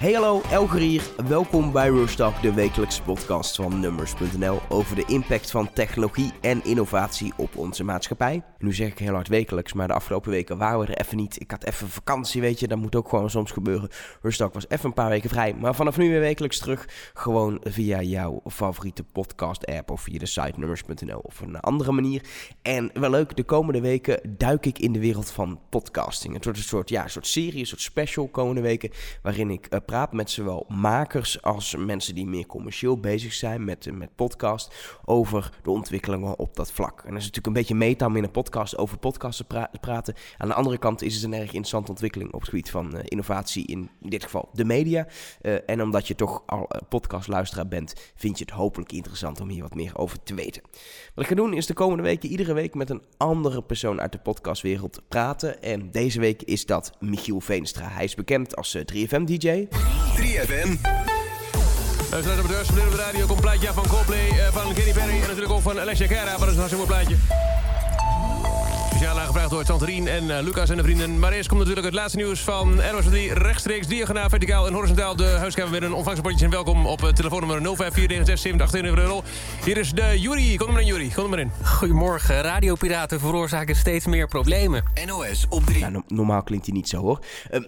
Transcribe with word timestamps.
Hey 0.00 0.12
hallo, 0.12 0.40
Elger 0.50 0.78
hier. 0.78 1.02
Welkom 1.28 1.72
bij 1.72 1.88
Roostalk, 1.88 2.42
de 2.42 2.54
wekelijkse 2.54 3.02
podcast 3.02 3.56
van 3.56 3.80
Numbers.nl 3.80 4.60
over 4.68 4.96
de 4.96 5.04
impact 5.06 5.50
van 5.50 5.72
technologie 5.72 6.32
en 6.40 6.64
innovatie 6.64 7.32
op 7.36 7.56
onze 7.56 7.84
maatschappij. 7.84 8.42
Nu 8.58 8.72
zeg 8.74 8.88
ik 8.88 8.98
heel 8.98 9.12
hard 9.12 9.28
wekelijks, 9.28 9.72
maar 9.72 9.86
de 9.86 9.94
afgelopen 9.94 10.30
weken 10.30 10.58
waren 10.58 10.80
we 10.80 10.86
er 10.86 11.00
even 11.00 11.16
niet. 11.16 11.40
Ik 11.40 11.50
had 11.50 11.64
even 11.64 11.88
vakantie, 11.88 12.40
weet 12.40 12.60
je, 12.60 12.68
dat 12.68 12.78
moet 12.78 12.94
ook 12.96 13.08
gewoon 13.08 13.30
soms 13.30 13.50
gebeuren. 13.50 13.88
Roostalk 14.22 14.54
was 14.54 14.68
even 14.68 14.84
een 14.84 14.92
paar 14.92 15.08
weken 15.08 15.30
vrij, 15.30 15.54
maar 15.54 15.74
vanaf 15.74 15.96
nu 15.96 16.08
weer 16.08 16.20
wekelijks 16.20 16.58
terug. 16.58 16.88
Gewoon 17.14 17.60
via 17.64 18.02
jouw 18.02 18.40
favoriete 18.46 19.04
podcast 19.04 19.66
app 19.66 19.90
of 19.90 20.00
via 20.00 20.18
de 20.18 20.26
site 20.26 20.54
Numbers.nl 20.56 21.18
of 21.18 21.40
een 21.40 21.60
andere 21.60 21.92
manier. 21.92 22.22
En 22.62 22.90
wel 22.94 23.10
leuk, 23.10 23.36
de 23.36 23.44
komende 23.44 23.80
weken 23.80 24.34
duik 24.36 24.66
ik 24.66 24.78
in 24.78 24.92
de 24.92 25.00
wereld 25.00 25.30
van 25.30 25.60
podcasting. 25.70 26.34
Het 26.34 26.44
wordt 26.44 26.58
een 26.58 26.64
soort, 26.64 26.88
ja, 26.88 27.02
een 27.02 27.10
soort 27.10 27.26
serie, 27.26 27.60
een 27.60 27.66
soort 27.66 27.80
special 27.80 28.28
komende 28.28 28.60
weken, 28.60 28.90
waarin 29.22 29.50
ik 29.50 29.66
uh, 29.70 29.80
praat 29.90 30.12
met 30.12 30.30
zowel 30.30 30.66
makers 30.68 31.42
als 31.42 31.76
mensen 31.76 32.14
die 32.14 32.26
meer 32.26 32.46
commercieel 32.46 33.00
bezig 33.00 33.32
zijn 33.32 33.64
met, 33.64 33.86
uh, 33.86 33.94
met 33.94 34.14
podcast 34.14 34.98
over 35.04 35.52
de 35.62 35.70
ontwikkelingen 35.70 36.38
op 36.38 36.56
dat 36.56 36.72
vlak. 36.72 36.98
En 36.98 37.10
dat 37.10 37.18
is 37.18 37.26
natuurlijk 37.26 37.46
een 37.46 37.52
beetje 37.52 37.74
meta 37.74 38.06
om 38.06 38.16
in 38.16 38.24
een 38.24 38.30
podcast 38.30 38.78
over 38.78 38.98
podcasten 38.98 39.46
pra 39.46 39.70
praten. 39.80 40.14
Aan 40.38 40.48
de 40.48 40.54
andere 40.54 40.78
kant 40.78 41.02
is 41.02 41.14
het 41.14 41.24
een 41.24 41.32
erg 41.32 41.42
interessante 41.42 41.90
ontwikkeling 41.90 42.32
op 42.32 42.40
het 42.40 42.48
gebied 42.48 42.70
van 42.70 42.96
uh, 42.96 43.00
innovatie, 43.04 43.66
in, 43.66 43.90
in, 44.00 44.10
dit 44.10 44.22
geval 44.22 44.48
de 44.52 44.64
media. 44.64 45.06
en 45.66 45.82
omdat 45.82 46.08
je 46.08 46.14
toch 46.14 46.42
al 46.46 46.68
podcastluisteraar 46.88 47.68
bent, 47.68 48.12
vind 48.14 48.38
je 48.38 48.44
het 48.44 48.54
hopelijk 48.54 48.92
interessant 48.92 49.40
om 49.40 49.48
hier 49.48 49.62
wat 49.62 49.74
meer 49.74 49.98
over 49.98 50.22
te 50.22 50.34
weten. 50.34 50.62
Wat 51.14 51.24
ik 51.24 51.30
ga 51.30 51.36
doen 51.36 51.54
is 51.54 51.66
de 51.66 51.74
komende 51.74 52.02
weken 52.02 52.28
iedere 52.28 52.52
week 52.52 52.74
met 52.74 52.90
een 52.90 53.02
andere 53.16 53.62
persoon 53.62 54.00
uit 54.00 54.12
de 54.12 54.18
podcastwereld 54.18 55.02
praten. 55.08 55.62
En 55.62 55.90
deze 55.90 56.20
week 56.20 56.42
is 56.42 56.66
dat 56.66 56.92
Michiel 57.00 57.40
Veenstra. 57.40 57.88
Hij 57.88 58.04
is 58.04 58.14
bekend 58.14 58.56
als 58.56 58.78
3FM-DJ. 58.92 59.68
3FM. 60.16 60.68
Uh, 60.68 62.18
straks 62.20 62.40
op 62.40 62.48
de 62.48 62.74
deur 62.74 62.86
op 62.86 62.90
de 62.90 62.96
radio 62.96 63.26
komt 63.26 63.40
plaatje 63.40 63.72
van 63.72 63.86
Coldplay, 63.86 64.28
uh, 64.28 64.48
van 64.52 64.74
Katy 64.74 64.92
Perry 64.92 65.14
en 65.14 65.20
natuurlijk 65.20 65.52
ook 65.52 65.62
van 65.62 65.80
Alessia 65.80 66.06
Cara. 66.06 66.38
Wat 66.38 66.48
is 66.48 66.54
een 66.54 66.60
hartstikke 66.60 66.86
mooi 66.86 66.86
plaatje. 66.86 67.16
Speciaal 69.10 69.28
aangevraagd 69.28 69.54
door 69.54 69.64
Santerien 69.64 70.06
en 70.06 70.24
uh, 70.24 70.38
Lucas 70.40 70.70
en 70.70 70.76
de 70.76 70.82
vrienden. 70.82 71.18
Maar 71.18 71.32
eerst 71.32 71.48
komt 71.48 71.60
natuurlijk 71.60 71.86
het 71.86 71.96
laatste 71.96 72.16
nieuws 72.16 72.40
van 72.40 72.82
ROS 72.82 73.04
3. 73.04 73.34
Rechtstreeks, 73.34 73.86
diagonaal, 73.86 74.28
verticaal 74.28 74.66
en 74.66 74.72
horizontaal. 74.72 75.16
De 75.16 75.24
huiskamer 75.24 75.70
weer 75.70 75.82
een 75.82 75.92
ontvangstpotjes 75.92 76.42
en 76.42 76.50
welkom 76.50 76.86
op 76.86 77.02
uh, 77.02 77.08
telefoonnummer 77.08 77.76
05496788 77.76 78.98
euro. 78.98 79.22
Hier 79.64 79.76
is 79.76 79.92
de 79.92 80.20
Jury. 80.20 80.56
Kom 80.56 80.66
er 80.66 80.72
maar 80.72 80.82
in, 80.82 80.86
Jury. 80.86 81.10
Kom 81.14 81.24
er 81.24 81.30
maar 81.30 81.38
in. 81.38 81.50
Goedemorgen. 81.64 82.42
Radiopiraten 82.42 83.20
veroorzaken 83.20 83.76
steeds 83.76 84.06
meer 84.06 84.28
problemen. 84.28 84.84
NOS 85.06 85.46
op 85.48 85.64
3. 85.64 85.80
Nou, 85.80 85.92
no 85.92 86.02
normaal 86.06 86.42
klinkt 86.42 86.66
hij 86.66 86.74
niet 86.74 86.88
zo 86.88 87.00
hoor. 87.00 87.18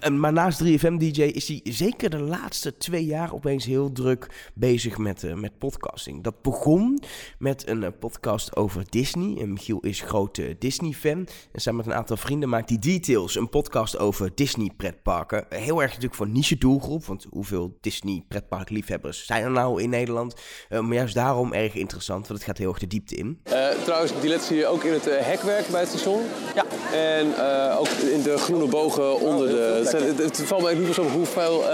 Um, 0.00 0.20
maar 0.20 0.32
naast 0.32 0.64
3FM-DJ 0.64 1.22
is 1.22 1.48
hij 1.48 1.60
zeker 1.64 2.10
de 2.10 2.20
laatste 2.20 2.76
twee 2.76 3.04
jaar 3.04 3.32
opeens 3.32 3.64
heel 3.64 3.92
druk 3.92 4.50
bezig 4.54 4.98
met, 4.98 5.22
uh, 5.22 5.34
met 5.34 5.58
podcasting. 5.58 6.22
Dat 6.22 6.42
begon 6.42 7.02
met 7.38 7.68
een 7.68 7.98
podcast 7.98 8.56
over 8.56 8.84
Disney. 8.88 9.36
En 9.40 9.52
Michiel 9.52 9.80
is 9.80 10.00
grote 10.00 10.56
Disney-fan. 10.58 11.26
En 11.52 11.60
samen 11.60 11.84
met 11.84 11.86
een 11.86 11.98
aantal 11.98 12.16
vrienden 12.16 12.48
maakt 12.48 12.68
hij 12.68 12.78
Details, 12.78 13.36
een 13.36 13.48
podcast 13.48 13.98
over 13.98 14.30
Disney 14.34 14.70
pretparken. 14.76 15.46
Heel 15.48 15.80
erg 15.80 15.88
natuurlijk 15.88 16.14
voor 16.14 16.28
niche 16.28 16.58
doelgroep, 16.58 17.04
want 17.04 17.26
hoeveel 17.30 17.78
Disney 17.80 18.24
pretpark 18.28 18.70
liefhebbers 18.70 19.26
zijn 19.26 19.42
er 19.44 19.50
nou 19.50 19.82
in 19.82 19.90
Nederland? 19.90 20.34
Uh, 20.70 20.80
maar 20.80 20.94
juist 20.94 21.14
daarom 21.14 21.52
erg 21.52 21.74
interessant, 21.74 22.26
want 22.26 22.38
het 22.38 22.48
gaat 22.48 22.58
heel 22.58 22.68
erg 22.68 22.78
de 22.78 22.86
diepte 22.86 23.14
in. 23.14 23.40
Uh, 23.52 23.68
trouwens, 23.84 24.12
die 24.20 24.28
let 24.28 24.42
zie 24.42 24.56
je 24.56 24.66
ook 24.66 24.84
in 24.84 24.92
het 24.92 25.06
uh, 25.06 25.14
hekwerk 25.18 25.66
bij 25.68 25.80
het 25.80 25.88
station. 25.88 26.22
Ja. 26.54 26.64
En 26.92 27.26
ook 27.78 27.88
in 27.88 28.22
de 28.22 28.38
groene 28.38 28.66
bogen 28.66 29.20
onder 29.20 29.48
de... 29.48 29.82
Het, 29.84 29.92
het, 29.92 30.18
het, 30.18 30.42
valt 30.42 30.62
mij 30.62 30.74
niet 30.74 30.82
meer 30.82 31.00
op 31.00 31.10
hoeveel 31.10 31.64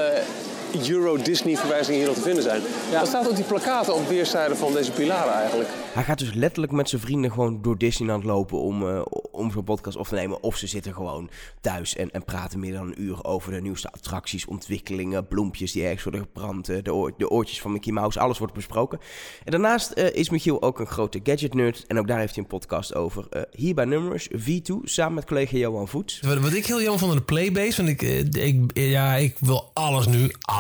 Euro-Disney-verwijzingen 0.89 1.99
hier 1.99 2.09
nog 2.09 2.17
te 2.17 2.23
vinden 2.23 2.43
zijn. 2.43 2.61
Ja. 2.91 2.99
Wat 2.99 3.09
staat 3.09 3.29
op 3.29 3.37
die 3.37 3.45
plakaten 3.45 3.95
op 3.95 4.09
weerszijden 4.09 4.57
van 4.57 4.73
deze 4.73 4.93
pilaren 4.93 5.33
eigenlijk? 5.33 5.69
Hij 5.93 6.03
gaat 6.05 6.19
dus 6.19 6.35
letterlijk 6.35 6.73
met 6.73 6.89
zijn 6.89 7.01
vrienden 7.01 7.33
gewoon 7.33 7.63
door 7.63 7.79
Disneyland 7.79 8.25
lopen 8.25 8.59
om, 8.59 8.83
uh, 8.83 9.03
om 9.31 9.51
zo'n 9.51 9.65
podcast 9.65 9.97
op 9.97 10.07
te 10.07 10.15
nemen. 10.15 10.43
Of 10.43 10.57
ze 10.57 10.67
zitten 10.67 10.95
gewoon 10.95 11.31
thuis 11.61 11.97
en, 11.97 12.11
en 12.11 12.25
praten 12.25 12.61
meer 12.61 12.73
dan 12.73 12.87
een 12.87 13.03
uur 13.03 13.25
over 13.25 13.53
de 13.53 13.61
nieuwste 13.61 13.93
attracties, 13.93 14.47
ontwikkelingen, 14.47 15.27
bloempjes 15.29 15.73
die 15.73 15.83
ergens 15.83 16.03
worden 16.03 16.21
gebrand, 16.21 16.67
de, 16.67 16.95
oor, 16.95 17.13
de 17.17 17.31
oortjes 17.31 17.61
van 17.61 17.73
Mickey 17.73 17.93
Mouse, 17.93 18.21
alles 18.21 18.39
wordt 18.39 18.55
besproken. 18.55 18.99
En 19.45 19.51
daarnaast 19.51 19.93
uh, 19.95 20.15
is 20.15 20.31
Michiel 20.31 20.63
ook 20.63 20.81
een 20.81 20.87
grote 20.87 21.21
gadget-nerd 21.23 21.85
en 21.87 21.99
ook 21.99 22.07
daar 22.09 22.19
heeft 22.19 22.35
hij 22.35 22.43
een 22.43 22.51
podcast 22.51 22.95
over. 22.95 23.27
Uh, 23.31 23.43
hier 23.51 23.75
bij 23.75 23.85
Numbers, 23.85 24.29
V2, 24.29 24.75
samen 24.83 25.15
met 25.15 25.25
collega 25.25 25.57
Johan 25.57 25.89
Voets. 25.89 26.21
Wat, 26.21 26.39
wat 26.39 26.53
ik 26.53 26.67
heel 26.67 26.81
jammer 26.81 26.99
vond 26.99 27.13
aan 27.13 27.19
de 27.19 27.25
Playbase, 27.25 27.77
want 27.77 27.89
ik, 27.89 28.03
ik, 28.35 28.71
ja, 28.73 29.15
ik 29.15 29.37
wil 29.41 29.71
alles 29.75 30.07
nu, 30.07 30.31
alles, 30.41 30.58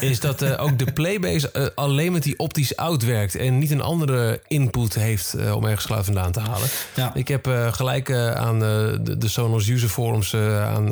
is 0.00 0.20
dat 0.20 0.42
uh, 0.42 0.62
ook 0.62 0.78
de 0.78 0.92
Playbase 0.92 1.50
uh, 1.56 1.66
alleen 1.74 2.12
met 2.12 2.22
die 2.22 2.38
optisch 2.38 2.76
out 2.76 3.04
werkt 3.04 3.34
en 3.34 3.58
niet 3.58 3.70
een 3.70 3.80
andere 3.80 4.42
input 4.46 4.94
heeft 4.94 5.34
uh, 5.36 5.56
om 5.56 5.64
ergens 5.64 5.84
geluid 5.84 6.04
vandaan 6.04 6.32
te 6.32 6.40
halen. 6.40 6.68
Ja. 6.94 7.14
Ik 7.14 7.28
heb 7.28 7.46
gelijk 7.70 8.12
aan 8.34 8.58
de, 8.58 9.16
de 9.18 9.28
Sonos 9.28 9.68
user 9.68 9.88
forums 9.88 10.34
aan 10.34 10.86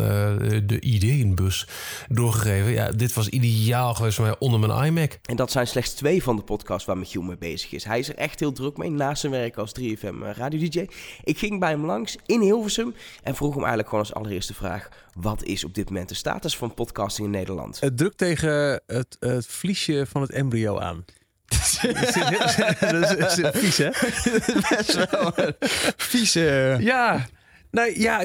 de 0.66 0.80
ideeënbus 0.80 1.66
doorgegeven. 2.08 2.72
Ja, 2.72 2.90
dit 2.90 3.12
was 3.12 3.28
ideaal 3.28 3.94
geweest 3.94 4.16
voor 4.16 4.24
mij 4.24 4.36
onder 4.38 4.60
mijn 4.60 4.84
iMac. 4.84 5.18
En 5.24 5.36
dat 5.36 5.50
zijn 5.50 5.66
slechts 5.66 5.92
twee 5.92 6.22
van 6.22 6.36
de 6.36 6.42
podcasts 6.42 6.84
waar 6.84 6.98
Michiel 6.98 7.22
mee 7.22 7.36
bezig 7.36 7.72
is. 7.72 7.84
Hij 7.84 7.98
is 7.98 8.08
er 8.08 8.16
echt 8.16 8.40
heel 8.40 8.52
druk 8.52 8.76
mee 8.76 8.90
naast 8.90 9.20
zijn 9.20 9.32
werk 9.32 9.56
als 9.56 9.72
3FM 9.80 10.36
radio 10.36 10.68
DJ. 10.68 10.86
Ik 11.24 11.38
ging 11.38 11.60
bij 11.60 11.70
hem 11.70 11.84
langs 11.84 12.16
in 12.26 12.40
Hilversum 12.40 12.94
en 13.22 13.34
vroeg 13.34 13.50
hem 13.50 13.64
eigenlijk 13.64 13.88
gewoon 13.88 14.04
als 14.04 14.14
allereerste 14.14 14.54
vraag: 14.54 14.88
wat 15.20 15.44
is 15.44 15.64
op 15.64 15.74
dit 15.74 15.88
moment 15.88 16.08
de 16.08 16.14
status 16.14 16.56
van 16.56 16.74
podcasting 16.74 17.26
in 17.26 17.32
Nederland? 17.32 17.80
Het 17.80 17.96
drukt 17.96 18.18
tegen 18.18 18.82
het, 18.86 19.16
het 19.20 19.46
vliesje 19.46 20.06
van 20.06 20.22
het 20.22 20.30
embryo 20.30 20.78
aan. 20.78 21.04
dat 21.48 23.38
is, 23.38 23.40
vies, 23.52 23.76
hè? 23.76 23.88
Best 24.76 25.10
wel 25.10 25.32
vieze. 25.96 26.76
Ja, 26.80 27.26
nou 27.70 28.00
ja, 28.00 28.18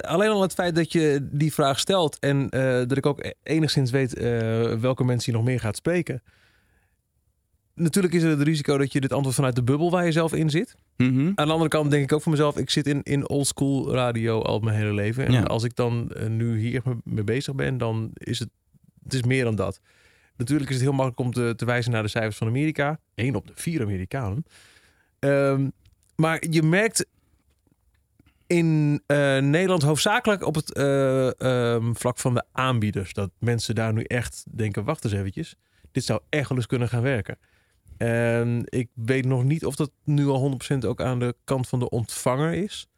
alleen 0.00 0.30
al 0.30 0.42
het 0.42 0.54
feit 0.54 0.74
dat 0.74 0.92
je 0.92 1.28
die 1.30 1.52
vraag 1.52 1.78
stelt 1.78 2.18
en 2.18 2.48
uh, 2.50 2.72
dat 2.72 2.96
ik 2.96 3.06
ook 3.06 3.32
enigszins 3.42 3.90
weet 3.90 4.18
uh, 4.18 4.24
welke 4.74 5.04
mensen 5.04 5.32
je 5.32 5.38
nog 5.38 5.46
meer 5.46 5.60
gaat 5.60 5.76
spreken. 5.76 6.22
Natuurlijk 7.76 8.14
is 8.14 8.22
er 8.22 8.30
het 8.30 8.42
risico 8.42 8.78
dat 8.78 8.92
je 8.92 9.00
dit 9.00 9.12
antwoord 9.12 9.34
vanuit 9.34 9.54
de 9.54 9.62
bubbel 9.62 9.90
waar 9.90 10.04
je 10.04 10.12
zelf 10.12 10.32
in 10.32 10.50
zit. 10.50 10.76
Mm 10.96 11.14
-hmm. 11.14 11.32
Aan 11.34 11.46
de 11.46 11.52
andere 11.52 11.70
kant 11.70 11.90
denk 11.90 12.02
ik 12.02 12.12
ook 12.12 12.22
voor 12.22 12.32
mezelf, 12.32 12.58
ik 12.58 12.70
zit 12.70 12.86
in, 12.86 13.02
in 13.02 13.28
oldschool 13.28 13.92
radio 13.92 14.42
al 14.42 14.60
mijn 14.60 14.76
hele 14.76 14.94
leven. 14.94 15.26
En 15.26 15.32
ja. 15.32 15.42
als 15.42 15.64
ik 15.64 15.76
dan 15.76 16.12
uh, 16.16 16.26
nu 16.26 16.58
hier 16.58 16.82
mee 17.04 17.24
bezig 17.24 17.54
ben, 17.54 17.78
dan 17.78 18.10
is 18.14 18.38
het, 18.38 18.48
het 19.02 19.14
is 19.14 19.22
meer 19.22 19.44
dan 19.44 19.54
dat. 19.54 19.80
Natuurlijk 20.36 20.70
is 20.70 20.76
het 20.76 20.84
heel 20.84 20.94
makkelijk 20.94 21.20
om 21.20 21.32
te, 21.32 21.52
te 21.56 21.64
wijzen 21.64 21.92
naar 21.92 22.02
de 22.02 22.08
cijfers 22.08 22.36
van 22.36 22.46
Amerika. 22.46 22.98
Eén 23.14 23.34
op 23.34 23.46
de 23.46 23.52
vier 23.54 23.82
Amerikanen. 23.82 24.44
Um, 25.18 25.72
maar 26.16 26.44
je 26.50 26.62
merkt 26.62 27.06
in 28.46 29.02
uh, 29.06 29.38
Nederland 29.38 29.82
hoofdzakelijk 29.82 30.46
op 30.46 30.54
het 30.54 30.78
uh, 30.78 31.30
um, 31.72 31.96
vlak 31.96 32.18
van 32.18 32.34
de 32.34 32.44
aanbieders. 32.52 33.12
Dat 33.12 33.30
mensen 33.38 33.74
daar 33.74 33.92
nu 33.92 34.02
echt 34.02 34.44
denken, 34.50 34.84
wacht 34.84 35.04
eens 35.04 35.12
eventjes. 35.12 35.56
Dit 35.92 36.04
zou 36.04 36.20
echt 36.28 36.48
wel 36.48 36.58
eens 36.58 36.66
kunnen 36.66 36.88
gaan 36.88 37.02
werken. 37.02 37.38
En 37.98 38.62
ik 38.64 38.88
weet 38.94 39.24
nog 39.24 39.44
niet 39.44 39.66
of 39.66 39.76
dat 39.76 39.90
nu 40.04 40.26
al 40.26 40.58
100% 40.74 40.78
ook 40.86 41.00
aan 41.00 41.18
de 41.18 41.34
kant 41.44 41.68
van 41.68 41.78
de 41.78 41.88
ontvanger 41.88 42.52
is. 42.52 42.88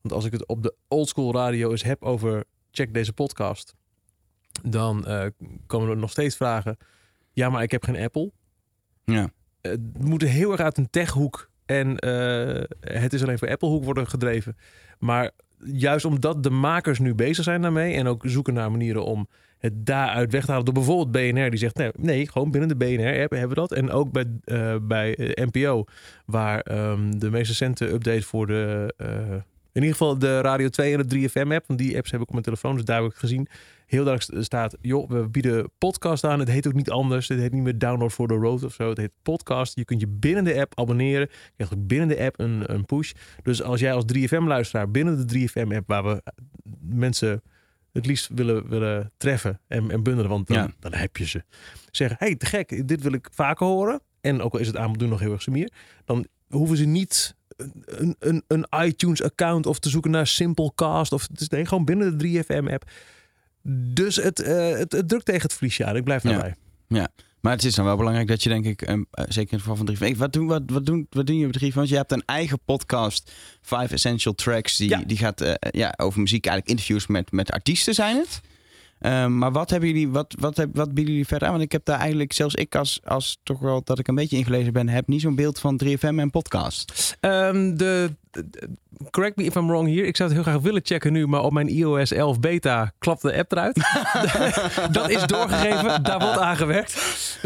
Want 0.00 0.14
als 0.14 0.24
ik 0.24 0.32
het 0.32 0.46
op 0.46 0.62
de 0.62 0.74
oldschool 0.88 1.32
radio 1.32 1.70
eens 1.70 1.82
heb 1.82 2.02
over 2.02 2.44
check 2.70 2.94
deze 2.94 3.12
podcast, 3.12 3.74
dan 4.62 5.04
uh, 5.08 5.26
komen 5.66 5.90
er 5.90 5.96
nog 5.96 6.10
steeds 6.10 6.36
vragen. 6.36 6.76
Ja, 7.32 7.50
maar 7.50 7.62
ik 7.62 7.70
heb 7.70 7.84
geen 7.84 7.96
Apple. 7.96 8.32
Ja. 9.04 9.30
Het 9.60 10.04
moet 10.04 10.22
heel 10.22 10.52
erg 10.52 10.60
uit 10.60 10.78
een 10.78 10.90
techhoek 10.90 11.50
en 11.66 12.06
uh, 12.06 12.62
het 12.80 13.12
is 13.12 13.22
alleen 13.22 13.38
voor 13.38 13.50
Apple 13.50 13.68
hoek 13.68 13.84
worden 13.84 14.06
gedreven. 14.06 14.56
Maar 14.98 15.30
juist 15.64 16.04
omdat 16.04 16.42
de 16.42 16.50
makers 16.50 16.98
nu 16.98 17.14
bezig 17.14 17.44
zijn 17.44 17.62
daarmee 17.62 17.94
en 17.94 18.06
ook 18.06 18.22
zoeken 18.26 18.54
naar 18.54 18.70
manieren 18.70 19.04
om 19.04 19.28
het 19.58 19.86
daaruit 19.86 20.32
weg 20.32 20.44
te 20.44 20.50
halen. 20.50 20.64
Door 20.64 20.74
bijvoorbeeld 20.74 21.12
BNR 21.12 21.50
die 21.50 21.58
zegt 21.58 21.76
nee, 21.76 21.90
nee 21.96 22.28
gewoon 22.28 22.50
binnen 22.50 22.68
de 22.68 22.76
BNR-app 22.76 23.30
hebben 23.30 23.48
we 23.48 23.54
dat. 23.54 23.72
En 23.72 23.90
ook 23.90 24.12
bij, 24.12 24.26
uh, 24.44 24.76
bij 24.82 25.34
NPO 25.34 25.84
waar 26.24 26.90
um, 26.90 27.18
de 27.18 27.30
meest 27.30 27.48
recente 27.48 27.92
update 27.92 28.22
voor 28.22 28.46
de 28.46 28.94
uh, 28.98 29.06
in 29.72 29.82
ieder 29.82 29.96
geval 29.96 30.18
de 30.18 30.40
Radio 30.40 30.68
2 30.68 30.96
en 30.96 31.08
de 31.08 31.28
3FM-app. 31.28 31.66
Want 31.66 31.78
die 31.78 31.96
apps 31.96 32.10
heb 32.10 32.20
ik 32.20 32.26
op 32.26 32.32
mijn 32.32 32.44
telefoon, 32.44 32.76
dus 32.76 32.84
daar 32.84 33.02
heb 33.02 33.10
ik 33.10 33.16
gezien. 33.16 33.48
Heel 33.86 34.04
duidelijk 34.04 34.44
staat, 34.44 34.76
joh, 34.80 35.10
we 35.10 35.28
bieden 35.28 35.70
podcast 35.78 36.24
aan. 36.24 36.38
Het 36.38 36.48
heet 36.48 36.66
ook 36.66 36.72
niet 36.72 36.90
anders. 36.90 37.28
Het 37.28 37.38
heet 37.38 37.52
niet 37.52 37.62
meer 37.62 37.78
Download 37.78 38.10
for 38.10 38.28
the 38.28 38.34
Road 38.34 38.64
of 38.64 38.74
zo. 38.74 38.88
Het 38.88 38.98
heet 38.98 39.12
podcast. 39.22 39.76
Je 39.76 39.84
kunt 39.84 40.00
je 40.00 40.08
binnen 40.08 40.44
de 40.44 40.60
app 40.60 40.78
abonneren. 40.78 41.28
Je 41.30 41.52
krijgt 41.56 41.74
ook 41.74 41.86
binnen 41.86 42.08
de 42.08 42.20
app 42.20 42.40
een, 42.40 42.72
een 42.72 42.84
push. 42.84 43.12
Dus 43.42 43.62
als 43.62 43.80
jij 43.80 43.92
als 43.92 44.04
3FM-luisteraar 44.16 44.90
binnen 44.90 45.26
de 45.26 45.48
3FM-app... 45.48 45.86
waar 45.86 46.04
we 46.04 46.22
mensen 46.80 47.42
het 47.92 48.06
liefst 48.06 48.28
willen, 48.34 48.68
willen 48.68 49.12
treffen 49.16 49.60
en, 49.66 49.90
en 49.90 50.02
bundelen... 50.02 50.30
want 50.30 50.46
dan, 50.46 50.56
ja. 50.56 50.70
dan 50.80 50.94
heb 50.94 51.16
je 51.16 51.26
ze. 51.26 51.42
Zeggen, 51.90 52.16
hey, 52.18 52.36
te 52.36 52.46
gek, 52.46 52.88
dit 52.88 53.02
wil 53.02 53.12
ik 53.12 53.28
vaker 53.32 53.66
horen. 53.66 54.00
En 54.20 54.42
ook 54.42 54.52
al 54.52 54.58
is 54.58 54.66
het 54.66 54.76
aanbod 54.76 55.08
nog 55.08 55.20
heel 55.20 55.32
erg 55.32 55.42
semier... 55.42 55.72
dan 56.04 56.26
hoeven 56.48 56.76
ze 56.76 56.84
niet 56.84 57.34
een, 57.84 58.16
een, 58.18 58.44
een 58.48 58.66
iTunes-account 58.84 59.66
of 59.66 59.78
te 59.78 59.88
zoeken 59.88 60.10
naar 60.10 60.26
Simplecast. 60.26 61.12
Of, 61.12 61.28
het 61.30 61.40
is 61.40 61.48
nee, 61.48 61.66
gewoon 61.66 61.84
binnen 61.84 62.18
de 62.18 62.44
3FM-app. 62.44 62.90
Dus 63.94 64.16
het, 64.16 64.40
eh, 64.40 64.68
het, 64.70 64.92
het 64.92 65.08
drukt 65.08 65.24
tegen 65.24 65.42
het 65.42 65.52
verliesje 65.52 65.84
aan. 65.84 65.96
Ik 65.96 66.04
blijf 66.04 66.22
Ja. 66.22 66.30
daarbij. 66.30 66.54
Maar 67.40 67.52
het 67.52 67.64
is 67.64 67.74
dan 67.74 67.84
wel 67.84 67.96
belangrijk 67.96 68.28
dat 68.28 68.42
je 68.42 68.48
denk 68.48 68.64
ik, 68.64 68.82
eh, 68.82 68.94
zeker 69.28 69.52
in 69.52 69.58
het 69.58 69.60
geval 69.60 69.76
van 69.76 69.86
3FM... 69.86 70.16
Wat 70.16 70.32
doen, 70.32 70.46
wat, 70.46 70.62
wat, 70.66 70.86
doen, 70.86 71.06
wat 71.10 71.26
doen 71.26 71.36
je 71.36 71.46
op 71.46 71.52
3FM? 71.52 71.74
Want 71.74 71.88
je 71.88 71.96
hebt 71.96 72.12
een 72.12 72.22
eigen 72.26 72.58
podcast, 72.64 73.32
Five 73.62 73.94
Essential 73.94 74.34
Tracks. 74.34 74.76
Die, 74.76 74.88
Ja. 74.88 75.02
die 75.06 75.16
gaat 75.16 75.40
eh, 75.40 75.54
ja, 75.70 75.94
over 75.96 76.20
muziek, 76.20 76.46
eigenlijk 76.46 76.78
interviews 76.78 77.06
met, 77.06 77.32
met 77.32 77.50
artiesten 77.50 77.94
zijn 77.94 78.16
het. 78.16 78.40
Ehm, 79.00 79.38
maar 79.38 79.52
wat, 79.52 79.70
hebben 79.70 79.88
jullie, 79.88 80.08
wat, 80.08 80.34
wat, 80.38 80.56
heb, 80.56 80.76
wat 80.76 80.94
bieden 80.94 81.12
jullie 81.12 81.26
verder 81.26 81.46
aan? 81.48 81.54
Want 81.54 81.64
ik 81.64 81.72
heb 81.72 81.84
daar 81.84 81.98
eigenlijk, 81.98 82.32
zelfs 82.32 82.54
ik 82.54 82.74
als, 82.74 83.00
als 83.04 83.38
toch 83.42 83.58
wel 83.58 83.80
dat 83.84 83.98
ik 83.98 84.08
een 84.08 84.14
beetje 84.14 84.36
ingelezen 84.36 84.72
ben... 84.72 84.88
heb 84.88 85.06
niet 85.08 85.20
zo'n 85.20 85.34
beeld 85.34 85.58
van 85.58 85.80
3FM 85.84 85.98
en 86.00 86.30
podcast. 86.30 87.16
Ehm, 87.20 87.76
de, 87.76 87.76
de- 87.76 88.29
correct 89.10 89.36
me 89.36 89.44
if 89.44 89.54
I'm 89.54 89.66
wrong 89.66 89.88
hier. 89.88 90.04
Ik 90.04 90.16
zou 90.16 90.28
het 90.28 90.38
heel 90.38 90.52
graag 90.52 90.62
willen 90.62 90.80
checken 90.84 91.12
nu, 91.12 91.26
maar 91.26 91.42
op 91.42 91.52
mijn 91.52 91.68
iOS 91.68 92.12
11 92.12 92.40
beta 92.40 92.92
klapt 92.98 93.22
de 93.22 93.36
app 93.36 93.52
eruit. 93.52 93.74
dat 94.92 95.10
is 95.10 95.26
doorgegeven, 95.26 96.02
daar 96.02 96.18
wordt 96.18 96.38
aan 96.38 96.56
gewerkt. 96.56 96.94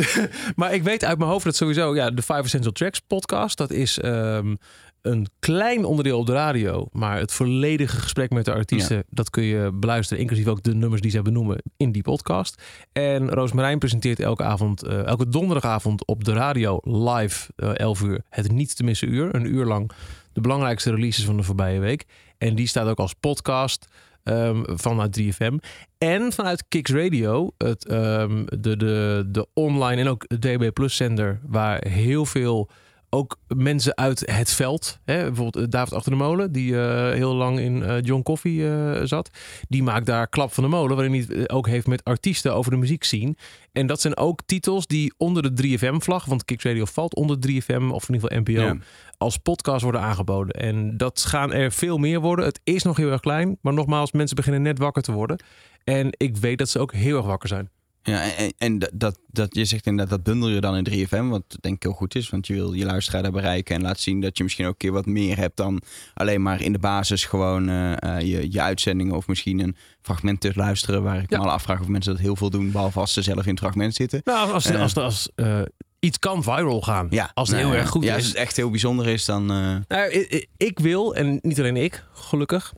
maar 0.57 0.75
ik 0.75 0.83
weet 0.83 1.05
uit 1.05 1.19
mijn 1.19 1.31
hoofd 1.31 1.45
dat 1.45 1.57
sowieso, 1.57 1.95
ja, 1.95 2.11
de 2.11 2.23
Five 2.23 2.43
Essential 2.43 2.73
Tracks 2.73 3.01
podcast, 3.01 3.57
dat 3.57 3.71
is 3.71 3.99
ehm, 3.99 4.55
een 5.03 5.27
klein 5.39 5.85
onderdeel 5.85 6.19
op 6.19 6.27
de 6.27 6.33
radio, 6.33 6.87
maar 6.93 7.19
het 7.19 7.33
volledige 7.33 7.97
gesprek 7.97 8.31
met 8.31 8.45
de 8.45 8.53
artiesten, 8.53 9.05
dat 9.09 9.31
kun 9.31 9.43
je 9.43 9.71
beluisteren, 9.75 10.23
inclusief 10.23 10.47
ook 10.47 10.63
de 10.63 10.75
nummers 10.75 11.01
die 11.01 11.11
zij 11.11 11.23
benoemen 11.23 11.63
in 11.77 11.93
die 11.93 12.03
podcast. 12.03 12.63
En 12.93 13.31
Roos 13.31 13.53
Marijn 13.53 13.79
presenteert 13.79 14.21
elke 14.21 14.43
avond, 14.43 14.83
eh, 14.83 15.07
elke 15.07 15.29
donderdagavond 15.29 16.07
op 16.07 16.25
de 16.25 16.33
radio 16.33 16.79
live, 16.83 17.53
eh 17.57 17.71
11 17.75 18.03
uur, 18.03 18.23
het 18.29 18.53
niet 18.53 18.77
te 18.77 18.85
missen 18.85 19.13
uur, 19.13 19.35
een 19.35 19.55
uur 19.55 19.65
lang 19.65 19.91
de 20.35 20.41
belangrijkste 20.41 20.91
releases 20.91 21.25
van 21.25 21.37
de 21.37 21.43
voorbije 21.43 21.81
week. 21.81 22.05
En 22.39 22.55
die 22.55 22.67
staat 22.67 22.87
ook 22.87 22.99
als 22.99 23.15
podcast 23.21 23.87
ehm, 24.23 24.63
vanuit 24.67 25.21
3FM. 25.21 25.55
En 25.99 26.33
vanuit 26.33 26.65
Kicks 26.69 26.91
Radio, 26.91 27.51
het, 27.59 27.87
ehm, 27.87 28.45
de, 28.45 28.77
de, 28.77 29.25
de 29.29 29.47
online 29.55 30.01
en 30.01 30.09
ook 30.09 30.27
DB 30.41 30.73
Plus 30.73 30.97
zender, 30.97 31.41
waar 31.47 31.89
heel 31.89 32.27
veel 32.27 32.71
ook 33.15 33.37
mensen 33.49 33.97
uit 33.97 34.23
het 34.31 34.51
veld, 34.51 34.99
hè, 35.05 35.17
bijvoorbeeld 35.25 35.65
eh, 35.65 35.71
David 35.71 35.93
Achter 35.93 36.11
de 36.13 36.19
Molen, 36.19 36.53
die 36.53 36.81
eh, 36.81 37.13
heel 37.13 37.35
lang 37.35 37.59
in 37.59 37.83
eh, 37.83 37.97
John 38.01 38.23
Coffee 38.23 39.07
zat, 39.07 39.31
die 39.69 39.83
maakt 39.83 40.07
daar 40.07 40.29
Klap 40.29 40.53
van 40.53 40.65
de 40.65 40.71
Molen, 40.71 40.97
waarin 40.97 41.13
hij 41.13 41.39
het 41.39 41.51
ook 41.51 41.67
heeft 41.67 41.87
met 41.87 42.05
artiesten 42.05 42.55
over 42.55 42.71
de 42.71 42.77
muziek 42.77 43.05
zien. 43.05 43.37
En 43.73 43.87
dat 43.87 44.01
zijn 44.01 44.17
ook 44.17 44.41
titels 44.47 44.87
die 44.87 45.15
onder 45.17 45.55
de 45.55 45.79
3FM-vlag, 45.79 46.25
want 46.25 46.45
Kicks 46.45 46.65
Radio 46.65 46.85
valt 46.85 47.15
onder 47.15 47.37
3FM, 47.37 47.91
of 47.91 48.09
in 48.09 48.15
ieder 48.15 48.29
geval 48.31 48.39
NPO, 48.39 48.53
Ja. 48.53 48.77
als 49.19 49.37
podcast 49.37 49.83
worden 49.83 50.01
aangeboden. 50.01 50.55
En 50.55 50.97
dat 50.97 51.21
gaan 51.21 51.53
er 51.53 51.73
veel 51.73 51.99
meer 51.99 52.21
worden. 52.21 52.45
Het 52.45 52.61
is 52.65 52.83
nog 52.83 52.97
heel 52.97 53.11
erg 53.11 53.21
klein, 53.21 53.59
maar 53.61 53.73
nogmaals, 53.73 54.13
mensen 54.13 54.37
beginnen 54.37 54.63
net 54.63 54.79
wakker 54.79 55.03
te 55.03 55.13
worden. 55.13 55.39
En 55.85 56.09
ik 56.11 56.37
weet 56.37 56.59
dat 56.59 56.69
ze 56.69 56.79
ook 56.79 56.93
heel 56.93 57.17
erg 57.17 57.27
wakker 57.27 57.49
zijn. 57.49 57.71
Ja, 58.07 58.35
en, 58.37 58.53
en- 58.59 58.79
dat, 58.95 59.19
dat, 59.31 59.55
je 59.55 59.65
zegt 59.65 59.87
inderdaad, 59.87 60.15
dat 60.15 60.23
bundel 60.33 60.49
je 60.49 60.61
dan 60.61 60.77
in 60.77 61.07
3FM, 61.07 61.29
wat 61.29 61.57
denk 61.61 61.75
ik 61.77 61.83
heel 61.83 61.93
goed 61.93 62.15
is, 62.15 62.31
want 62.31 62.47
je 62.47 62.55
wil 62.55 62.73
je 62.73 62.85
luisteraar 62.85 63.31
bereiken 63.31 63.75
en 63.75 63.83
laat 63.83 64.01
zien 64.01 64.21
dat 64.21 64.37
je 64.37 64.43
misschien 64.43 64.65
ook 64.65 64.71
een 64.73 64.79
keer 64.79 64.93
wat 64.93 65.07
meer 65.07 65.37
hebt 65.37 65.57
dan 65.57 65.81
alleen 66.15 66.43
maar 66.43 66.63
in 66.63 66.73
de 66.73 66.79
basis 66.79 67.25
gewoon 67.25 67.69
eh, 67.69 68.03
eh, 68.03 68.21
je, 68.21 68.53
je 68.53 68.61
uitzendingen 68.61 69.17
of 69.17 69.27
misschien 69.29 69.59
een 69.61 69.77
fragment 70.03 70.41
te 70.41 70.53
luisteren, 70.55 71.03
waar 71.03 71.23
ik 71.23 71.31
Ja. 71.31 71.39
me 71.39 71.45
al 71.45 71.51
afvraag 71.51 71.81
of 71.81 71.89
mensen 71.89 72.13
dat 72.13 72.23
heel 72.23 72.37
veel 72.37 72.51
doen, 72.51 72.71
behalve 72.71 72.99
als 73.01 73.13
ze 73.13 73.23
zelf 73.23 73.45
in 73.45 73.51
het 73.51 73.59
fragment 73.59 73.95
zitten. 73.95 74.21
Nou, 74.25 74.53
als, 74.53 74.75
als, 74.75 74.97
als, 74.97 75.29
eh, 75.35 75.61
iets 75.99 76.19
kan 76.19 76.43
viral 76.43 76.81
gaan, 76.83 77.07
Ja, 77.11 77.31
als 77.35 77.49
het 77.49 77.59
nou 77.59 77.71
heel 77.71 77.81
erg 77.81 77.89
goed 77.91 78.05
ja, 78.05 78.11
is. 78.11 78.17
Als 78.17 78.27
het 78.27 78.37
echt 78.37 78.57
heel 78.57 78.71
bijzonder 78.71 79.07
is, 79.09 79.25
dan... 79.25 79.47
Nou, 79.89 80.27
ik, 80.57 80.79
wil, 80.79 81.15
en 81.15 81.39
niet 81.43 81.59
alleen 81.59 81.77
ik, 81.77 82.05
gelukkig, 82.13 82.73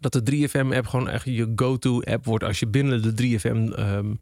dat 0.00 0.12
de 0.12 0.22
3FM-app 0.48 0.86
gewoon 0.86 1.08
echt 1.08 1.24
je 1.24 1.52
go-to-app 1.56 2.24
wordt 2.24 2.44
als 2.44 2.58
je 2.60 2.66
binnen 2.66 3.02
de 3.16 3.38
3FM... 3.38 3.74
ehm, 3.74 4.06
w- 4.06 4.14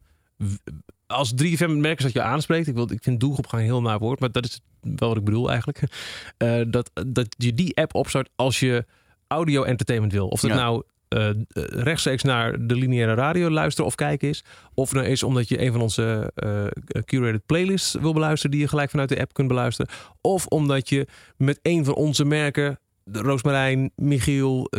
als 1.07 1.33
3FM 1.43 1.77
merkt 1.77 2.03
dat 2.03 2.13
je 2.13 2.23
aanspreekt, 2.23 2.67
ik, 2.67 2.75
wil, 2.75 2.93
ik 2.93 3.03
vind 3.03 3.21
doelgroep 3.21 3.53
een 3.53 3.59
heel 3.59 3.83
naar 3.83 3.99
woord, 3.99 4.21
maar 4.21 4.33
dat 4.33 4.45
is 4.45 4.61
wel 4.81 5.09
wat 5.09 5.17
ik 5.19 5.25
bedoel 5.25 5.49
eigenlijk. 5.51 5.83
Eh, 6.37 6.61
dat, 6.69 6.91
dat 7.07 7.35
je 7.39 7.55
die 7.55 7.77
app 7.77 7.95
opstart 7.95 8.31
als 8.37 8.61
je 8.61 8.85
audio-entertainment 9.27 10.13
wil. 10.13 10.29
Of 10.29 10.41
dat 10.41 10.51
Ja. 10.51 10.57
nou 10.57 10.83
eh, 11.09 11.31
rechtstreeks 11.71 12.23
naar 12.23 12.67
de 12.67 12.75
lineaire 12.75 13.15
radio 13.15 13.51
luisteren 13.51 13.87
of 13.87 13.95
kijken 13.95 14.29
is. 14.29 14.45
Of 14.75 14.93
nou 14.93 15.07
is 15.07 15.23
omdat 15.23 15.49
je 15.49 15.63
een 15.63 15.73
van 15.73 15.81
onze 15.81 16.33
eh, 16.35 17.01
curated 17.05 17.47
playlists 17.47 17.95
wil 17.95 18.13
beluisteren, 18.13 18.51
die 18.51 18.61
je 18.61 18.69
gelijk 18.69 18.91
vanuit 18.91 19.09
de 19.09 19.21
app 19.21 19.33
kunt 19.33 19.49
beluisteren. 19.49 19.93
Of 20.21 20.47
omdat 20.47 20.89
je 20.89 21.07
met 21.37 21.59
een 21.63 21.85
van 21.85 21.95
onze 21.95 22.25
merken, 22.25 22.79
Roosmarijn, 23.13 23.93
Michiel, 23.97 24.71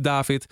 David, 0.00 0.46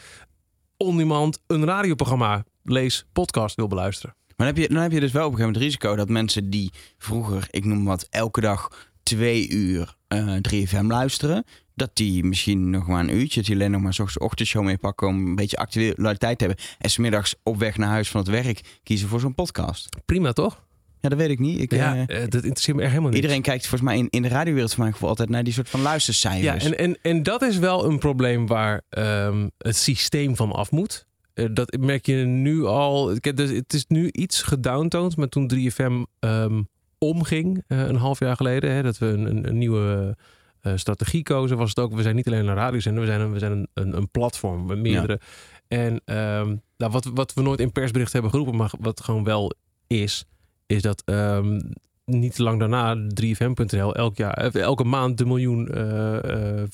on 0.76 0.96
demand 0.96 1.38
een 1.46 1.64
radioprogramma, 1.64 2.44
lees, 2.62 3.04
podcast 3.12 3.56
wil 3.56 3.66
beluisteren. 3.66 4.16
Maar 4.42 4.52
dan 4.52 4.60
heb, 4.60 4.70
je, 4.70 4.74
dan 4.74 4.84
heb 4.84 4.92
je 4.92 5.00
dus 5.00 5.12
wel 5.12 5.26
op 5.26 5.32
een 5.32 5.38
gegeven 5.38 5.60
moment 5.60 5.72
het 5.72 5.82
risico 5.82 5.96
dat 5.96 6.08
mensen 6.08 6.50
die 6.50 6.70
vroeger, 6.98 7.46
ik 7.50 7.64
noem 7.64 7.84
wat, 7.84 8.06
elke 8.10 8.40
dag 8.40 8.90
twee 9.02 9.48
uur 9.48 9.96
eh 10.08 10.36
3FM 10.52 10.86
luisteren, 10.86 11.44
dat 11.74 11.90
die 11.92 12.24
misschien 12.24 12.70
nog 12.70 12.86
maar 12.86 13.00
een 13.00 13.14
uurtje, 13.14 13.34
dat 13.40 13.44
die 13.44 13.54
alleen 13.54 13.70
nog 13.70 13.80
maar 13.80 13.94
's 13.94 13.98
ochtends 13.98 14.24
ochtendshow 14.24 14.64
mee 14.64 14.78
pakken 14.78 15.08
om 15.08 15.26
een 15.26 15.34
beetje 15.34 15.56
actualiteit 15.56 16.38
te 16.38 16.44
hebben. 16.44 16.64
En 16.78 16.90
smiddags 16.90 17.34
op 17.42 17.58
weg 17.58 17.76
naar 17.76 17.88
huis 17.88 18.08
van 18.08 18.20
het 18.20 18.30
werk 18.30 18.60
kiezen 18.82 19.08
voor 19.08 19.20
zo'n 19.20 19.34
podcast. 19.34 19.88
Prima 20.04 20.32
toch? 20.32 20.64
Ja, 21.00 21.08
dat 21.08 21.18
weet 21.18 21.30
ik 21.30 21.38
niet. 21.38 21.60
Ik, 21.60 21.72
Ja, 21.72 21.94
eh, 22.06 22.22
eh, 22.22 22.30
dat 22.30 22.42
interesseert 22.42 22.76
me 22.76 22.82
echt 22.82 22.90
helemaal 22.90 23.12
niet. 23.12 23.22
iedereen 23.22 23.42
kijkt 23.42 23.66
volgens 23.66 23.90
mij 23.90 23.98
in, 23.98 24.06
in 24.10 24.22
de 24.22 24.28
radiowereld 24.28 24.70
van 24.70 24.80
mijn 24.80 24.92
gevoel 24.92 25.08
altijd 25.08 25.28
naar 25.28 25.44
die 25.44 25.52
soort 25.52 25.68
van 25.68 25.80
Ja, 25.80 25.86
luistercijfers. 25.86 26.64
en, 26.64 26.78
en, 26.78 26.98
en 27.02 27.22
dat 27.22 27.42
is 27.42 27.58
wel 27.58 27.84
een 27.84 27.98
probleem 27.98 28.46
waar 28.46 28.82
ehm, 28.88 29.48
het 29.58 29.76
systeem 29.76 30.36
van 30.36 30.52
af 30.52 30.70
moet. 30.70 31.10
Eh, 31.34 31.46
dat 31.52 31.76
merk 31.80 32.06
je 32.06 32.14
nu 32.14 32.64
al. 32.64 33.18
Dus, 33.20 33.50
het 33.50 33.72
is 33.72 33.86
nu 33.86 34.08
iets 34.10 34.42
gedowntoond, 34.42 35.16
maar 35.16 35.28
toen 35.28 35.50
3FM 35.54 36.02
ehm, 36.18 36.62
omging, 36.98 37.64
eh, 37.66 37.86
een 37.86 37.96
half 37.96 38.18
jaar 38.18 38.36
geleden, 38.36 38.72
hè, 38.72 38.82
dat 38.82 38.98
we 38.98 39.06
een, 39.06 39.26
een, 39.26 39.48
een 39.48 39.58
nieuwe 39.58 40.16
eh, 40.60 40.72
strategie 40.76 41.22
kozen, 41.22 41.56
was 41.56 41.68
het 41.68 41.78
ook, 41.78 41.94
we 41.94 42.02
zijn 42.02 42.16
niet 42.16 42.26
alleen 42.26 42.46
een 42.46 42.54
radiozender, 42.54 43.02
we 43.02 43.08
zijn 43.08 43.20
een, 43.20 43.32
we 43.32 43.38
zijn 43.38 43.52
een, 43.52 43.68
een, 43.74 43.96
een 43.96 44.10
platform 44.10 44.66
met 44.66 44.78
meerdere. 44.78 45.20
En 45.68 46.00
ehm, 46.04 46.56
nou, 46.76 46.92
wat, 46.92 47.04
wat 47.14 47.34
we 47.34 47.42
nooit 47.42 47.60
in 47.60 47.72
persbericht 47.72 48.12
hebben 48.12 48.30
geroepen, 48.30 48.56
maar 48.56 48.72
wat 48.80 49.00
gewoon 49.00 49.24
wel 49.24 49.52
is, 49.86 50.24
is 50.66 50.82
dat 50.82 51.02
ehm, 51.04 51.60
niet 52.04 52.38
lang 52.38 52.58
daarna 52.58 52.96
3fm.nl 52.96 53.94
elk 53.94 54.16
jaar, 54.16 54.34
elke 54.54 54.84
maand 54.84 55.18
de 55.18 55.24
miljoen 55.24 55.68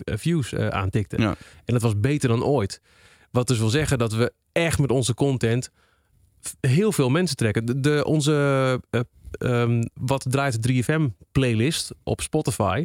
views 0.05 0.53
eh, 0.53 0.69
aantikte. 0.69 1.21
Ja. 1.21 1.37
En 1.65 1.75
dat 1.75 1.83
was 1.83 2.01
beter 2.01 2.29
dan 2.29 2.45
ooit. 2.45 2.81
Wat 3.31 3.47
dus 3.47 3.59
wil 3.59 3.69
zeggen 3.69 3.99
dat 3.99 4.13
we 4.13 4.33
echt 4.65 4.79
met 4.79 4.91
onze 4.91 5.15
content 5.15 5.71
heel 6.61 6.93
veel 6.93 7.09
mensen 7.11 7.37
trekken. 7.37 7.65
De, 7.67 7.81
de- 7.81 8.05
onze 8.05 8.33
eh, 8.91 9.01
ehm, 9.31 9.83
wat 9.95 10.25
draait 10.29 10.59
3FM 10.73 11.03
playlist 11.33 11.91
op 12.03 12.21
Spotify, 12.21 12.85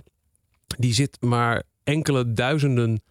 die 0.77 0.93
zit 0.93 1.17
maar 1.21 1.63
enkele 1.83 2.33
duizenden 2.33 3.01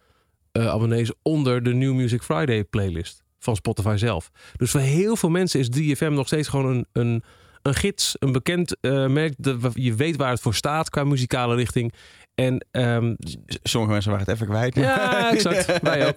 eh, 0.51 0.67
abonnees 0.67 1.11
onder 1.21 1.63
de 1.63 1.73
New 1.73 1.93
Music 1.93 2.23
Friday 2.23 2.63
playlist 2.63 3.23
van 3.39 3.55
Spotify 3.55 3.95
zelf. 3.97 4.31
Dus 4.57 4.71
voor 4.71 4.79
heel 4.79 5.15
veel 5.15 5.29
mensen 5.29 5.59
is 5.59 5.97
3FM 5.97 6.11
nog 6.11 6.27
steeds 6.27 6.47
gewoon 6.47 6.65
een, 6.65 6.85
een, 6.91 7.23
een 7.63 7.73
gids, 7.75 8.15
een 8.19 8.31
bekend 8.31 8.77
eh, 8.81 9.07
merk. 9.07 9.33
We- 9.37 9.69
je 9.73 9.93
weet 9.95 10.15
waar 10.15 10.29
het 10.31 10.41
voor 10.41 10.55
staat 10.55 10.89
qua 10.89 11.03
muzikale 11.03 11.55
richting. 11.55 11.93
En 12.35 12.65
ehm, 12.71 13.15
Sommige 13.63 13.91
mensen 13.93 14.11
waren 14.11 14.25
het 14.25 14.35
even 14.35 14.47
kwijt. 14.47 14.75
maar- 14.75 14.83
ja, 14.83 15.31
exact. 15.31 15.81
Wij 15.81 16.07
ook. 16.07 16.15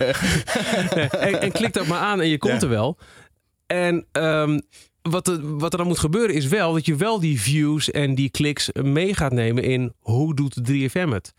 Nee, 0.95 1.09
en, 1.09 1.41
en 1.41 1.53
klik 1.53 1.73
dat 1.73 1.87
maar 1.87 1.99
aan 2.01 2.21
en 2.21 2.29
je 2.29 2.39
komt 2.39 2.53
Ja. 2.55 2.61
er 2.61 2.69
wel. 2.69 2.99
En 3.67 4.07
ehm, 4.13 4.61
wat, 5.03 5.29
er, 5.29 5.57
wat 5.59 5.73
er 5.73 5.79
dan 5.79 5.87
moet 5.87 5.99
gebeuren 5.99 6.35
is 6.35 6.47
wel 6.47 6.73
dat 6.73 6.87
je 6.87 6.97
wel 6.97 7.21
die 7.21 7.41
views 7.41 7.91
en 7.91 8.15
die 8.15 8.31
kliks 8.31 8.71
mee 8.73 9.15
gaat 9.15 9.33
nemen 9.33 9.63
in 9.63 9.93
hoe 9.99 10.35
doet 10.35 10.57
3FM 10.71 11.09
het. 11.09 11.33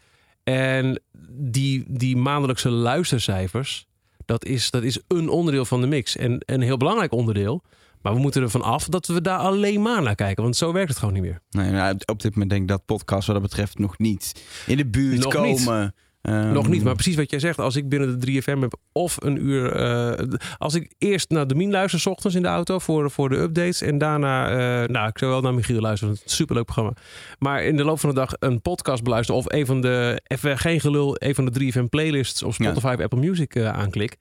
En 0.43 1.01
die, 1.31 1.83
die 1.87 2.15
maandelijkse 2.17 2.69
luistercijfers, 2.69 3.87
dat 4.25 4.45
is, 4.45 4.71
dat 4.71 4.83
is 4.83 4.99
een 5.07 5.29
onderdeel 5.29 5.65
van 5.65 5.81
de 5.81 5.87
mix. 5.87 6.15
En 6.15 6.37
een 6.45 6.61
heel 6.61 6.77
belangrijk 6.77 7.11
onderdeel. 7.13 7.63
Maar 8.07 8.15
we 8.15 8.21
moeten 8.21 8.41
ervan 8.41 8.61
af 8.61 8.85
dat 8.85 9.07
we 9.07 9.21
daar 9.21 9.37
alleen 9.39 9.81
maar 9.81 10.01
naar 10.01 10.15
kijken. 10.15 10.43
Want 10.43 10.55
zo 10.55 10.71
werkt 10.71 10.89
het 10.89 10.97
gewoon 10.97 11.13
niet 11.13 11.23
meer. 11.23 11.39
Nee, 11.49 11.71
nou, 11.71 11.95
op 12.05 12.21
dit 12.21 12.31
moment 12.31 12.49
denk 12.49 12.61
ik 12.61 12.67
dat 12.67 12.85
podcasts 12.85 13.25
wat 13.25 13.35
dat 13.35 13.45
betreft 13.49 13.79
nog 13.79 13.97
niet 13.97 14.43
in 14.65 14.77
de 14.77 14.85
buurt 14.87 15.23
Nog 15.23 15.43
niet. 15.45 15.63
komen. 15.65 15.95
Ehm, 16.21 16.51
Nog 16.51 16.67
niet, 16.67 16.83
maar 16.83 16.93
precies 16.93 17.15
wat 17.15 17.29
jij 17.29 17.39
zegt. 17.39 17.59
Als 17.59 17.75
ik 17.75 17.89
binnen 17.89 18.19
de 18.19 18.25
3FM 18.25 18.59
heb 18.61 18.75
of 18.91 19.17
een 19.23 19.45
uur... 19.45 19.71
eh, 19.71 20.23
als 20.57 20.73
ik 20.75 20.93
eerst 20.97 21.29
naar 21.29 21.47
de 21.47 21.55
Mien 21.55 21.71
luister, 21.71 21.99
's 21.99 22.05
ochtends 22.05 22.35
in 22.35 22.41
de 22.41 22.47
auto 22.47 22.79
voor, 22.79 23.11
voor 23.11 23.29
de 23.29 23.35
updates. 23.37 23.81
En 23.81 23.97
daarna, 23.97 24.49
eh, 24.49 24.87
nou, 24.89 25.07
ik 25.07 25.17
zou 25.17 25.31
wel 25.31 25.41
naar 25.41 25.53
Michiel 25.53 25.79
luisteren. 25.79 26.13
Het 26.13 26.23
is 26.23 26.29
een 26.31 26.37
superleuk 26.37 26.65
programma. 26.65 26.93
Maar 27.39 27.63
in 27.63 27.77
de 27.77 27.83
loop 27.83 27.99
van 27.99 28.09
de 28.09 28.15
dag 28.15 28.31
een 28.39 28.61
podcast 28.61 29.03
beluisteren. 29.03 29.41
Of 29.41 29.51
een 29.53 29.65
van 29.65 29.81
de, 29.81 30.21
even 30.27 30.57
geen 30.57 30.79
gelul, 30.79 31.15
een 31.19 31.35
van 31.35 31.45
de 31.45 31.71
3FM 31.73 31.89
playlists 31.89 32.43
op 32.43 32.53
Spotify 32.53 32.93
of 32.97 33.03
Apple 33.03 33.19
Music 33.19 33.55
eh, 33.55 33.69
aanklik. 33.69 34.17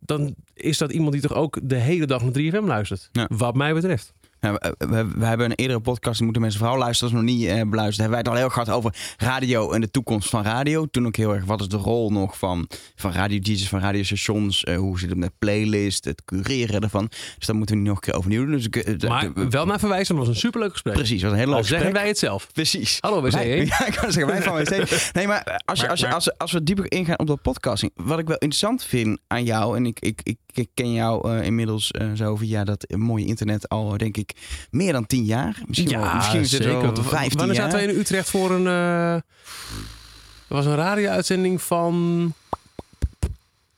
Dan 0.00 0.34
is 0.54 0.78
dat 0.78 0.92
iemand 0.92 1.12
die 1.12 1.22
toch 1.22 1.34
ook 1.34 1.58
de 1.62 1.76
hele 1.76 2.06
dag 2.06 2.22
naar 2.22 2.32
3FM 2.32 2.64
luistert. 2.64 3.08
Ja. 3.12 3.28
Wat 3.32 3.54
mij 3.54 3.74
betreft. 3.74 4.12
Nou, 4.40 4.56
we, 4.60 4.86
we- 4.86 5.08
we 5.18 5.24
hebben 5.24 5.46
een 5.50 5.56
eerdere 5.56 5.80
podcast, 5.80 6.14
die 6.14 6.24
moeten 6.24 6.42
mensen 6.42 6.60
vooral 6.60 6.78
luisteren 6.78 7.14
als 7.14 7.22
nog 7.22 7.30
niet 7.34 7.46
eh, 7.46 7.54
beluisterd. 7.54 7.96
Hebben 7.96 8.10
wij 8.10 8.18
het 8.18 8.28
al 8.28 8.34
heel 8.34 8.48
gehad 8.48 8.70
over 8.70 8.94
radio 9.16 9.72
en 9.72 9.80
de 9.80 9.90
toekomst 9.90 10.28
van 10.28 10.42
radio. 10.42 10.86
Toen 10.86 11.06
ook 11.06 11.16
heel 11.16 11.34
erg, 11.34 11.44
wat 11.44 11.60
is 11.60 11.68
de 11.68 11.76
rol 11.76 12.10
nog 12.10 12.38
van, 12.38 12.68
van 12.94 13.12
radio-DJ's, 13.12 13.68
van 13.68 13.80
radiostations? 13.80 14.64
Eh, 14.64 14.76
hoe 14.76 14.98
zit 14.98 15.08
het 15.08 15.18
met 15.18 15.32
playlist, 15.38 16.04
het 16.04 16.22
cureren 16.24 16.80
ervan? 16.80 17.06
Dus 17.38 17.46
dat 17.46 17.56
moeten 17.56 17.74
we 17.74 17.80
niet 17.80 17.90
nog 17.90 17.96
een 18.00 18.04
keer 18.04 18.14
overnieuw 18.14 18.42
doen. 18.44 18.52
Dus 18.52 18.66
ik, 18.66 18.76
eh, 18.76 19.08
Maar 19.08 19.48
wel 19.50 19.66
naar 19.66 19.78
verwijzen, 19.78 20.16
dat 20.16 20.24
was 20.26 20.34
een 20.34 20.40
superleuk 20.40 20.72
gesprek. 20.72 20.94
Precies, 20.94 21.22
wat 21.22 21.32
een 21.32 21.38
hele 21.38 21.50
Al 21.50 21.56
leuk 21.56 21.66
zeggen 21.66 21.78
gesprek. 21.86 22.02
wij 22.02 22.10
het 22.12 22.18
zelf. 22.20 22.52
Precies. 22.52 22.98
Hallo, 23.00 23.22
WC 23.22 23.30
Wij- 23.32 23.50
1. 23.58 23.66
Ja, 23.78 23.86
ik 23.86 23.92
kan 24.00 24.12
zeggen, 24.12 24.26
wij 24.32 24.42
van 24.42 24.56
WC. 24.64 25.10
Nee, 25.12 25.26
maar 25.26 25.60
als, 25.64 25.80
je, 25.80 25.88
als, 25.88 26.00
je, 26.00 26.06
Maar- 26.06 26.14
als, 26.14 26.38
als 26.38 26.52
we 26.52 26.62
dieper 26.62 26.92
ingaan 26.92 27.18
op 27.18 27.26
de 27.26 27.36
podcasting. 27.36 27.92
Wat 27.94 28.18
ik 28.18 28.26
wel 28.26 28.36
interessant 28.38 28.84
vind 28.84 29.18
aan 29.26 29.44
jou. 29.44 29.76
En 29.76 29.86
ik, 29.86 30.00
ik, 30.00 30.20
ik, 30.22 30.38
ik 30.52 30.68
ken 30.74 30.92
jou 30.92 31.30
eh, 31.30 31.46
inmiddels 31.46 31.90
zo 32.14 32.36
via 32.36 32.64
dat 32.64 32.84
mooie 32.96 33.24
internet 33.26 33.68
al, 33.68 33.96
denk 33.96 34.16
ik, 34.16 34.29
meer 34.70 34.92
dan 34.92 35.06
tien 35.06 35.24
jaar. 35.24 35.62
Misschien 35.66 35.88
wel, 36.00 36.14
misschien 36.14 36.40
het 36.40 36.64
wel 36.64 36.88
op 36.88 36.94
de 36.94 37.02
W- 37.02 37.08
15 37.08 37.38
Wanneer 37.38 37.56
jaar. 37.56 37.70
zaten 37.70 37.86
we 37.86 37.92
in 37.92 37.98
Utrecht 37.98 38.30
voor 38.30 38.50
een... 38.50 38.66
eh, 38.66 39.14
er 39.14 40.56
was 40.56 40.66
een 40.66 40.74
radio-uitzending 40.74 41.62
van... 41.62 42.34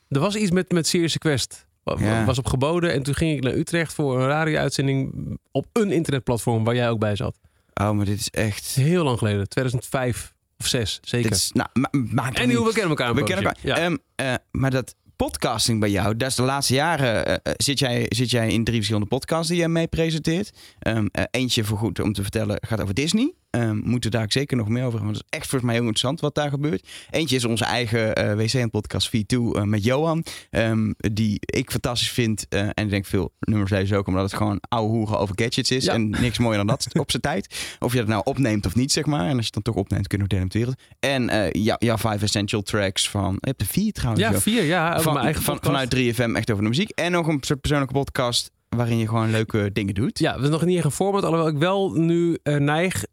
Er 0.08 0.20
was 0.20 0.34
iets 0.34 0.50
met, 0.50 0.72
met 0.72 0.86
Serious 0.86 1.18
Quest. 1.18 1.66
Ja. 1.98 2.24
Was 2.24 2.38
op 2.38 2.46
geboden 2.46 2.92
en 2.92 3.02
toen 3.02 3.14
ging 3.14 3.36
ik 3.36 3.42
naar 3.42 3.52
Utrecht 3.54 3.92
voor 3.94 4.20
een 4.20 4.26
radio-uitzending 4.26 5.12
op 5.50 5.66
een 5.72 5.90
internetplatform 5.90 6.64
waar 6.64 6.74
jij 6.74 6.90
ook 6.90 6.98
bij 6.98 7.16
zat. 7.16 7.36
Oh, 7.74 7.90
maar 7.90 8.04
dit 8.04 8.18
is 8.20 8.30
echt... 8.30 8.66
Heel 8.66 9.04
lang 9.04 9.18
geleden, 9.18 9.48
2005 9.48 10.32
of 10.58 10.66
6, 10.66 10.98
zeker. 11.02 11.30
Dit 11.30 11.38
is, 11.38 11.50
nou, 11.52 11.68
ma 11.72 11.88
maakt 11.92 12.38
en 12.38 12.48
nu, 12.48 12.58
we 12.58 12.72
kennen 12.72 12.88
elkaar 12.88 13.14
We 13.14 13.22
kennen 13.22 13.44
elkaar. 13.44 13.58
Ja. 13.62 13.76
Ehm, 13.76 13.96
eh, 14.14 14.34
maar 14.50 14.70
dat 14.70 14.94
podcasting 15.16 15.80
bij 15.80 15.90
jou, 15.90 16.16
dat 16.16 16.28
is 16.28 16.34
de 16.34 16.42
laatste 16.42 16.74
jaren. 16.74 17.26
eh, 17.26 17.34
eh, 17.34 17.52
zit, 17.56 17.78
jij, 17.78 18.06
zit 18.08 18.30
jij 18.30 18.48
in 18.48 18.64
drie 18.64 18.76
verschillende 18.76 19.08
podcasts 19.08 19.48
die 19.48 19.58
jij 19.58 19.68
mee 19.68 19.86
presenteert? 19.86 20.50
Ehm, 20.78 21.06
eh, 21.12 21.24
eentje 21.30 21.64
voor 21.64 21.78
goed 21.78 22.00
om 22.00 22.12
te 22.12 22.22
vertellen 22.22 22.58
gaat 22.60 22.80
over 22.80 22.94
Disney. 22.94 23.34
Ehm 23.52 23.76
moeten 23.76 24.10
we 24.10 24.16
daar 24.16 24.24
ook 24.24 24.32
zeker 24.32 24.56
nog 24.56 24.68
meer 24.68 24.84
over. 24.84 24.98
Want 24.98 25.16
het 25.16 25.24
is 25.30 25.38
echt 25.38 25.46
volgens 25.48 25.62
mij 25.62 25.72
heel 25.72 25.80
interessant 25.88 26.20
wat 26.20 26.34
daar 26.34 26.50
gebeurt. 26.50 26.88
Eentje 27.10 27.36
is 27.36 27.44
onze 27.44 27.64
eigen 27.64 28.14
eh 28.14 28.34
WC-podcast 28.36 29.08
V2 29.08 29.36
eh, 29.36 29.62
met 29.62 29.84
Johan. 29.84 30.24
ehm, 30.50 30.92
die 30.96 31.36
ik 31.40 31.70
fantastisch 31.70 32.10
vind. 32.10 32.46
eh, 32.48 32.60
en 32.60 32.72
ik 32.84 32.90
denk 32.90 33.06
veel 33.06 33.32
nummers 33.40 33.70
lezen 33.70 33.96
ook. 33.96 34.06
Omdat 34.06 34.22
het 34.22 34.34
gewoon 34.34 34.58
ouwe 34.68 34.88
hoeren 34.90 35.18
over 35.18 35.34
gadgets 35.38 35.70
is. 35.70 35.84
Ja. 35.84 35.92
En 35.92 36.10
niks 36.10 36.38
mooier 36.38 36.56
dan 36.56 36.66
dat 36.66 36.86
op 36.98 37.10
zijn 37.10 37.22
tijd. 37.22 37.76
Of 37.78 37.92
je 37.92 37.98
dat 37.98 38.06
nou 38.08 38.20
opneemt 38.24 38.66
of 38.66 38.74
niet, 38.74 38.92
zeg 38.92 39.06
maar. 39.06 39.20
En 39.28 39.36
als 39.36 39.46
je 39.46 39.50
het 39.54 39.54
dan 39.54 39.62
toch 39.62 39.82
opneemt, 39.82 40.06
kunnen 40.06 40.28
we 40.28 40.34
delen 40.34 40.48
met 40.52 40.52
de 40.52 40.58
wereld. 40.58 40.80
En 41.00 41.50
ja, 41.62 41.76
ja, 41.78 41.98
Five 41.98 42.24
Essential 42.24 42.62
Tracks 42.62 43.08
van... 43.10 43.32
Je 43.40 43.48
hebt 43.48 43.60
er 43.60 43.66
vier 43.66 43.92
trouwens. 43.92 44.24
ja, 44.24 44.40
vier, 44.40 44.62
ja. 44.64 45.00
Van, 45.00 45.12
mijn 45.12 45.24
eigen 45.24 45.42
van, 45.42 45.54
podcast. 45.58 45.88
vanuit 45.88 46.14
3FM 46.14 46.36
echt 46.36 46.50
over 46.50 46.62
de 46.62 46.68
muziek. 46.68 46.90
En 46.90 47.12
nog 47.12 47.26
een 47.26 47.38
soort 47.40 47.60
persoonlijke 47.60 47.94
podcast 47.94 48.50
waarin 48.68 48.98
je 48.98 49.08
gewoon 49.08 49.30
leuke 49.30 49.70
dingen 49.72 49.94
doet. 49.94 50.18
Ja, 50.18 50.32
dat 50.32 50.42
is 50.42 50.48
nog 50.48 50.64
niet 50.64 50.76
echt 50.76 50.84
een 50.84 50.90
voorbeeld. 50.90 51.24
Alhoewel 51.24 51.48
ik 51.48 51.56
wel 51.58 51.90
nu 51.92 52.38
neig. 52.42 53.04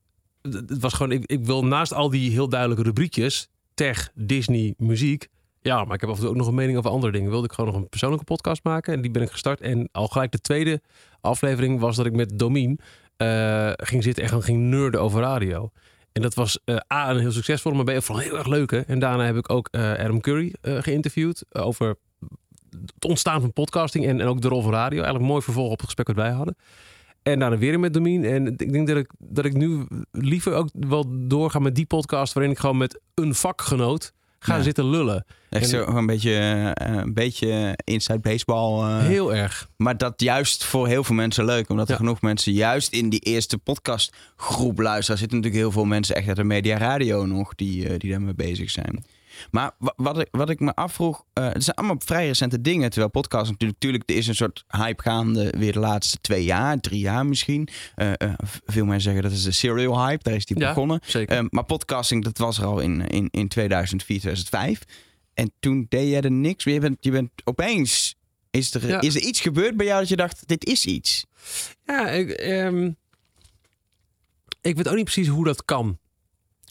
Het 0.41 0.79
was 0.79 0.93
gewoon, 0.93 1.12
ik, 1.12 1.25
ik 1.25 1.46
wil 1.46 1.65
naast 1.65 1.93
al 1.93 2.10
die 2.10 2.31
heel 2.31 2.50
duidelijke 2.50 2.84
rubriekjes. 2.84 3.50
Tech, 3.74 4.12
Disney, 4.15 4.74
muziek. 4.77 5.27
Ja, 5.62 5.84
maar 5.84 5.93
ik 5.93 6.01
heb 6.01 6.10
af 6.10 6.15
en 6.15 6.22
toe 6.22 6.29
ook 6.29 6.38
nog 6.38 6.48
een 6.48 6.55
mening 6.55 6.77
over 6.77 6.89
andere 6.89 7.12
dingen. 7.12 7.29
Wilde 7.29 7.46
ik 7.46 7.53
gewoon 7.53 7.72
nog 7.72 7.81
een 7.81 7.89
persoonlijke 7.89 8.25
podcast 8.25 8.63
maken. 8.63 8.93
En 8.93 9.01
die 9.01 9.12
ben 9.12 9.22
ik 9.22 9.31
gestart. 9.31 9.62
En 9.62 9.89
al 9.91 10.08
gelijk 10.08 10.31
de 10.31 10.41
tweede 10.41 10.81
aflevering 11.22 11.79
was 11.79 11.96
dat 11.96 12.05
ik 12.05 12.13
met 12.13 12.39
Domien 12.39 12.79
eh, 13.17 13.72
ging 13.75 14.03
zitten 14.03 14.24
en 14.24 14.43
ging 14.43 14.60
nerden 14.60 15.01
over 15.01 15.22
radio. 15.22 15.72
En 16.12 16.22
dat 16.22 16.34
was 16.34 16.60
eh, 16.65 16.75
A, 16.93 17.10
een 17.10 17.19
heel 17.19 17.31
succesvol, 17.31 17.72
maar 17.72 17.84
B, 17.84 17.89
ook 17.89 18.03
vooral 18.03 18.24
heel 18.24 18.38
erg 18.38 18.48
leuk. 18.48 18.72
Hè? 18.72 18.79
En 18.79 19.00
daarna 19.00 19.25
heb 19.25 19.36
ik 19.36 19.51
ook 19.51 19.67
eh, 19.72 19.93
Adam 19.93 20.22
Curry 20.22 20.53
geïnterviewd 20.62 21.46
over 21.55 21.96
het 22.69 23.05
ontstaan 23.05 23.41
van 23.41 23.53
podcasting 23.53 24.05
en, 24.05 24.22
en 24.22 24.27
ook 24.27 24.41
de 24.41 24.48
rol 24.48 24.62
van 24.62 24.72
radio. 24.72 24.98
Eigenlijk 24.98 25.25
een 25.25 25.31
mooi 25.31 25.43
vervolg 25.43 25.72
op 25.72 25.77
het 25.77 25.86
gesprek 25.86 26.08
wat 26.08 26.15
wij 26.15 26.31
hadden. 26.31 26.55
En 27.31 27.39
daarna 27.39 27.57
weer 27.57 27.79
met 27.79 27.93
Domien. 27.93 28.24
En 28.25 28.48
ik 28.48 28.71
denk 28.71 28.88
dat 28.88 28.98
ik, 28.98 29.12
dat 29.17 29.45
ik 29.45 29.53
nu 29.53 29.86
liever 30.12 30.53
ook 30.53 30.69
wel 30.74 31.05
doorga 31.09 31.59
met 31.59 31.75
die 31.75 31.86
podcast... 31.86 32.33
waarin 32.33 32.51
ik 32.51 32.59
gewoon 32.59 32.77
met 32.77 33.00
een 33.15 33.36
vakgenoot 33.36 34.13
ga 34.39 34.55
Ja. 34.55 34.62
zitten 34.63 34.86
lullen. 34.89 35.25
Echt 35.50 35.63
En- 35.63 35.69
zo 35.69 35.86
een 35.86 36.05
beetje, 36.05 36.33
eh, 36.74 36.95
een 36.98 37.13
beetje 37.13 37.77
inside 37.83 38.19
baseball. 38.19 38.79
eh, 38.89 39.05
Heel 39.05 39.36
erg. 39.36 39.69
Maar 39.77 39.98
dat 39.98 40.21
juist 40.21 40.63
voor 40.63 40.88
heel 40.88 41.03
veel 41.03 41.15
mensen 41.15 41.45
leuk. 41.45 41.69
Omdat 41.69 41.86
er 41.88 41.91
Ja. 41.93 41.98
genoeg 42.00 42.21
mensen 42.21 42.53
juist 42.53 42.91
in 42.93 43.09
die 43.09 43.19
eerste 43.19 43.57
podcastgroep 43.57 44.79
luisteren. 44.79 45.12
Er 45.13 45.17
zitten 45.17 45.38
natuurlijk 45.38 45.63
heel 45.63 45.71
veel 45.71 45.86
mensen 45.86 46.15
echt 46.15 46.27
uit 46.27 46.36
de 46.38 46.43
media 46.43 46.77
radio 46.77 47.25
nog 47.25 47.55
die, 47.55 47.88
eh, 47.89 47.98
die 48.00 48.12
daarmee 48.12 48.33
bezig 48.33 48.69
zijn. 48.69 49.03
Maar 49.51 49.72
wa- 49.77 49.93
wat 49.96 50.19
ik, 50.19 50.27
wat 50.31 50.50
ik 50.50 50.60
me 50.60 50.74
afvroeg, 50.75 51.25
eh, 51.34 51.43
het 51.51 51.63
zijn 51.63 51.75
allemaal 51.75 52.01
vrij 52.05 52.27
recente 52.27 52.62
dingen. 52.62 52.89
Terwijl 52.89 53.12
podcast 53.12 53.51
natuurlijk, 53.51 53.79
natuurlijk, 53.79 54.10
er 54.10 54.15
is 54.15 54.27
een 54.27 54.36
soort 54.36 54.63
hype 54.67 55.01
gaande 55.01 55.53
weer 55.58 55.74
de 55.74 55.79
laatste 55.79 56.17
twee 56.22 56.43
jaar, 56.43 56.79
drie 56.79 57.00
jaar 57.00 57.25
misschien. 57.25 57.67
Eh, 57.96 58.12
eh, 58.17 58.34
veel 58.65 58.86
mensen 58.86 59.01
zeggen 59.03 59.24
dat 59.24 59.31
is 59.31 59.43
de 59.43 59.51
serial 59.51 60.05
hype, 60.08 60.24
daar 60.24 60.36
is 60.36 60.46
die 60.46 60.60
Ja, 60.60 60.67
begonnen. 60.67 61.00
zeker. 61.05 61.38
Eh, 61.38 61.43
maar 61.50 61.65
podcasting, 61.65 62.24
dat 62.24 62.38
was 62.38 62.58
er 62.58 62.65
al 62.65 62.79
in, 62.79 63.08
in, 63.08 63.27
in 63.31 63.48
2004, 63.48 64.19
2005. 64.19 64.81
En 65.34 65.51
toen 65.60 65.86
deed 65.89 66.10
jij 66.10 66.22
er 66.22 66.31
niks. 66.31 66.63
Je 66.63 66.79
bent, 66.79 66.98
je 67.00 67.12
bent 67.12 67.29
opeens, 67.43 68.15
is 68.51 68.74
er, 68.74 68.88
Ja. 68.88 69.01
is 69.01 69.15
er 69.15 69.22
iets 69.22 69.39
gebeurd 69.41 69.77
bij 69.77 69.86
jou 69.86 70.00
dat 70.00 70.10
je 70.10 70.15
dacht, 70.15 70.48
dit 70.48 70.65
is 70.65 70.86
iets? 70.86 71.25
Ja, 71.86 72.10
ik, 72.10 72.29
ehm, 72.29 72.91
ik 74.62 74.75
weet 74.75 74.88
ook 74.88 74.96
niet 74.96 75.03
precies 75.03 75.27
hoe 75.27 75.46
dat 75.46 75.65
kan. 75.65 75.98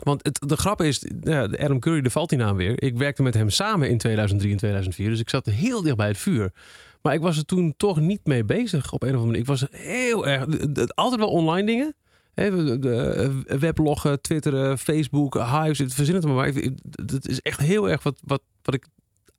Want 0.02 0.24
het, 0.26 0.40
de 0.48 0.56
grap 0.56 0.82
is, 0.82 1.04
ja, 1.20 1.46
de 1.46 1.58
Adam 1.64 1.78
Curry, 1.78 2.00
daar 2.00 2.10
valt 2.10 2.28
die 2.28 2.38
naam 2.38 2.56
weer. 2.56 2.82
Ik 2.82 2.96
werkte 2.96 3.22
met 3.22 3.34
hem 3.34 3.50
samen 3.50 3.88
in 3.90 3.98
2003 3.98 4.52
en 4.52 4.58
2004. 4.58 5.08
Dus 5.10 5.20
ik 5.20 5.28
zat 5.30 5.46
heel 5.46 5.82
dicht 5.82 5.96
bij 5.96 6.08
het 6.08 6.18
vuur. 6.18 6.52
Maar 7.02 7.14
ik 7.14 7.20
was 7.20 7.36
er 7.36 7.44
toen 7.44 7.74
toch 7.76 8.00
niet 8.00 8.20
mee 8.26 8.44
bezig 8.44 8.92
op 8.92 9.02
een 9.02 9.08
of 9.08 9.14
andere 9.14 9.26
manier. 9.26 9.40
Ik 9.40 9.46
was 9.46 9.66
heel 9.70 10.26
erg... 10.26 10.44
de- 10.46 10.72
de- 10.72 10.92
altijd 10.94 11.20
wel 11.20 11.30
online 11.30 11.66
dingen. 11.66 11.94
De- 12.34 12.78
de- 12.80 13.42
eh, 13.46 13.58
webloggen, 13.58 14.20
twitteren, 14.20 14.78
Facebook, 14.78 15.34
Hives. 15.34 15.78
Het 15.78 15.94
verzin 15.94 16.14
het 16.14 16.24
maar. 16.24 16.52
Dat 16.82 17.28
is 17.28 17.40
echt 17.40 17.60
heel 17.60 17.90
erg 17.90 18.02
wat, 18.02 18.20
wat, 18.24 18.42
wat 18.62 18.74
ik 18.74 18.86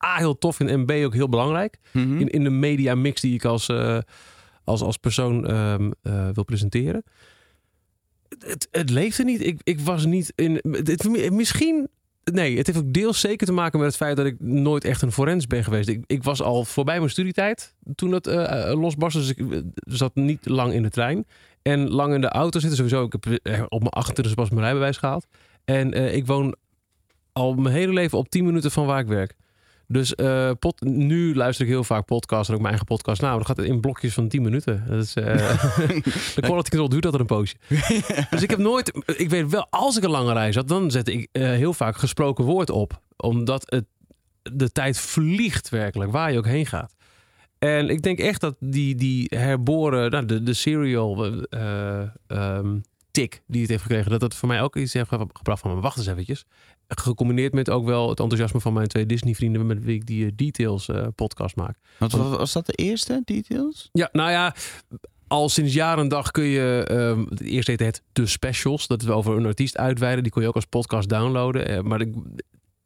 A, 0.06 0.16
heel 0.18 0.38
tof 0.38 0.56
vind 0.56 0.70
en 0.70 0.86
B, 0.86 0.92
ook 0.92 1.13
heel 1.13 1.30
belangrijk 1.30 1.78
Mhm. 1.92 2.18
in, 2.20 2.28
in 2.28 2.44
de 2.44 2.50
media 2.50 2.96
mix 2.96 3.22
die 3.22 3.34
ik 3.34 3.46
als, 3.46 3.68
eh, 3.70 3.98
als, 4.63 4.82
als 4.82 4.98
persoon 4.98 5.48
ehm, 5.48 5.92
eh, 6.01 6.30
wil 6.34 6.44
presenteren. 6.44 7.04
Het, 8.38 8.68
het 8.72 8.90
leefde 8.90 9.24
niet. 9.24 9.46
Ik, 9.46 9.62
ik 9.64 9.80
was 9.80 10.06
niet 10.06 10.34
in. 10.36 10.62
Het, 10.72 11.32
misschien. 11.32 11.90
Nee, 12.24 12.58
het 12.58 12.68
heeft 12.68 12.80
ook 12.80 12.94
deels 12.94 13.20
zeker 13.20 13.48
te 13.48 13.54
maken 13.54 13.80
met 13.80 13.88
het 13.88 13.98
feit 13.98 14.18
dat 14.18 14.26
ik 14.26 14.36
nooit 14.40 14.84
echt 14.84 15.02
een 15.02 15.12
forens 15.12 15.48
ben 15.48 15.64
geweest. 15.64 15.90
Ik, 15.90 16.04
ik 16.08 16.24
was 16.24 16.42
al 16.42 16.66
voorbij 16.66 16.98
mijn 16.98 17.10
studietijd 17.10 17.76
toen 17.96 18.10
dat 18.10 18.28
eh, 18.28 18.70
eh, 18.70 18.80
losbarstte. 18.80 19.20
Dus 19.20 19.30
ik 19.30 19.52
eh, 19.52 19.60
zat 19.80 20.16
niet 20.16 20.48
lang 20.48 20.74
in 20.74 20.84
de 20.84 20.90
trein. 20.90 21.28
En 21.62 21.90
lang 21.90 22.14
in 22.14 22.22
de 22.22 22.30
auto 22.30 22.60
zitten 22.60 22.78
sowieso. 22.78 23.04
Ik 23.04 23.14
heb 23.44 23.66
op 23.72 23.80
mijn 23.80 23.94
28 23.94 24.36
pas 24.36 24.50
mijn 24.50 24.62
rijbewijs 24.62 24.98
gehaald. 24.98 25.28
En 25.66 26.14
ik 26.16 26.26
woon 26.26 26.56
al 27.32 27.54
mijn 27.54 27.76
hele 27.76 27.94
leven 27.94 28.18
op 28.18 28.30
10 28.30 28.46
minuten 28.46 28.72
van 28.72 28.86
waar 28.86 29.00
ik 29.00 29.08
werk. 29.08 29.36
Dus 29.91 30.15
eh, 30.15 30.51
nu 30.79 31.36
luister 31.36 31.65
ik 31.65 31.72
heel 31.72 31.84
vaak 31.84 32.05
podcasts 32.05 32.48
en 32.48 32.53
ook 32.53 32.60
mijn 32.62 32.74
eigen 32.74 32.96
podcast. 32.96 33.22
Nou, 33.22 33.36
dan 33.36 33.46
gaat 33.46 33.58
het 33.58 33.65
in 33.65 33.79
blokjes 33.79 34.13
van 34.13 34.27
10 34.27 34.41
minuten. 34.41 34.84
Dat 34.88 35.03
is, 35.03 35.13
eh, 35.13 35.25
de 36.36 36.41
quality 36.41 36.69
control 36.69 36.89
duurt 36.89 37.05
altijd 37.05 37.22
een 37.22 37.36
poosje. 37.38 37.55
dus 38.29 38.41
ik 38.41 38.50
heb 38.50 38.60
nooit, 38.60 38.91
ik 39.17 39.29
weet 39.29 39.50
wel, 39.50 39.67
als 39.69 39.98
ik 39.98 40.03
een 40.03 40.10
lange 40.10 40.34
reis 40.34 40.55
had, 40.55 40.67
dan 40.67 40.91
zette 40.91 41.13
ik 41.13 41.27
eh, 41.31 41.43
heel 41.43 41.74
vaak 41.74 41.98
gesproken 41.98 42.43
woord 42.46 42.69
op. 42.69 43.01
Omdat 43.17 43.63
het, 43.65 43.86
de 44.41 44.72
tijd 44.72 45.00
vliegt 45.00 45.69
werkelijk, 45.69 46.12
waar 46.12 46.31
je 46.31 46.38
ook 46.38 46.46
heen 46.46 46.65
gaat. 46.65 46.93
En 47.60 47.89
ik 47.89 48.01
denk 48.01 48.19
echt 48.19 48.41
dat 48.41 48.55
die, 48.60 48.96
die 48.96 49.31
herboren, 49.36 50.12
nou, 50.12 50.25
de, 50.25 50.43
de 50.43 50.53
serial 50.53 51.25
ehm, 52.27 52.79
tik 53.12 53.41
die 53.48 53.62
het 53.62 53.69
heeft 53.69 53.81
gekregen, 53.81 54.12
dat 54.12 54.19
dat 54.19 54.36
voor 54.36 54.48
mij 54.48 54.62
ook 54.62 54.75
iets 54.75 54.93
heeft 54.93 55.10
ge- 55.10 55.27
gebracht 55.34 55.62
van, 55.62 55.81
wacht 55.81 55.98
eens 55.98 56.08
eventjes. 56.08 56.46
Gecombineerd 56.98 57.53
met 57.53 57.69
ook 57.69 57.86
wel 57.86 58.10
het 58.10 58.19
enthousiasme 58.19 58.60
van 58.60 58.74
mijn 58.74 58.88
twee 58.88 59.05
Disney 59.05 59.34
vrienden 59.34 59.65
met 59.65 59.84
wie 59.84 59.96
ik 59.96 60.05
die 60.05 60.25
eh, 60.25 60.31
Details 60.36 60.88
eh, 60.88 61.08
podcast 61.15 61.55
maak. 61.55 61.77
Wat, 61.98 62.12
was, 62.12 62.38
was 62.38 62.53
dat 62.53 62.65
de 62.65 62.74
eerste 62.74 63.22
details? 63.25 63.89
Ja, 63.91 64.10
nou 64.12 64.31
ja, 64.31 64.55
al 65.27 65.50
sinds 65.50 65.74
jaren 65.74 66.03
en 66.03 66.10
dag 66.10 66.31
kun 66.31 66.43
je, 66.43 66.86
ehm 66.88 67.25
het 67.29 67.41
eerste 67.41 67.72
heette 67.72 67.86
het 67.86 68.03
de 68.13 68.25
specials, 68.25 68.88
dat 68.88 69.01
we 69.01 69.12
over 69.12 69.38
een 69.38 69.46
artiest 69.46 69.77
uitweiden, 69.77 70.24
die 70.24 70.31
kon 70.31 70.41
je 70.41 70.48
ook 70.48 70.55
als 70.55 70.65
podcast 70.65 71.10
downloaden. 71.10 71.67
Eh, 71.67 71.81
maar 71.81 72.01
ik, 72.01 72.13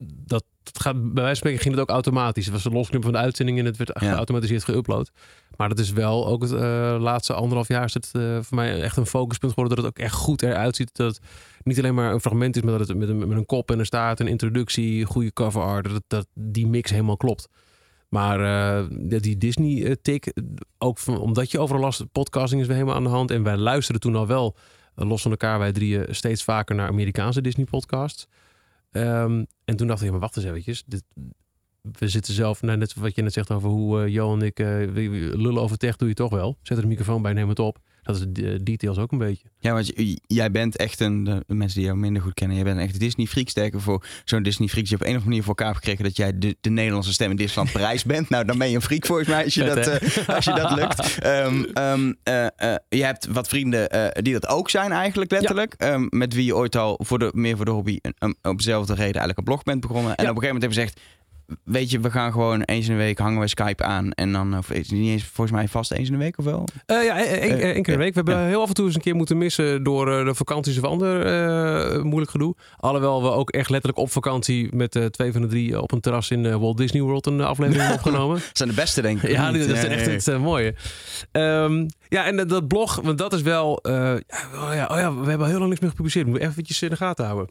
dat 0.07 0.43
gaat, 0.73 0.93
bij 0.93 1.11
wijze 1.13 1.25
van 1.27 1.35
spreken 1.35 1.59
ging 1.59 1.73
het 1.73 1.83
ook 1.83 1.89
automatisch. 1.89 2.45
Het 2.45 2.53
was 2.53 2.65
een 2.65 2.71
losknip 2.73 3.03
van 3.03 3.11
de 3.11 3.17
uitzending 3.17 3.59
en 3.59 3.65
het 3.65 3.77
werd 3.77 3.91
Ja. 3.99 4.11
geautomatiseerd 4.11 4.63
geüpload. 4.71 5.13
Maar 5.57 5.69
dat 5.69 5.79
is 5.79 5.91
wel 5.91 6.27
ook 6.27 6.41
het 6.41 6.51
eh, 6.51 6.95
laatste 6.99 7.33
anderhalf 7.33 7.67
jaar 7.67 7.85
is 7.85 7.93
het 7.93 8.09
eh, 8.13 8.37
voor 8.41 8.55
mij 8.55 8.81
echt 8.81 8.97
een 8.97 9.05
focuspunt 9.05 9.53
geworden 9.53 9.75
dat 9.75 9.85
het 9.85 9.95
ook 9.97 10.05
echt 10.05 10.15
goed 10.15 10.41
eruit 10.41 10.75
ziet. 10.75 10.95
Dat 10.95 11.15
het 11.15 11.21
niet 11.63 11.77
alleen 11.77 11.93
maar 11.95 12.13
een 12.13 12.21
fragment 12.21 12.55
is, 12.55 12.61
maar 12.61 12.77
dat 12.77 12.87
het 12.87 12.97
met 12.97 13.09
een, 13.09 13.17
met 13.17 13.37
een 13.37 13.45
kop 13.45 13.71
en 13.71 13.79
een 13.79 13.85
staart, 13.85 14.19
een 14.19 14.27
introductie, 14.27 15.05
goede 15.05 15.33
cover 15.33 15.61
art, 15.61 15.89
dat, 15.89 16.03
dat 16.07 16.27
die 16.33 16.67
mix 16.67 16.91
helemaal 16.91 17.17
klopt. 17.17 17.47
Maar 18.09 18.39
eh, 18.79 18.85
die 19.21 19.37
Disney-tik, 19.37 20.33
ook 20.77 20.97
van, 20.97 21.17
omdat 21.17 21.51
je 21.51 21.59
overal 21.59 21.81
last, 21.81 22.11
podcasting 22.11 22.61
is 22.61 22.67
weer 22.67 22.75
helemaal 22.75 22.97
aan 22.97 23.03
de 23.03 23.09
hand. 23.09 23.31
En 23.31 23.43
wij 23.43 23.57
luisteren 23.57 24.01
toen 24.01 24.15
al 24.15 24.27
wel, 24.27 24.55
los 24.95 25.21
van 25.21 25.31
elkaar, 25.31 25.59
wij 25.59 25.71
drieën 25.71 26.05
steeds 26.09 26.43
vaker 26.43 26.75
naar 26.75 26.87
Amerikaanse 26.87 27.41
Disney-podcasts. 27.41 28.27
Ehm, 28.93 29.43
en 29.65 29.75
toen 29.75 29.87
dacht 29.87 30.01
ik, 30.01 30.11
maar 30.11 30.19
wacht 30.19 30.37
eens 30.37 30.45
eventjes. 30.45 30.83
Dit, 30.85 31.03
we 31.81 32.07
zitten 32.07 32.33
zelf, 32.33 32.61
nou, 32.61 32.77
net 32.77 32.93
wat 32.93 33.15
je 33.15 33.21
net 33.21 33.33
zegt 33.33 33.51
over 33.51 33.69
hoe 33.69 34.01
eh, 34.01 34.07
Johan 34.07 34.39
en 34.39 34.45
ik 34.45 34.57
we 34.57 35.31
lullen 35.35 35.61
over 35.61 35.77
tech, 35.77 35.95
doe 35.95 36.07
je 36.07 36.13
toch 36.13 36.31
wel. 36.31 36.57
Zet 36.61 36.77
er 36.77 36.83
de 36.83 36.89
microfoon 36.89 37.21
bij, 37.21 37.33
neem 37.33 37.49
het 37.49 37.59
op. 37.59 37.79
dat 38.03 38.15
is 38.15 38.25
de 38.29 38.63
details 38.63 38.97
ook 38.97 39.11
een 39.11 39.17
beetje. 39.17 39.47
Ja, 39.59 39.73
want 39.73 39.91
jij 40.27 40.51
bent 40.51 40.75
echt 40.77 40.99
een, 40.99 41.23
de 41.23 41.43
mensen 41.47 41.77
die 41.77 41.87
jou 41.87 41.97
minder 41.99 42.21
goed 42.21 42.33
kennen, 42.33 42.55
jij 42.55 42.65
bent 42.65 42.79
echt 42.79 42.93
een 42.93 42.99
Disney 42.99 43.25
freak. 43.25 43.49
Sterker 43.49 43.81
voor 43.81 44.05
zo'n 44.25 44.43
Disney 44.43 44.67
freak 44.67 44.85
die 44.85 44.95
op 44.95 45.01
een 45.01 45.07
of 45.07 45.13
andere 45.13 45.29
manier 45.29 45.43
voor 45.43 45.55
elkaar 45.55 45.75
gekregen 45.75 46.03
dat 46.03 46.17
jij 46.17 46.37
de, 46.37 46.57
de 46.61 46.69
Nederlandse 46.69 47.13
stem 47.13 47.29
in 47.29 47.35
Disneyland 47.35 47.71
Parijs 47.77 48.03
bent. 48.03 48.29
Nou, 48.29 48.45
dan 48.45 48.57
ben 48.57 48.69
je 48.69 48.75
een 48.75 48.81
freak 48.81 49.05
volgens 49.05 49.27
mij 49.27 49.43
als 49.43 49.53
je, 49.53 49.63
Vet, 49.63 49.75
dat, 49.75 49.87
eh, 49.87 50.35
als 50.35 50.45
je 50.45 50.53
dat 50.53 50.71
lukt. 50.75 51.19
Ehm, 51.19 51.63
ehm, 51.73 52.13
eh, 52.23 52.45
eh, 52.55 52.75
je 52.89 53.03
hebt 53.03 53.25
wat 53.25 53.47
vrienden 53.47 53.89
eh, 53.89 54.21
die 54.23 54.33
dat 54.33 54.47
ook 54.47 54.69
zijn 54.69 54.91
eigenlijk 54.91 55.31
letterlijk. 55.31 55.73
Ehm, 55.77 56.05
met 56.09 56.33
wie 56.33 56.45
je 56.45 56.55
ooit 56.55 56.75
al 56.75 56.99
voor 57.03 57.19
de, 57.19 57.31
meer 57.33 57.55
voor 57.55 57.65
de 57.65 57.71
hobby 57.71 57.99
op 58.41 58.57
dezelfde 58.57 58.93
reden 58.93 59.05
eigenlijk 59.05 59.37
een 59.37 59.43
blog 59.43 59.63
bent 59.63 59.81
begonnen. 59.81 60.15
En 60.15 60.23
Ja. 60.23 60.29
op 60.29 60.35
een 60.35 60.41
gegeven 60.41 60.55
moment 60.61 60.73
hebben 60.75 60.91
ze 60.97 61.01
gezegd, 61.01 61.21
weet 61.63 61.89
je, 61.91 61.99
we 61.99 62.11
gaan 62.11 62.31
gewoon 62.31 62.61
eens 62.61 62.85
in 62.87 62.91
de 62.91 62.97
week 62.97 63.17
hangen 63.17 63.39
we 63.39 63.47
Skype 63.47 63.83
aan. 63.83 64.11
En 64.11 64.31
dan, 64.31 64.57
of 64.57 64.71
is 64.71 64.89
het 64.89 64.99
niet 64.99 65.09
eens 65.09 65.23
volgens 65.23 65.57
mij 65.57 65.67
vast 65.67 65.91
eens 65.91 66.07
in 66.07 66.13
de 66.13 66.19
week 66.23 66.37
of 66.37 66.45
wel? 66.45 66.67
Eh, 66.85 67.03
ja, 67.03 67.17
één 67.25 67.41
één- 67.41 67.59
Eh, 67.59 67.69
één 67.71 67.83
keer 67.83 67.93
in 67.93 67.99
de 67.99 68.03
week. 68.03 68.13
We 68.13 68.21
hebben 68.23 68.37
ja. 68.39 68.45
heel 68.47 68.61
af 68.61 68.67
en 68.67 68.73
toe 68.73 68.85
eens 68.85 68.95
een 68.95 69.01
keer 69.01 69.15
moeten 69.15 69.37
missen 69.37 69.83
door 69.83 70.11
eh, 70.19 70.25
de 70.25 70.35
vakanties 70.35 70.77
of 70.77 70.83
ander 70.83 71.11
moeilijk 72.05 72.31
gedoe. 72.31 72.55
Alhoewel 72.77 73.21
we 73.23 73.29
ook 73.31 73.49
echt 73.49 73.69
letterlijk 73.69 74.01
op 74.01 74.11
vakantie 74.11 74.75
met 74.75 75.07
twee 75.11 75.31
van 75.31 75.41
de 75.41 75.47
drie 75.47 75.81
op 75.81 75.91
een 75.91 75.99
terras 76.01 76.29
in 76.31 76.59
Walt 76.59 76.77
Disney 76.77 77.01
World 77.01 77.25
een 77.25 77.41
aflevering 77.41 77.81
hebben 77.83 77.99
opgenomen. 78.05 78.35
Dat 78.37 78.49
zijn 78.57 78.69
de 78.69 78.75
beste 78.75 79.01
denk 79.01 79.21
ik. 79.21 79.31
Ja, 79.31 79.51
dat 79.51 79.61
is 79.61 79.83
echt 79.83 80.25
het 80.25 80.39
mooie. 80.39 80.75
Ehm, 81.31 81.87
ja, 82.09 82.25
en 82.25 82.47
dat- 82.47 82.67
blog, 82.67 82.99
want 83.01 83.17
dat 83.17 83.33
is 83.33 83.41
wel... 83.41 83.73
oh, 83.81 84.15
ja, 84.73 84.87
oh 84.91 84.97
ja, 84.97 85.13
we 85.15 85.29
hebben 85.29 85.39
al 85.39 85.45
heel 85.45 85.57
lang 85.57 85.69
niks 85.69 85.79
meer 85.81 85.89
gepubliceerd. 85.89 86.25
Moeten 86.27 86.43
we 86.45 86.51
eventjes 86.51 86.81
in 86.81 86.89
de 86.89 86.95
gaten 86.95 87.25
houden. 87.25 87.49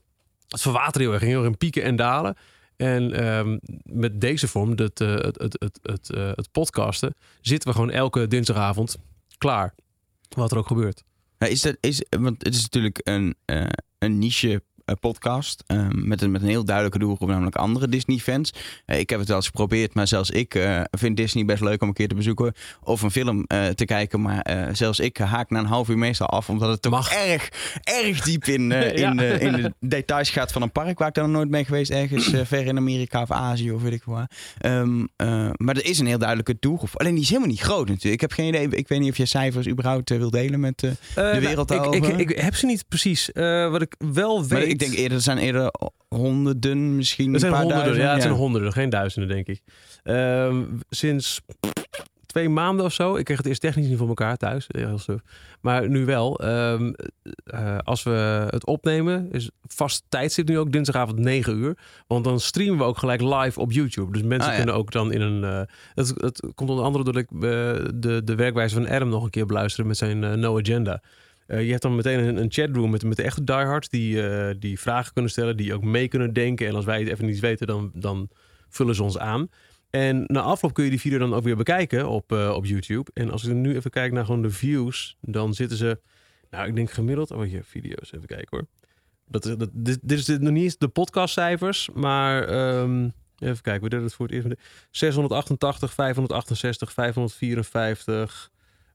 Het 0.49 0.61
verwaterde 0.61 0.99
heel 0.99 1.11
erg. 1.13 1.19
ging 1.21 1.31
heel 1.33 1.41
erg 1.43 1.51
in 1.51 1.57
pieken 1.59 1.83
en 1.83 1.97
dalen. 1.97 2.37
En 2.83 3.13
ehm, 3.13 3.59
met 3.83 4.21
deze 4.21 4.49
vorm, 4.49 4.77
dat, 4.77 5.01
eh, 5.01 5.15
het, 5.15 5.39
het, 5.39 5.57
het, 5.61 5.79
het, 5.83 6.11
eh, 6.11 6.31
het 6.35 6.51
podcasten, 6.53 7.15
zitten 7.41 7.69
we 7.69 7.75
gewoon 7.75 7.91
elke 7.91 8.27
dinsdagavond 8.27 8.97
klaar. 9.39 9.75
Wat 10.29 10.51
er 10.51 10.59
ook 10.59 10.67
gebeurt. 10.67 11.05
Nou, 11.39 11.53
is 11.53 11.61
dat, 11.61 11.77
is, 11.81 12.05
want 12.11 12.45
het 12.45 12.55
is 12.55 12.63
natuurlijk 12.63 13.01
een, 13.03 13.35
eh, 13.45 13.67
een 13.99 14.19
niche 14.19 14.63
podcast 15.01 15.65
ehm, 15.67 16.09
met, 16.09 16.23
een, 16.23 16.31
met 16.31 16.43
een 16.43 16.49
heel 16.49 16.65
duidelijke 16.65 16.99
doelgroep, 16.99 17.29
namelijk 17.29 17.57
andere 17.57 17.89
Disney-fans. 17.89 18.53
Eh, 18.87 18.99
ik 18.99 19.11
heb 19.11 19.19
het 19.19 19.29
wel 19.29 19.37
eens 19.37 19.47
geprobeerd, 19.47 19.95
maar 19.95 20.09
zelfs 20.09 20.31
ik 20.31 20.55
eh, 20.55 20.81
vind 20.91 21.17
Disney 21.17 21.45
best 21.45 21.63
leuk 21.63 21.83
om 21.83 21.89
een 21.89 21.95
keer 21.95 22.09
te 22.09 22.15
bezoeken 22.15 22.53
of 22.83 23.03
een 23.03 23.11
film 23.11 23.45
eh, 23.47 23.67
te 23.67 23.85
kijken. 23.85 24.21
Maar 24.21 24.41
eh, 24.41 24.69
zelfs 24.73 25.01
ik 25.01 25.19
haak 25.19 25.51
na 25.51 25.59
een 25.59 25.65
half 25.67 25.89
uur 25.89 25.99
meestal 25.99 26.27
af, 26.27 26.49
omdat 26.51 26.69
het 26.69 26.83
toch 26.83 26.93
Mag. 26.93 27.13
erg, 27.13 27.49
erg 27.83 28.21
diep 28.21 28.45
in, 28.45 28.73
eh, 28.73 28.97
Ja. 29.03 29.11
in, 29.11 29.17
de, 29.17 29.39
in 29.39 29.53
de 29.53 29.75
details 29.81 30.31
gaat 30.31 30.53
van 30.53 30.63
een 30.63 30.73
park 30.73 30.99
waar 30.99 31.09
ik 31.09 31.15
dan 31.15 31.31
nooit 31.31 31.49
mee 31.51 31.65
geweest, 31.65 31.91
ergens 31.91 32.33
eh, 32.33 32.41
ver 32.45 32.67
in 32.67 32.77
Amerika 32.77 33.23
of 33.23 33.31
Azië 33.31 33.73
of 33.73 33.83
weet 33.83 33.93
ik 33.93 34.03
waar. 34.05 34.31
Ehm, 34.59 35.05
eh, 35.17 35.51
maar 35.57 35.77
er 35.77 35.85
is 35.87 35.99
een 35.99 36.07
heel 36.07 36.19
duidelijke 36.19 36.57
doelgroep. 36.61 36.91
Alleen 37.01 37.15
die 37.15 37.23
is 37.23 37.29
helemaal 37.29 37.49
niet 37.51 37.61
groot 37.61 37.89
natuurlijk. 37.89 38.15
Ik 38.15 38.21
heb 38.21 38.33
geen 38.33 38.47
idee. 38.49 38.69
Ik 38.69 38.89
weet 38.89 39.01
niet 39.01 39.11
of 39.11 39.17
je 39.17 39.27
cijfers 39.27 39.69
überhaupt 39.69 40.11
eh, 40.11 40.19
wil 40.19 40.31
delen 40.31 40.61
met. 40.61 40.83
eh, 40.83 40.91
Eh, 41.37 41.39
wereld 41.43 41.69
nou, 41.69 41.97
ik, 41.97 42.07
ik, 42.07 42.31
ik 42.31 42.39
heb 42.39 42.55
ze 42.55 42.67
niet 42.67 42.85
precies. 42.89 43.33
Eh, 43.33 43.71
wat 43.71 43.83
ik 43.83 43.95
wel 43.99 44.47
weet... 44.47 44.82
Denk 44.85 44.95
eerder, 44.95 45.17
er 45.17 45.23
zijn 45.23 45.39
eerder 45.39 45.71
honderden, 46.09 46.97
misschien 46.97 47.35
Er 47.35 47.41
zijn 47.41 47.53
een 47.53 47.59
paar 47.59 47.67
honderden, 47.67 47.95
duizend. 47.95 48.07
ja, 48.09 48.13
het 48.15 48.23
zijn 48.23 48.35
honderden, 48.35 48.73
geen 48.73 48.91
duizenden, 48.91 49.31
denk 49.35 49.47
ik. 49.47 49.61
Ehm, 50.03 50.63
sinds 50.91 51.41
twee 52.27 52.49
maanden 52.49 52.85
of 52.85 52.93
zo. 52.93 53.17
Ik 53.17 53.25
kreeg 53.25 53.37
het 53.37 53.47
eerst 53.47 53.61
technisch 53.61 53.87
niet 53.87 53.99
voor 53.99 54.09
elkaar 54.09 54.37
thuis. 54.37 54.65
Heel 54.69 54.99
suf. 54.99 55.21
Maar 55.61 55.89
nu 55.89 56.05
wel. 56.05 56.39
Ehm, 56.41 56.93
eh, 57.45 57.79
als 57.79 58.03
we 58.03 58.47
het 58.51 58.67
opnemen, 58.67 59.29
is 59.33 59.51
vast 59.67 60.05
tijdstip 60.09 60.49
nu 60.49 60.59
ook 60.59 60.73
dinsdagavond 60.73 61.19
9 61.19 61.57
uur. 61.57 61.77
Want 62.07 62.25
dan 62.25 62.41
streamen 62.41 62.79
we 62.79 62.85
ook 62.85 62.99
gelijk 62.99 63.21
live 63.21 63.61
op 63.61 63.73
YouTube. 63.73 64.13
Dus 64.13 64.23
mensen 64.23 64.41
Ah, 64.51 64.57
ja. 64.57 64.57
kunnen 64.57 64.75
ook 64.75 64.91
dan 64.93 65.13
in 65.13 65.21
een... 65.21 65.45
eh, 65.45 65.61
het, 65.95 66.09
het 66.17 66.41
komt 66.55 66.71
onder 66.71 66.85
andere 66.85 67.05
door 67.05 67.17
ik 67.19 67.31
eh, 67.31 67.41
de, 67.95 68.21
de 68.25 68.35
werkwijze 68.35 68.75
van 68.75 68.89
Adam 68.89 69.09
nog 69.09 69.25
een 69.25 69.31
keer 69.31 69.47
beluisteren 69.47 69.87
met 69.87 69.97
zijn 69.97 70.25
eh, 70.25 70.33
No 70.33 70.59
Agenda. 70.59 71.03
Eh, 71.53 71.65
je 71.65 71.71
hebt 71.71 71.83
dan 71.83 71.97
meteen 71.97 72.19
een, 72.19 72.37
een 72.37 72.53
chatroom 72.53 72.91
met, 72.91 73.05
met 73.05 73.17
de 73.17 73.23
echte 73.23 73.45
diehards 73.45 73.89
die, 73.89 74.29
eh, 74.29 74.55
die 74.59 74.81
vragen 74.81 75.13
kunnen 75.13 75.31
stellen, 75.31 75.57
die 75.57 75.75
ook 75.75 75.85
mee 75.85 76.09
kunnen 76.09 76.33
denken. 76.33 76.67
En 76.67 76.75
als 76.75 76.85
wij 76.85 76.99
het 76.99 77.09
even 77.09 77.27
niet 77.27 77.41
weten, 77.41 77.67
dan, 77.67 77.91
dan 77.95 78.29
vullen 78.69 78.95
ze 78.95 79.03
ons 79.03 79.19
aan. 79.19 79.49
En 79.91 80.25
na 80.27 80.41
afloop 80.41 80.75
kun 80.75 80.85
je 80.85 80.91
die 80.91 81.01
video 81.01 81.19
dan 81.19 81.35
ook 81.35 81.43
weer 81.43 81.57
bekijken 81.57 82.09
op, 82.09 82.33
eh, 82.33 82.53
op 82.55 82.65
YouTube. 82.65 83.11
En 83.15 83.31
als 83.31 83.45
ik 83.45 83.55
nu 83.55 83.75
even 83.77 83.91
kijk 83.91 84.13
naar 84.13 84.25
gewoon 84.25 84.43
de 84.43 84.51
views, 84.51 85.17
dan 85.21 85.55
zitten 85.55 85.77
ze, 85.77 86.01
nou 86.51 86.69
ik 86.69 86.75
denk 86.75 86.91
gemiddeld, 86.91 87.31
oh 87.31 87.43
hier, 87.43 87.65
video's, 87.65 88.13
even 88.13 88.27
kijken 88.27 88.49
hoor. 88.51 88.67
Dat, 89.27 89.59
dat, 89.59 89.71
dit, 89.73 89.99
dit 90.03 90.19
is 90.19 90.27
nog 90.27 90.53
niet 90.53 90.81
de 90.81 90.89
podcastcijfers, 90.89 91.89
maar 91.95 92.49
ehm, 92.49 93.09
even 93.39 93.63
kijken, 93.63 93.83
we 93.83 93.89
deden 93.89 94.05
het 94.05 94.15
voor 94.15 94.27
het 94.27 94.35
eerst. 94.35 94.49
688, 94.91 95.93
568, 95.93 96.93
554, 96.93 98.51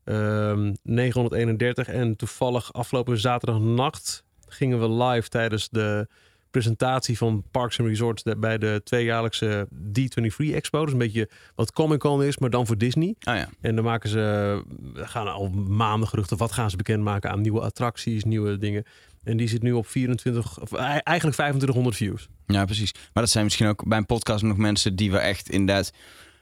ehm 0.08 0.74
931 0.84 1.88
en 1.88 2.16
toevallig 2.16 2.74
afgelopen 2.74 3.20
zaterdagnacht 3.20 4.24
gingen 4.48 4.80
we 4.80 5.04
live 5.04 5.30
tijdens 5.30 5.70
de 5.70 6.08
presentatie 6.52 7.18
van 7.18 7.44
Parks 7.52 7.80
and 7.80 7.88
Resorts 7.90 8.24
bij 8.38 8.58
de 8.58 8.82
tweejaarlijkse 8.84 9.68
D23 9.74 10.54
Expo. 10.54 10.84
Dus 10.84 10.92
een 10.94 10.98
beetje 11.00 11.30
wat 11.56 11.72
Comic 11.72 12.00
Con 12.00 12.24
is, 12.24 12.38
maar 12.38 12.50
dan 12.50 12.68
voor 12.68 12.78
Disney. 12.78 13.16
Ah 13.20 13.36
ja. 13.36 13.50
En 13.62 13.76
dan 13.76 13.84
maken 13.84 14.10
ze, 14.10 14.64
gaan 14.94 15.28
al 15.34 15.50
maanden 15.50 16.08
geruchten, 16.08 16.38
wat 16.38 16.52
gaan 16.52 16.70
ze 16.70 16.78
bekendmaken 16.78 17.30
aan 17.32 17.42
nieuwe 17.42 17.62
attracties, 17.62 18.24
nieuwe 18.24 18.58
dingen. 18.58 18.84
En 19.24 19.38
die 19.38 19.48
zit 19.48 19.62
nu 19.62 19.72
op 19.74 19.88
24, 19.88 20.60
of 20.62 20.74
ei- 20.74 20.82
eigenlijk 21.04 21.36
2500 21.36 21.96
views. 21.96 22.28
ja, 22.46 22.66
precies. 22.66 22.94
Maar 22.94 23.24
dat 23.24 23.30
zijn 23.30 23.44
misschien 23.44 23.68
ook 23.68 23.88
bij 23.88 23.98
een 23.98 24.06
podcast 24.06 24.44
nog 24.44 24.58
mensen 24.58 24.96
die 24.96 25.12
we 25.12 25.18
echt 25.18 25.50
inderdaad 25.50 25.92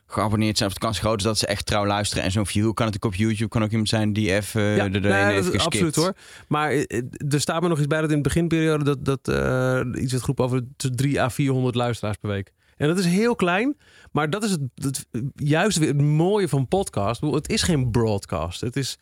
geabonneerd 0.08 0.58
zijn. 0.58 0.70
Of 0.70 0.76
de 0.76 0.82
kans 0.82 1.00
groot 1.00 1.18
is 1.18 1.24
dat 1.24 1.38
ze 1.38 1.48
echt 1.48 1.66
trouw 1.66 1.86
luisteren. 1.86 2.24
En 2.24 2.32
zo'n 2.32 2.46
view 2.46 2.74
kan 2.74 2.86
natuurlijk 2.86 3.14
op 3.14 3.16
YouTube. 3.16 3.50
Kan 3.50 3.64
ook 3.64 3.70
iemand 3.70 3.90
zijn 3.90 4.14
die 4.14 4.34
even 4.34 4.62
ja, 4.62 4.84
er 4.84 4.92
doorheen 4.92 5.12
nou, 5.12 5.32
heeft 5.34 5.44
dat- 5.44 5.54
geskipt. 5.54 5.66
absoluut 5.66 5.96
hoor. 5.96 6.14
Maar 6.48 6.72
eh, 6.72 6.84
eh, 6.88 7.04
er 7.30 7.42
staat 7.42 7.62
me 7.62 7.68
nog 7.68 7.78
iets 7.78 7.88
bij 7.88 8.02
dat 8.02 8.10
in 8.10 8.16
de 8.16 8.22
beginperiode 8.22 8.84
dat, 8.84 9.06
dat 9.06 9.28
eh, 9.28 10.02
iets 10.02 10.12
werd 10.12 10.24
groep 10.24 10.40
over 10.40 10.62
tussen 10.78 10.98
3 10.98 11.22
à 11.22 11.30
400 11.30 11.76
luisteraars 11.76 12.18
per 12.18 12.30
week. 12.30 12.52
En 12.78 12.88
dat 12.88 12.98
is 12.98 13.06
heel 13.06 13.36
klein, 13.36 13.78
maar 14.12 14.30
dat 14.30 14.44
is 14.44 14.52
het, 14.52 14.62
het 14.76 15.06
juist 15.36 15.78
weer 15.78 15.88
het 15.88 16.02
mooie 16.02 16.48
van 16.48 16.68
podcast. 16.68 17.22
Het 17.22 17.50
is 17.50 17.62
geen 17.62 17.92
broadcast. 17.92 18.62
Het 18.62 18.76
is 18.76 18.98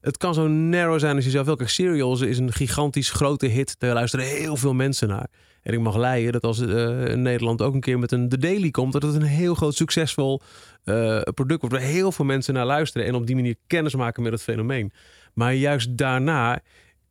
het 0.00 0.16
kan 0.16 0.34
zo 0.34 0.48
narrow 0.48 0.98
zijn 0.98 1.16
als 1.16 1.24
je 1.24 1.30
zelf 1.30 1.46
wil. 1.46 1.56
Kijk, 1.56 1.68
Serials 1.68 2.20
is 2.20 2.38
een 2.38 2.52
gigantisch 2.52 3.10
grote 3.10 3.46
hit. 3.46 3.74
Daar 3.78 3.94
luisteren 3.94 4.26
heel 4.26 4.56
veel 4.56 4.74
mensen 4.74 5.08
naar. 5.08 5.26
En 5.64 5.72
ik 5.72 5.80
mag 5.80 5.96
leiden 5.96 6.32
dat 6.32 6.44
als 6.44 6.60
eh, 6.60 7.14
Nederland 7.14 7.62
ook 7.62 7.74
een 7.74 7.80
keer 7.80 7.98
met 7.98 8.12
een 8.12 8.28
The 8.28 8.38
Daily 8.38 8.70
komt... 8.70 8.92
dat 8.92 9.02
het 9.02 9.14
een 9.14 9.22
heel 9.22 9.54
groot 9.54 9.74
succesvol 9.74 10.40
eh, 10.84 11.20
product 11.20 11.60
wordt... 11.60 11.76
waar 11.76 11.84
heel 11.84 12.12
veel 12.12 12.24
mensen 12.24 12.54
naar 12.54 12.66
luisteren... 12.66 13.06
en 13.06 13.14
op 13.14 13.26
die 13.26 13.34
manier 13.34 13.56
kennis 13.66 13.94
maken 13.94 14.22
met 14.22 14.32
het 14.32 14.42
fenomeen. 14.42 14.92
Maar 15.34 15.54
juist 15.54 15.96
daarna 15.96 16.60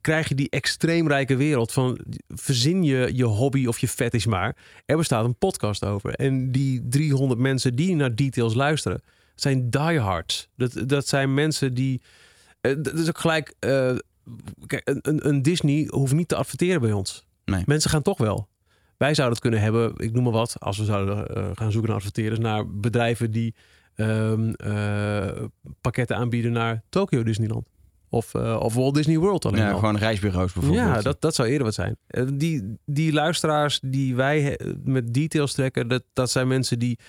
krijg 0.02 0.30
je 0.30 0.36
die 0.36 0.50
extreem 0.50 1.08
rijke 1.08 1.36
wereld 1.36 1.72
van... 1.72 2.00
verzin 2.28 2.84
je 2.84 3.10
je 3.14 3.24
hobby 3.24 3.66
of 3.66 3.80
je 3.80 3.88
fetish 3.88 4.26
maar. 4.26 4.56
Er 4.86 4.98
bestaat 4.98 5.26
een 5.26 5.38
podcast 5.38 5.86
over. 5.86 6.14
En 6.14 6.52
die 6.52 6.88
300 6.90 7.40
mensen 7.40 7.76
die 7.76 7.96
naar 7.96 8.16
details 8.16 8.54
luisteren... 8.54 9.02
zijn 9.36 9.70
diehards. 9.70 10.48
Dat, 10.56 10.84
dat 10.86 11.08
zijn 11.08 11.34
mensen 11.34 11.74
die... 11.74 12.02
eh, 12.62 12.76
Dat 12.78 12.94
is 12.94 13.08
ook 13.08 13.20
gelijk... 13.20 13.54
kijk, 14.68 14.82
een, 15.02 15.28
een 15.28 15.42
Disney 15.42 15.88
hoeft 15.90 16.14
niet 16.14 16.28
te 16.28 16.36
adverteren 16.36 16.82
bij 16.82 16.92
ons. 16.92 17.26
Nee. 17.46 17.64
Mensen 17.66 17.90
gaan 17.90 18.02
toch 18.02 18.18
wel. 18.18 18.48
Wij 18.98 19.14
zouden 19.14 19.38
het 19.38 19.42
kunnen 19.50 19.62
hebben, 19.62 19.94
ik 19.98 20.14
noem 20.14 20.24
maar 20.24 20.32
wat, 20.34 20.56
als 20.60 20.78
we 20.78 20.84
zouden 20.86 21.28
eh, 21.36 21.50
gaan 21.54 21.72
zoeken 21.72 21.90
naar 21.90 21.98
adverteerders, 22.00 22.40
naar 22.40 22.70
bedrijven 22.70 23.32
die 23.32 23.56
ehm, 23.96 24.50
eh, 24.54 25.44
pakketten 25.82 26.16
aanbieden 26.18 26.52
naar 26.52 26.82
Tokyo 26.90 27.24
Disneyland. 27.24 27.68
Of, 28.10 28.34
eh, 28.34 28.60
of 28.60 28.74
Walt 28.74 28.94
Disney 28.96 29.18
World 29.18 29.46
alleen 29.46 29.62
Ja, 29.62 29.72
al. 29.72 29.80
gewoon 29.80 29.98
reisbureaus 29.98 30.54
bijvoorbeeld. 30.54 30.86
Ja, 30.88 31.02
dat, 31.02 31.22
dat 31.22 31.36
zou 31.36 31.48
eerder 31.48 31.64
wat 31.66 31.74
zijn. 31.74 31.98
Die, 32.38 32.78
die 32.86 33.14
luisteraars 33.14 33.80
die 33.84 34.16
wij 34.16 34.60
met 34.84 35.14
details 35.14 35.54
trekken, 35.54 35.88
dat, 35.88 36.04
dat 36.14 36.32
zijn 36.32 36.48
mensen 36.48 36.80
die 36.80 37.00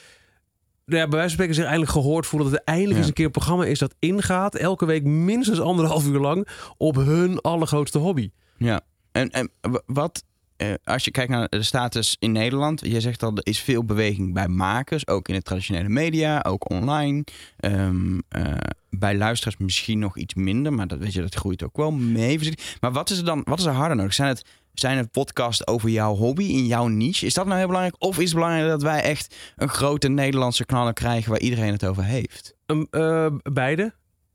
nou 0.86 1.00
ja, 1.00 1.08
bij 1.08 1.18
wijze 1.18 1.20
van 1.20 1.30
spreken 1.30 1.54
zich 1.54 1.64
eindelijk 1.64 1.90
gehoord 1.92 2.26
voelen 2.26 2.50
dat 2.50 2.58
er 2.58 2.64
eindelijk 2.64 2.92
Ja. 2.92 2.98
eens 2.98 3.06
een 3.08 3.14
keer 3.14 3.24
een 3.24 3.30
programma 3.30 3.64
is 3.64 3.78
dat 3.78 3.94
ingaat, 3.98 4.54
elke 4.54 4.86
week 4.86 5.04
minstens 5.04 5.60
anderhalf 5.60 6.06
uur 6.06 6.20
lang, 6.20 6.48
op 6.76 6.94
hun 6.96 7.40
allergrootste 7.40 7.98
hobby. 7.98 8.30
Ja, 8.56 8.80
en, 9.14 9.30
en 9.30 9.50
wat, 9.86 10.24
eh, 10.56 10.74
als 10.84 11.04
je 11.04 11.10
kijkt 11.10 11.30
naar 11.30 11.48
de 11.48 11.62
status 11.62 12.16
in 12.18 12.32
Nederland, 12.32 12.80
je 12.80 13.00
zegt 13.00 13.22
al, 13.22 13.34
er 13.34 13.46
is 13.46 13.60
veel 13.60 13.84
beweging 13.84 14.32
bij 14.32 14.48
makers, 14.48 15.06
ook 15.06 15.28
in 15.28 15.34
de 15.34 15.42
traditionele 15.42 15.88
media, 15.88 16.44
ook 16.46 16.70
online. 16.70 17.24
Ehm, 17.56 18.18
eh, 18.28 18.54
bij 18.90 19.16
luisteraars 19.16 19.56
misschien 19.56 19.98
nog 19.98 20.16
iets 20.16 20.34
minder, 20.34 20.72
maar 20.72 20.86
dat 20.86 20.98
weet 20.98 21.12
je, 21.12 21.20
dat 21.20 21.34
groeit 21.34 21.62
ook 21.62 21.76
wel 21.76 21.90
mee. 21.90 22.54
Maar 22.80 22.92
wat 22.92 23.10
is 23.10 23.18
er 23.18 23.24
dan, 23.24 23.42
wat 23.44 23.58
is 23.58 23.64
er 23.64 23.72
harder 23.72 23.96
nodig? 23.96 24.14
Zijn 24.14 24.28
het, 24.28 24.44
zijn 24.72 24.96
het 24.96 25.10
podcasts 25.10 25.66
over 25.66 25.88
jouw 25.88 26.14
hobby, 26.14 26.44
in 26.44 26.66
jouw 26.66 26.86
niche? 26.86 27.26
Is 27.26 27.34
dat 27.34 27.46
nou 27.46 27.58
heel 27.58 27.66
belangrijk? 27.66 28.02
Of 28.02 28.18
is 28.18 28.24
het 28.24 28.34
belangrijk 28.34 28.68
dat 28.68 28.82
wij 28.82 29.02
echt 29.02 29.36
een 29.56 29.68
grote 29.68 30.08
Nederlandse 30.08 30.64
knaller 30.64 30.92
krijgen 30.92 31.30
waar 31.30 31.40
iedereen 31.40 31.72
het 31.72 31.86
over 31.86 32.04
heeft? 32.04 32.54
Um, 32.66 33.40
beide. 33.52 33.94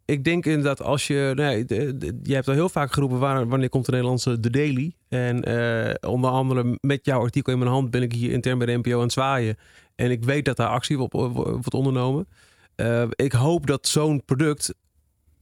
Ik 0.10 0.24
denk 0.24 0.46
inderdaad 0.46 0.82
als 0.82 1.08
je... 1.08 1.32
De- 1.36 1.96
de- 1.98 2.20
je 2.24 2.34
hebt 2.34 2.48
al 2.48 2.54
heel 2.54 2.70
vaak 2.70 2.94
geroepen 2.94 3.20
waar, 3.20 3.48
wanneer 3.48 3.70
komt 3.70 3.86
de 3.86 3.92
Nederlandse 3.92 4.40
The 4.40 4.50
Daily. 4.50 4.94
En 5.10 5.44
eh, 5.44 6.10
onder 6.10 6.30
andere 6.30 6.78
met 6.82 7.06
jouw 7.06 7.22
artikel 7.22 7.54
in 7.54 7.60
mijn 7.60 7.72
hand 7.72 7.92
ben 7.92 8.02
ik 8.02 8.14
hier 8.14 8.32
intern 8.32 8.58
bij 8.58 8.68
de 8.68 8.78
NPO 8.78 8.94
aan 8.96 9.02
het 9.02 9.12
zwaaien. 9.12 9.58
En 9.96 10.12
ik 10.12 10.24
weet 10.24 10.46
dat 10.46 10.58
daar 10.58 10.68
actie 10.68 11.00
op, 11.00 11.14
op- 11.14 11.34
wordt 11.36 11.74
ondernomen. 11.74 12.28
Eh, 12.76 13.04
ik 13.10 13.32
hoop 13.32 13.68
dat 13.68 13.88
zo'n 13.88 14.26
product 14.26 14.74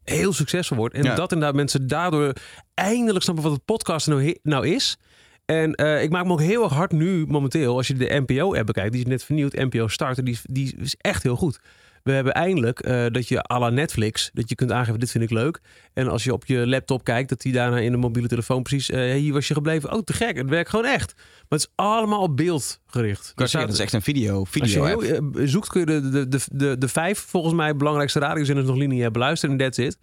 heel 0.04 0.34
succesvol 0.34 0.78
wordt. 0.78 0.96
En 0.96 1.04
Ja. 1.04 1.16
dat 1.16 1.32
inderdaad 1.32 1.56
mensen 1.56 1.88
daardoor 1.88 2.34
eindelijk 2.74 3.24
snappen 3.24 3.44
wat 3.46 3.54
het 3.54 3.66
podcast 3.66 4.08
nou, 4.08 4.36
nou 4.44 4.68
is. 4.68 4.98
En 5.46 5.76
eh, 5.76 6.04
ik 6.04 6.10
maak 6.10 6.26
me 6.26 6.32
ook 6.32 6.42
heel 6.42 6.64
erg 6.64 6.74
hard 6.74 6.92
nu 6.92 7.26
momenteel, 7.28 7.76
als 7.76 7.88
je 7.88 7.94
de 7.94 8.24
NPO-app 8.26 8.66
bekijkt, 8.66 8.92
die 8.92 9.02
is 9.02 9.08
net 9.10 9.24
vernieuwd, 9.24 9.54
NPO 9.54 9.88
Starter, 9.88 10.24
die, 10.24 10.38
die 10.44 10.76
is 10.78 10.96
echt 10.98 11.24
heel 11.24 11.36
goed. 11.36 11.60
We 12.08 12.14
hebben 12.14 12.34
eindelijk 12.34 12.80
eh, 12.80 13.06
dat 13.12 13.28
je 13.28 13.52
à 13.52 13.60
la 13.60 13.70
Netflix, 13.70 14.30
dat 14.34 14.50
je 14.50 14.56
kunt 14.56 14.72
aangeven, 14.72 15.00
dit 15.00 15.12
vind 15.12 15.24
ik 15.24 15.30
leuk. 15.30 15.60
En 15.94 16.08
als 16.08 16.24
je 16.24 16.34
op 16.34 16.46
je 16.46 16.68
laptop 16.68 17.04
kijkt, 17.04 17.30
dat 17.30 17.42
die 17.42 17.54
daarna 17.54 17.78
in 17.78 17.92
de 17.92 17.98
mobiele 17.98 18.28
telefoon 18.28 18.64
precies, 18.64 18.90
eh, 18.90 19.14
hier 19.14 19.34
was 19.34 19.48
je 19.48 19.54
gebleven. 19.54 19.94
Oh, 19.94 20.02
te 20.04 20.14
gek, 20.14 20.38
het 20.38 20.50
werkt 20.50 20.70
gewoon 20.70 20.86
echt. 20.86 21.14
Maar 21.16 21.60
het 21.60 21.60
is 21.60 21.72
allemaal 21.76 22.22
op 22.22 22.38
beeld 22.38 22.80
gericht. 22.88 23.34
Zeggen, 23.36 23.60
dat 23.60 23.70
is 23.70 23.80
echt 23.80 23.94
een 23.94 24.02
video, 24.02 24.40
Als 24.40 24.50
je 24.52 24.60
video 24.60 24.86
heel, 24.86 25.02
eh, 25.02 25.48
zoekt 25.48 25.68
kun 25.68 25.80
je 25.80 25.86
de, 25.86 26.10
de, 26.10 26.28
de, 26.28 26.40
de, 26.52 26.78
de 26.78 26.88
vijf 26.88 27.20
volgens 27.20 27.54
mij 27.54 27.76
belangrijkste 27.76 28.20
radiozenders 28.20 28.68
nog 28.68 28.78
lineair 28.78 29.12
beluisteren 29.12 29.58
en 29.58 29.62
that's 29.62 29.78
it. 29.78 29.98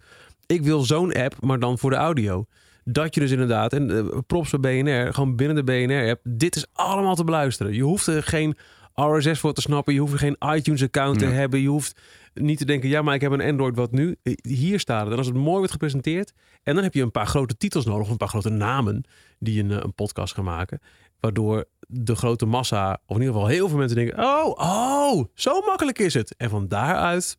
Ik 0.45 0.61
wil 0.61 0.81
zo'n 0.81 1.13
app, 1.13 1.35
maar 1.39 1.59
dan 1.59 1.77
voor 1.77 1.89
de 1.89 1.95
audio. 1.95 2.45
Dat 2.83 3.15
je 3.15 3.21
dus 3.21 3.31
inderdaad, 3.31 3.73
en 3.73 4.23
props 4.27 4.49
bij 4.59 4.83
BNR, 4.83 5.13
gewoon 5.13 5.35
binnen 5.35 5.55
de 5.55 5.63
BNR-app, 5.63 6.21
dit 6.23 6.55
is 6.55 6.65
allemaal 6.73 7.15
te 7.15 7.23
beluisteren. 7.23 7.73
Je 7.73 7.83
hoeft 7.83 8.07
er 8.07 8.23
geen 8.23 8.55
RSS 8.95 9.39
voor 9.39 9.53
te 9.53 9.61
snappen, 9.61 9.93
je 9.93 9.99
hoeft 9.99 10.13
geen 10.17 10.37
iTunes-account 10.55 11.19
te 11.19 11.25
Ja. 11.25 11.31
hebben, 11.31 11.59
je 11.61 11.67
hoeft 11.67 12.01
niet 12.33 12.57
te 12.57 12.65
denken, 12.65 12.89
ja, 12.89 13.01
maar 13.01 13.15
ik 13.15 13.21
heb 13.21 13.31
een 13.31 13.41
Android, 13.41 13.75
wat 13.75 13.91
nu? 13.91 14.15
Hier 14.41 14.79
staat 14.79 15.01
het. 15.03 15.11
En 15.11 15.17
als 15.17 15.27
het 15.27 15.35
mooi 15.35 15.57
wordt 15.57 15.71
gepresenteerd, 15.71 16.33
en 16.63 16.73
dan 16.75 16.83
heb 16.83 16.93
je 16.93 17.01
een 17.01 17.11
paar 17.11 17.27
grote 17.27 17.57
titels 17.57 17.85
nodig, 17.85 18.05
of 18.05 18.09
een 18.11 18.17
paar 18.17 18.27
grote 18.27 18.49
namen 18.49 19.03
die 19.39 19.63
een, 19.63 19.71
eh, 19.71 19.77
een 19.81 19.93
podcast 19.93 20.33
gaan 20.33 20.43
maken, 20.43 20.79
waardoor 21.19 21.65
de 21.87 22.15
grote 22.15 22.45
massa, 22.45 22.91
of 23.05 23.15
in 23.15 23.21
ieder 23.21 23.33
geval 23.33 23.49
heel 23.49 23.67
veel 23.69 23.77
mensen 23.77 23.97
denken, 23.97 24.23
oh, 24.23 24.47
oh, 24.57 25.25
zo 25.33 25.61
makkelijk 25.61 25.99
is 25.99 26.13
het. 26.13 26.35
En 26.37 26.49
van 26.49 26.67
daaruit 26.67 27.37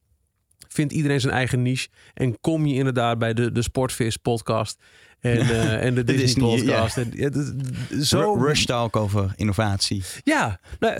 vindt 0.68 0.92
iedereen 0.92 1.20
zijn 1.20 1.32
eigen 1.34 1.62
niche 1.62 1.88
en 2.14 2.40
kom 2.40 2.66
je 2.66 2.74
inderdaad 2.74 3.18
bij 3.18 3.34
de, 3.34 3.52
de 3.52 3.62
Sportvis 3.62 4.16
podcast 4.16 4.82
en, 5.32 5.40
eh, 5.50 5.84
en 5.84 5.94
de 5.94 6.04
De 6.04 6.12
Disney, 6.16 6.50
Disney, 6.50 6.72
ja. 6.72 6.80
podcast. 6.80 6.96
En, 6.96 7.10
ja, 7.14 7.28
dat- 7.30 7.52
zo, 8.06 8.34
Ru- 8.34 8.46
Rush 8.46 8.64
Talk 8.64 8.96
over 8.96 9.32
innovatie. 9.36 10.02
ja, 10.24 10.60
nou, 10.78 10.98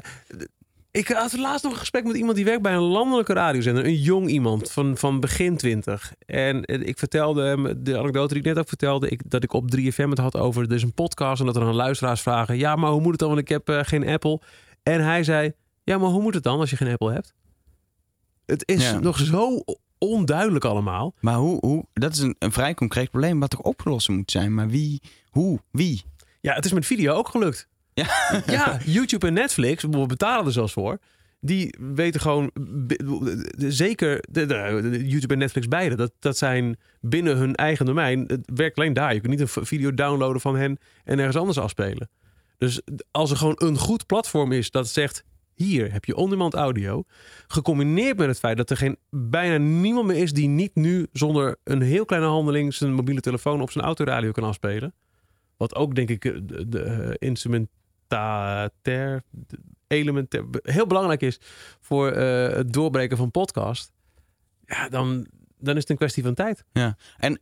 ik 0.91 1.09
had 1.09 1.37
laatst 1.39 1.63
nog 1.65 1.73
een 1.73 1.79
gesprek 1.79 2.05
met 2.05 2.17
iemand 2.17 2.37
die 2.37 2.45
werkt 2.45 2.63
bij 2.63 2.73
een 2.75 2.81
landelijke 2.81 3.33
radiozender. 3.33 3.85
Een 3.85 4.01
jong 4.01 4.29
iemand 4.29 4.71
van, 4.71 4.97
van 4.97 5.21
begin 5.21 5.57
twintig. 5.57 6.13
En 6.27 6.65
eh, 6.65 6.81
ik 6.89 6.99
vertelde 6.99 7.43
hem 7.43 7.83
de 7.85 7.99
anekdote 7.99 8.29
die 8.35 8.43
ik 8.43 8.49
net 8.49 8.59
ook 8.59 8.69
vertelde. 8.69 9.09
Ik, 9.09 9.21
dat 9.31 9.43
ik 9.43 9.53
op 9.53 9.77
3FM 9.77 10.09
het 10.09 10.19
had 10.19 10.37
over, 10.37 10.63
er 10.63 10.73
is 10.75 10.83
een 10.83 10.95
podcast. 10.95 11.41
En 11.41 11.47
dat 11.47 11.57
er 11.57 11.65
dan 11.65 11.75
luisteraars 11.75 12.21
vragen. 12.21 12.59
Ja, 12.59 12.77
maar 12.77 12.91
hoe 12.91 13.01
moet 13.01 13.11
het 13.11 13.19
dan? 13.21 13.29
Want 13.29 13.41
ik 13.41 13.49
heb 13.49 13.69
eh, 13.69 13.79
geen 13.83 14.07
Apple. 14.09 14.41
En 14.83 15.05
hij 15.05 15.25
zei, 15.25 15.53
ja, 15.85 15.99
maar 15.99 16.11
hoe 16.11 16.23
moet 16.23 16.35
het 16.35 16.43
dan 16.43 16.61
als 16.61 16.71
je 16.71 16.77
geen 16.77 16.93
Apple 16.93 17.13
hebt? 17.13 17.35
Het 18.47 18.63
is 18.69 18.83
Ja. 18.83 18.99
nog 18.99 19.19
zo 19.19 19.63
onduidelijk 20.09 20.65
allemaal. 20.65 21.15
Maar 21.21 21.35
hoe, 21.35 21.59
hoe, 21.61 21.85
dat 21.93 22.13
is 22.13 22.19
een, 22.19 22.37
een 22.39 22.53
vrij 22.53 22.75
concreet 22.75 23.11
probleem 23.11 23.41
wat 23.41 23.51
toch 23.51 23.61
opgelost 23.61 24.09
moet 24.09 24.31
zijn. 24.31 24.55
Maar 24.55 24.69
wie, 24.69 25.03
hoe, 25.31 25.61
wie? 25.71 26.03
Ja, 26.41 26.55
het 26.55 26.65
is 26.65 26.73
met 26.73 26.87
video 26.87 27.15
ook 27.15 27.29
gelukt. 27.29 27.69
Ja. 27.95 28.07
Ja, 28.47 28.79
YouTube 28.85 29.27
en 29.27 29.33
Netflix, 29.33 29.83
we 29.83 30.07
betalen 30.07 30.47
er 30.47 30.53
zelfs 30.53 30.73
voor. 30.73 30.99
Die 31.41 31.77
weten 31.95 32.21
gewoon, 32.21 32.51
zeker 33.57 34.25
YouTube 35.09 35.33
en 35.33 35.39
Netflix 35.39 35.69
beide, 35.69 35.95
dat, 35.95 36.13
dat 36.19 36.39
zijn 36.39 36.77
binnen 37.01 37.37
hun 37.37 37.55
eigen 37.55 37.87
domein. 37.87 38.25
Het 38.27 38.51
werkt 38.55 38.79
alleen 38.79 38.93
daar. 38.93 39.15
Je 39.15 39.21
kunt 39.21 39.39
niet 39.39 39.57
een 39.57 39.67
video 39.67 39.95
downloaden 39.95 40.41
van 40.41 40.57
hen 40.57 40.79
en 41.05 41.19
ergens 41.19 41.37
anders 41.37 41.59
afspelen. 41.59 42.09
Dus 42.59 42.81
als 43.11 43.31
er 43.31 43.37
gewoon 43.37 43.57
een 43.59 43.79
goed 43.79 44.07
platform 44.07 44.53
is 44.53 44.71
dat 44.71 44.89
zegt, 44.89 45.25
hier 45.57 45.93
heb 45.93 46.05
je 46.05 46.17
on-demand 46.17 46.55
audio, 46.55 47.05
gecombineerd 47.47 48.17
met 48.17 48.29
het 48.29 48.39
feit 48.39 48.57
dat 48.57 48.71
er 48.71 48.77
geen, 48.77 48.97
bijna 49.11 49.57
niemand 49.57 50.07
meer 50.07 50.17
is 50.17 50.33
die 50.33 50.49
niet 50.49 50.75
nu 50.75 51.07
zonder 51.13 51.57
een 51.65 51.83
heel 51.83 52.05
kleine 52.05 52.29
handeling 52.29 52.75
zijn 52.75 52.95
mobiele 52.95 53.21
telefoon 53.21 53.61
op 53.61 53.71
zijn 53.71 53.85
autoradio 53.85 54.31
kan 54.31 54.45
afspelen. 54.45 54.95
Wat 55.57 55.75
ook 55.75 55.95
denk 55.95 56.09
ik 56.09 56.25
eh, 56.25 56.33
de, 56.43 56.69
de 56.69 56.81
eh, 56.83 57.29
instrumentair, 57.29 59.23
elementair, 59.87 60.45
heel 60.63 60.87
belangrijk 60.87 61.23
is 61.23 61.41
voor 61.81 62.11
eh, 62.11 62.57
het 62.57 62.73
doorbreken 62.73 63.17
van 63.17 63.31
podcast. 63.31 63.93
Ja, 64.67 64.89
dan, 64.89 65.27
dan 65.59 65.75
is 65.75 65.81
het 65.81 65.91
een 65.91 65.97
kwestie 65.97 66.23
van 66.23 66.35
tijd. 66.35 66.65
Ja. 66.73 66.97
En 67.17 67.39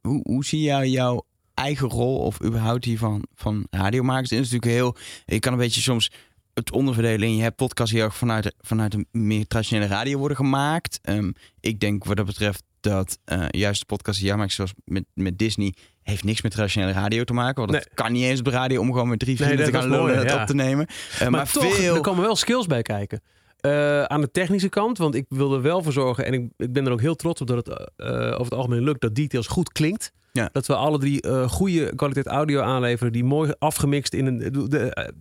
hoe, 0.00 0.20
hoe 0.22 0.44
zie 0.44 0.60
jij 0.60 0.88
jouw 0.88 1.26
eigen 1.54 1.88
rol 1.88 2.18
of 2.18 2.44
überhaupt 2.44 2.82
die 2.82 2.98
van, 2.98 3.26
van 3.34 3.66
radiomakers? 3.70 4.30
Het 4.30 4.38
is 4.38 4.50
natuurlijk 4.50 4.78
heel... 4.78 4.96
Je 5.24 5.40
kan 5.40 5.52
een 5.52 5.58
beetje 5.58 5.80
soms 5.80 6.10
het 6.54 6.72
onderverdelen 6.72 7.28
in 7.28 7.36
je 7.36 7.42
hebt 7.42 7.56
podcasts 7.56 7.94
heel 7.94 8.04
erg 8.04 8.16
vanuit, 8.16 8.54
vanuit 8.60 8.94
een 8.94 9.06
meer 9.10 9.46
traditionele 9.46 9.86
radio 9.88 10.18
worden 10.18 10.36
gemaakt. 10.36 10.98
Ehm, 11.02 11.30
ik 11.60 11.80
denk 11.80 12.04
wat 12.04 12.16
dat 12.16 12.26
betreft 12.26 12.62
dat 12.80 13.18
eh, 13.24 13.44
juist 13.50 13.80
de 13.80 13.86
podcast 13.86 14.18
die 14.18 14.28
jij 14.28 14.36
maakt, 14.36 14.52
zoals 14.52 14.72
met, 14.84 15.04
met 15.14 15.38
Disney, 15.38 15.74
heeft 16.02 16.24
niks 16.24 16.42
met 16.42 16.52
traditionele 16.52 16.92
radio 16.92 17.24
te 17.24 17.32
maken. 17.32 17.56
Want 17.56 17.70
Nee. 17.70 17.80
het 17.80 17.94
kan 17.94 18.12
niet 18.12 18.24
eens 18.24 18.38
op 18.38 18.44
de 18.44 18.50
radio 18.50 18.80
om 18.80 18.92
gewoon 18.92 19.08
met 19.08 19.18
drie 19.18 19.36
vrienden 19.36 19.58
dat 19.58 19.66
te 19.66 19.72
gaan 19.72 19.90
lullen 19.90 20.16
en 20.16 20.24
ja. 20.24 20.40
op 20.40 20.46
te 20.46 20.54
nemen. 20.54 20.86
Eh, 20.86 21.20
maar, 21.20 21.30
maar, 21.30 21.52
toch, 21.52 21.74
veel... 21.74 21.94
er 21.94 22.00
komen 22.00 22.22
wel 22.22 22.36
skills 22.36 22.66
bij 22.66 22.82
kijken. 22.82 23.20
Eh, 23.60 24.02
aan 24.02 24.20
de 24.20 24.30
technische 24.30 24.68
kant, 24.68 24.98
want 24.98 25.14
ik 25.14 25.26
wil 25.28 25.54
er 25.54 25.62
wel 25.62 25.82
voor 25.82 25.92
zorgen... 25.92 26.26
en 26.26 26.32
ik, 26.32 26.50
ik 26.56 26.72
ben 26.72 26.86
er 26.86 26.92
ook 26.92 27.00
heel 27.00 27.16
trots 27.16 27.40
op 27.40 27.46
dat 27.46 27.66
het 27.66 27.68
over 27.98 28.44
het 28.44 28.54
algemeen 28.54 28.82
lukt... 28.82 29.00
dat 29.00 29.14
Details 29.14 29.46
goed 29.46 29.72
klinkt. 29.72 30.12
Ja. 30.32 30.48
Dat 30.52 30.66
we 30.66 30.74
alle 30.74 30.98
drie 30.98 31.48
goede 31.48 31.94
kwaliteit 31.94 32.26
audio 32.26 32.60
aanleveren... 32.60 33.12
die 33.12 33.24
mooi 33.24 33.52
afgemixt 33.58 34.14
in 34.14 34.26
een... 34.26 34.68
De, 34.68 35.12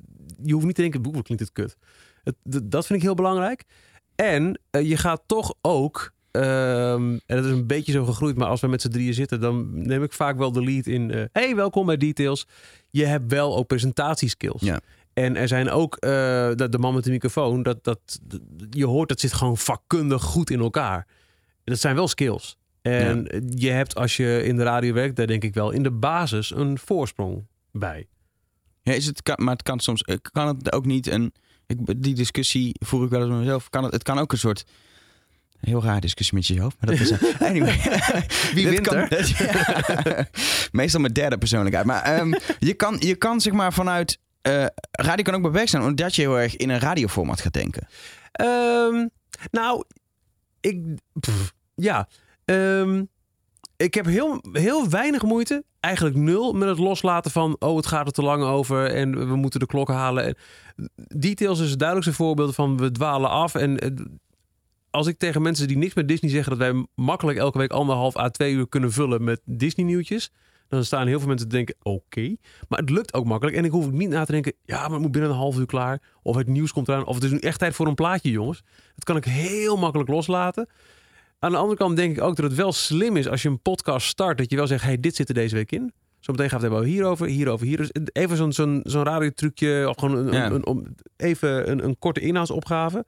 je 0.43 0.53
hoeft 0.53 0.65
niet 0.65 0.75
te 0.75 0.81
denken, 0.81 1.03
hoe 1.03 1.21
klinkt 1.23 1.43
het 1.43 1.51
kut. 1.51 1.77
Het, 2.23 2.35
dat 2.63 2.85
vind 2.85 2.99
ik 2.99 3.05
heel 3.05 3.15
belangrijk. 3.15 3.63
En 4.15 4.59
eh, 4.69 4.89
je 4.89 4.97
gaat 4.97 5.21
toch 5.25 5.53
ook... 5.61 6.13
ehm, 6.31 7.11
en 7.25 7.35
dat 7.35 7.45
is 7.45 7.51
een 7.51 7.67
beetje 7.67 7.91
zo 7.91 8.05
gegroeid, 8.05 8.35
maar 8.37 8.47
als 8.47 8.61
we 8.61 8.67
met 8.67 8.81
z'n 8.81 8.89
drieën 8.89 9.13
zitten, 9.13 9.39
dan 9.39 9.81
neem 9.87 10.03
ik 10.03 10.13
vaak 10.13 10.37
wel 10.37 10.51
de 10.51 10.63
lead 10.63 10.85
in. 10.85 11.11
eh, 11.11 11.23
hey, 11.31 11.55
welkom 11.55 11.85
bij 11.85 11.97
Details. 11.97 12.47
Je 12.89 13.05
hebt 13.05 13.31
wel 13.31 13.57
ook 13.57 13.67
presentatieskills. 13.67 14.61
Ja. 14.61 14.79
En 15.13 15.35
er 15.35 15.47
zijn 15.47 15.69
ook 15.69 15.95
eh, 15.95 16.09
de, 16.55 16.67
de 16.69 16.77
man 16.77 16.93
met 16.93 17.03
de 17.03 17.11
microfoon. 17.11 17.63
Dat, 17.63 17.83
dat, 17.83 18.19
dat- 18.21 18.41
je 18.69 18.85
hoort 18.85 19.09
dat 19.09 19.19
zit 19.19 19.33
gewoon 19.33 19.57
vakkundig 19.57 20.23
goed 20.23 20.49
in 20.49 20.59
elkaar. 20.59 21.07
Dat 21.63 21.79
zijn 21.79 21.95
wel 21.95 22.07
skills. 22.07 22.57
En 22.81 23.27
je 23.49 23.69
hebt 23.69 23.95
als 23.95 24.17
je 24.17 24.43
in 24.43 24.55
de 24.57 24.63
radio 24.63 24.93
werkt, 24.93 25.15
daar 25.15 25.27
denk 25.27 25.43
ik 25.43 25.53
wel 25.53 25.71
in 25.71 25.83
de 25.83 25.91
basis 25.91 26.51
een 26.55 26.77
voorsprong 26.79 27.45
bij. 27.71 28.07
Ja, 28.81 28.93
is 28.93 29.05
het, 29.05 29.37
maar 29.37 29.53
het 29.53 29.63
kan 29.63 29.79
soms 29.79 30.01
eh, 30.01 30.15
kan 30.31 30.47
het 30.47 30.71
ook 30.71 30.85
niet 30.85 31.07
een. 31.07 31.33
Ik, 31.67 32.03
die 32.03 32.13
discussie 32.15 32.75
voer 32.79 33.03
ik 33.03 33.09
wel 33.09 33.19
eens 33.21 33.29
met 33.29 33.39
mezelf. 33.39 33.69
Kan 33.69 33.83
het, 33.83 33.93
het 33.93 34.03
kan 34.03 34.19
ook 34.19 34.31
een 34.31 34.37
soort. 34.37 34.63
Heel 35.59 35.83
raar 35.83 36.01
discussie 36.01 36.35
met 36.35 36.47
jezelf. 36.47 36.75
Maar 36.79 36.95
dat 36.95 36.99
is. 36.99 37.11
anyway. 37.49 37.79
Wie 38.53 38.67
wint 38.69 38.87
kan- 38.87 38.95
er? 38.97 39.09
Ja. 40.03 40.27
Meestal 40.71 41.01
mijn 41.01 41.13
derde 41.13 41.37
persoonlijkheid. 41.37 41.85
Maar 41.85 42.01
ehm, 42.01 42.33
je, 42.59 42.73
kan, 42.73 42.95
je 42.99 43.15
kan 43.15 43.41
zeg 43.41 43.53
maar 43.53 43.73
vanuit. 43.73 44.19
eh, 44.41 44.65
radio 44.91 45.23
kan 45.23 45.33
ook 45.35 45.41
beperkt 45.41 45.69
zijn 45.69 45.83
omdat 45.83 46.15
je 46.15 46.21
heel 46.21 46.39
erg 46.39 46.55
in 46.55 46.69
een 46.69 46.79
radioformat 46.79 47.41
gaat 47.41 47.53
denken. 47.53 47.87
Ehm, 48.31 49.07
nou, 49.51 49.83
ik. 50.59 50.79
pff, 51.19 51.53
ja. 51.75 52.07
Ehm, 52.45 53.03
ik 53.81 53.93
heb 53.93 54.05
heel, 54.05 54.43
heel 54.51 54.89
weinig 54.89 55.23
moeite, 55.23 55.63
eigenlijk 55.79 56.15
nul, 56.15 56.53
met 56.53 56.69
het 56.69 56.77
loslaten 56.77 57.31
van. 57.31 57.55
Oh, 57.59 57.75
het 57.75 57.85
gaat 57.85 58.05
er 58.05 58.11
te 58.11 58.21
lang 58.21 58.43
over 58.43 58.85
en 58.85 59.27
we 59.27 59.35
moeten 59.35 59.59
de 59.59 59.65
klok 59.65 59.87
halen. 59.87 60.23
En 60.25 60.35
Details 61.17 61.59
is 61.59 61.69
het 61.69 61.79
duidelijkste 61.79 62.15
voorbeeld 62.23 62.55
van 62.55 62.77
we 62.77 62.91
dwalen 62.91 63.29
af. 63.29 63.55
En 63.55 63.79
eh, 63.79 63.89
als 64.89 65.07
ik 65.07 65.17
tegen 65.17 65.41
mensen 65.41 65.67
die 65.67 65.77
niks 65.77 65.93
met 65.93 66.07
Disney 66.07 66.31
zeggen 66.31 66.57
dat 66.57 66.71
wij 66.71 66.85
makkelijk 66.95 67.37
elke 67.37 67.57
week 67.57 67.71
anderhalf 67.71 68.17
à 68.17 68.29
twee 68.29 68.53
uur 68.53 68.67
kunnen 68.67 68.91
vullen 68.91 69.23
met 69.23 69.41
Disney-nieuwtjes. 69.45 70.31
Dan 70.67 70.85
staan 70.85 71.07
heel 71.07 71.19
veel 71.19 71.27
mensen 71.27 71.49
te 71.49 71.55
denken, 71.55 71.75
oké. 71.81 72.35
Maar 72.67 72.79
het 72.79 72.89
lukt 72.89 73.13
ook 73.13 73.25
makkelijk. 73.25 73.57
En 73.57 73.65
ik 73.65 73.71
hoef 73.71 73.91
niet 73.91 74.09
na 74.09 74.25
te 74.25 74.31
denken, 74.31 74.53
ja, 74.63 74.81
maar 74.81 74.91
het 74.91 75.01
moet 75.01 75.11
binnen 75.11 75.29
een 75.29 75.37
half 75.37 75.57
uur 75.57 75.65
klaar. 75.65 76.01
Of 76.23 76.35
het 76.35 76.47
nieuws 76.47 76.71
komt 76.71 76.87
eraan. 76.87 77.05
Of 77.05 77.15
het 77.15 77.23
is 77.23 77.31
nu 77.31 77.37
echt 77.37 77.59
tijd 77.59 77.75
voor 77.75 77.87
een 77.87 77.95
plaatje, 77.95 78.31
jongens. 78.31 78.63
Dat 78.95 79.03
kan 79.03 79.15
ik 79.15 79.25
heel 79.25 79.77
makkelijk 79.77 80.09
loslaten. 80.09 80.67
Aan 81.43 81.51
de 81.51 81.57
andere 81.57 81.77
kant 81.77 81.95
denk 81.95 82.17
ik 82.17 82.23
ook 82.23 82.35
dat 82.35 82.45
het 82.45 82.55
wel 82.55 82.71
slim 82.71 83.17
is 83.17 83.27
als 83.27 83.41
je 83.41 83.49
een 83.49 83.61
podcast 83.61 84.07
start. 84.07 84.37
Dat 84.37 84.49
je 84.49 84.55
wel 84.55 84.67
zegt, 84.67 84.83
hey, 84.83 84.99
dit 84.99 85.15
zit 85.15 85.27
er 85.29 85.33
deze 85.33 85.55
week 85.55 85.71
in. 85.71 85.93
Zometeen 86.19 86.49
gaan 86.49 86.59
we 86.59 86.65
het 86.65 86.73
hebben 86.73 86.91
hierover, 86.93 87.27
hierover, 87.27 87.65
hier. 87.67 87.77
Dus 87.77 87.89
even 88.11 88.37
zo'n 88.37 88.51
zo'n 88.53 88.79
zo'n 88.83 89.03
radiotrucje. 89.03 89.85
Of 89.89 89.95
gewoon 89.99 90.17
een, 90.17 90.33
Ja. 90.33 90.45
een, 90.45 90.53
een- 90.53 90.65
om- 90.65 90.95
even 91.17 91.71
een, 91.71 91.83
een 91.83 91.99
korte 91.99 92.19
inhoudsopgave. 92.19 93.05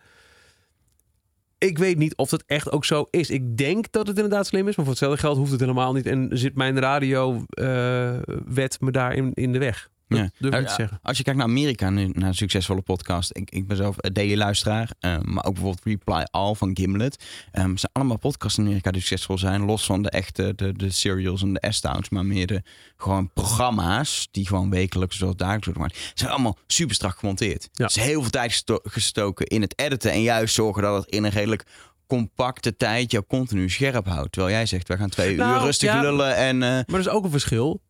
Ik 1.57 1.77
weet 1.77 1.97
niet 1.97 2.15
of 2.15 2.29
dat 2.29 2.43
echt 2.45 2.71
ook 2.71 2.85
zo 2.85 3.05
is. 3.09 3.29
Ik 3.29 3.57
denk 3.57 3.91
dat 3.91 4.07
het 4.07 4.15
inderdaad 4.15 4.47
slim 4.47 4.67
is. 4.67 4.75
Maar 4.75 4.85
voor 4.85 4.93
hetzelfde 4.93 5.19
geld 5.19 5.37
hoeft 5.37 5.51
het 5.51 5.59
helemaal 5.59 5.93
niet. 5.93 6.05
En 6.05 6.29
zit 6.31 6.55
mijn 6.55 6.79
radio-wet 6.79 8.77
me 8.81 8.91
daar 8.91 9.13
in, 9.13 9.31
in 9.33 9.51
de 9.53 9.59
weg. 9.59 9.89
Dat 10.07 10.17
Ja. 10.19 10.29
durf 10.39 10.53
ik 10.53 10.59
niet 10.59 10.69
te 10.69 10.73
zeggen. 10.75 10.99
Als 11.01 11.17
je 11.17 11.23
kijkt 11.23 11.39
naar 11.39 11.47
Amerika, 11.47 11.89
nu, 11.89 12.09
naar 12.13 12.27
een 12.27 12.35
succesvolle 12.35 12.81
podcast. 12.81 13.29
Ik, 13.37 13.49
ik 13.51 13.67
ben 13.67 13.77
zelf 13.77 13.95
een 13.97 14.13
daily 14.13 14.35
luisteraar. 14.37 14.89
eh, 14.99 15.17
maar 15.21 15.45
ook 15.45 15.53
bijvoorbeeld 15.53 15.85
Reply 15.85 16.27
All 16.31 16.53
van 16.55 16.71
Gimlet. 16.77 17.23
Het 17.51 17.79
zijn 17.79 17.91
allemaal 17.93 18.17
podcasts 18.17 18.57
in 18.57 18.63
Amerika 18.65 18.91
die 18.91 19.01
succesvol 19.01 19.37
zijn. 19.37 19.65
Los 19.65 19.85
van 19.85 20.01
de 20.01 20.09
echte, 20.09 20.53
de, 20.55 20.73
de 20.73 20.89
serials 20.91 21.41
en 21.41 21.53
de 21.53 21.65
S-Towns. 21.69 22.09
Maar 22.09 22.25
meer 22.25 22.47
de 22.47 22.61
gewoon 22.97 23.31
programma's 23.33 24.27
die 24.31 24.47
gewoon 24.47 24.69
wekelijks 24.69 25.17
zoals 25.17 25.35
dagelijks 25.35 25.65
worden 25.65 25.83
gemaakt. 25.83 26.05
Ze 26.07 26.11
zijn 26.15 26.31
allemaal 26.31 26.57
super 26.67 26.95
strak 26.95 27.17
gemonteerd. 27.17 27.69
Ja. 27.71 27.85
Dus 27.85 27.95
heel 27.95 28.21
veel 28.21 28.31
tijd 28.31 28.51
gesto- 28.51 28.79
gestoken 28.83 29.45
in 29.45 29.61
het 29.61 29.79
editen. 29.79 30.11
En 30.11 30.21
juist 30.21 30.53
zorgen 30.55 30.81
dat 30.81 31.03
het 31.03 31.13
in 31.13 31.23
een 31.23 31.31
redelijk 31.31 31.63
compacte 32.07 32.75
tijd 32.77 33.11
jou 33.11 33.23
continu 33.27 33.69
scherp 33.69 34.05
houdt. 34.07 34.31
Terwijl 34.31 34.53
jij 34.53 34.65
zegt, 34.65 34.87
we 34.87 34.97
gaan 34.97 35.09
twee 35.09 35.35
Nou, 35.35 35.55
uur 35.55 35.61
rustig 35.61 35.89
ja. 35.93 36.01
lullen 36.01 36.35
en... 36.35 36.53
eh, 36.63 36.69
Maar 36.69 36.85
er 36.87 36.99
is 36.99 37.09
ook 37.09 37.23
een 37.23 37.29
verschil. 37.31 37.81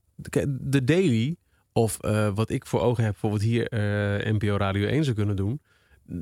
De 0.50 0.84
daily, 0.84 1.36
of 1.74 2.00
eh, 2.00 2.30
wat 2.36 2.50
ik 2.50 2.66
voor 2.66 2.82
ogen 2.82 3.04
heb, 3.04 3.12
bijvoorbeeld 3.12 3.42
hier 3.44 3.68
eh, 3.68 4.32
NPO 4.34 4.58
Radio 4.58 4.88
1 4.88 5.04
zou 5.04 5.16
kunnen 5.16 5.36
doen. 5.36 5.62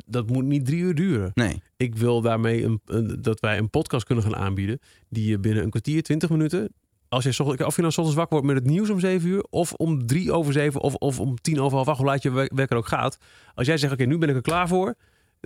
Dat 0.06 0.30
moet 0.30 0.44
niet 0.46 0.66
drie 0.66 0.80
uur 0.82 0.96
duren. 0.96 1.32
nee, 1.34 1.62
Ik 1.78 1.96
wil 1.96 2.22
daarmee 2.22 2.64
een, 2.64 2.82
een- 2.86 3.22
dat 3.22 3.40
wij 3.40 3.58
een 3.58 3.70
podcast 3.70 4.06
kunnen 4.06 4.24
gaan 4.24 4.36
aanbieden. 4.36 4.80
Die 5.10 5.30
je 5.30 5.40
binnen 5.40 5.64
een 5.64 5.70
kwartier, 5.70 6.04
twintig 6.04 6.30
minuten. 6.30 6.74
Als 7.10 7.24
je, 7.24 7.30
ochtends- 7.30 7.64
of 7.64 7.76
je 7.76 7.82
nou 7.82 7.94
ochtends 7.94 8.14
wakker 8.14 8.40
wordt 8.42 8.54
met 8.54 8.64
het 8.64 8.74
nieuws 8.74 8.90
om 8.90 9.00
zeven 9.00 9.30
uur. 9.30 9.46
Of 9.50 9.74
om 9.74 10.08
drie 10.08 10.32
over 10.32 10.54
zeven. 10.54 10.82
Of, 10.82 10.94
of 10.96 11.20
om 11.20 11.36
tien 11.42 11.60
over 11.60 11.76
half 11.76 11.88
acht. 11.88 11.98
Hoe 11.98 12.06
laat 12.08 12.24
je 12.24 12.32
we- 12.32 12.52
wekker 12.56 12.78
ook 12.78 12.88
gaat. 12.88 13.18
Als 13.56 13.68
jij 13.68 13.78
zegt, 13.78 13.94
oké, 13.94 14.04
nu 14.06 14.18
ben 14.18 14.30
ik 14.30 14.36
er 14.36 14.42
klaar 14.42 14.68
voor. 14.68 14.96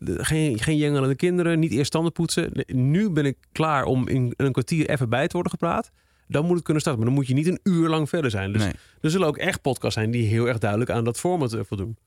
Geen, 0.03 0.59
geen 0.59 0.77
jengelende 0.77 1.15
kinderen. 1.15 1.59
Niet 1.59 1.71
eerst 1.71 1.91
tanden 1.91 2.11
poetsen. 2.11 2.51
Nu 2.65 3.09
ben 3.09 3.25
ik 3.25 3.37
klaar 3.51 3.83
om 3.83 4.07
in 4.07 4.33
een 4.37 4.51
kwartier 4.51 4.89
even 4.89 5.09
bij 5.09 5.27
te 5.27 5.33
worden 5.33 5.51
gepraat. 5.51 5.91
Dan 6.27 6.45
moet 6.45 6.55
het 6.55 6.63
kunnen 6.63 6.81
starten. 6.81 7.01
Maar 7.03 7.11
dan 7.11 7.19
moet 7.21 7.29
je 7.29 7.33
niet 7.33 7.47
een 7.47 7.59
uur 7.73 7.89
lang 7.89 8.09
verder 8.09 8.31
zijn. 8.31 8.51
Dus 8.53 8.61
nee. 8.63 8.73
er 9.01 9.09
zullen 9.09 9.27
ook 9.27 9.37
echt 9.37 9.61
podcasts 9.61 9.95
zijn 9.95 10.11
die 10.11 10.27
heel 10.27 10.45
erg 10.47 10.57
duidelijk 10.57 10.89
aan 10.91 11.03
dat 11.03 11.19
format 11.19 11.53
eh, 11.53 11.61
voldoen. 11.63 11.97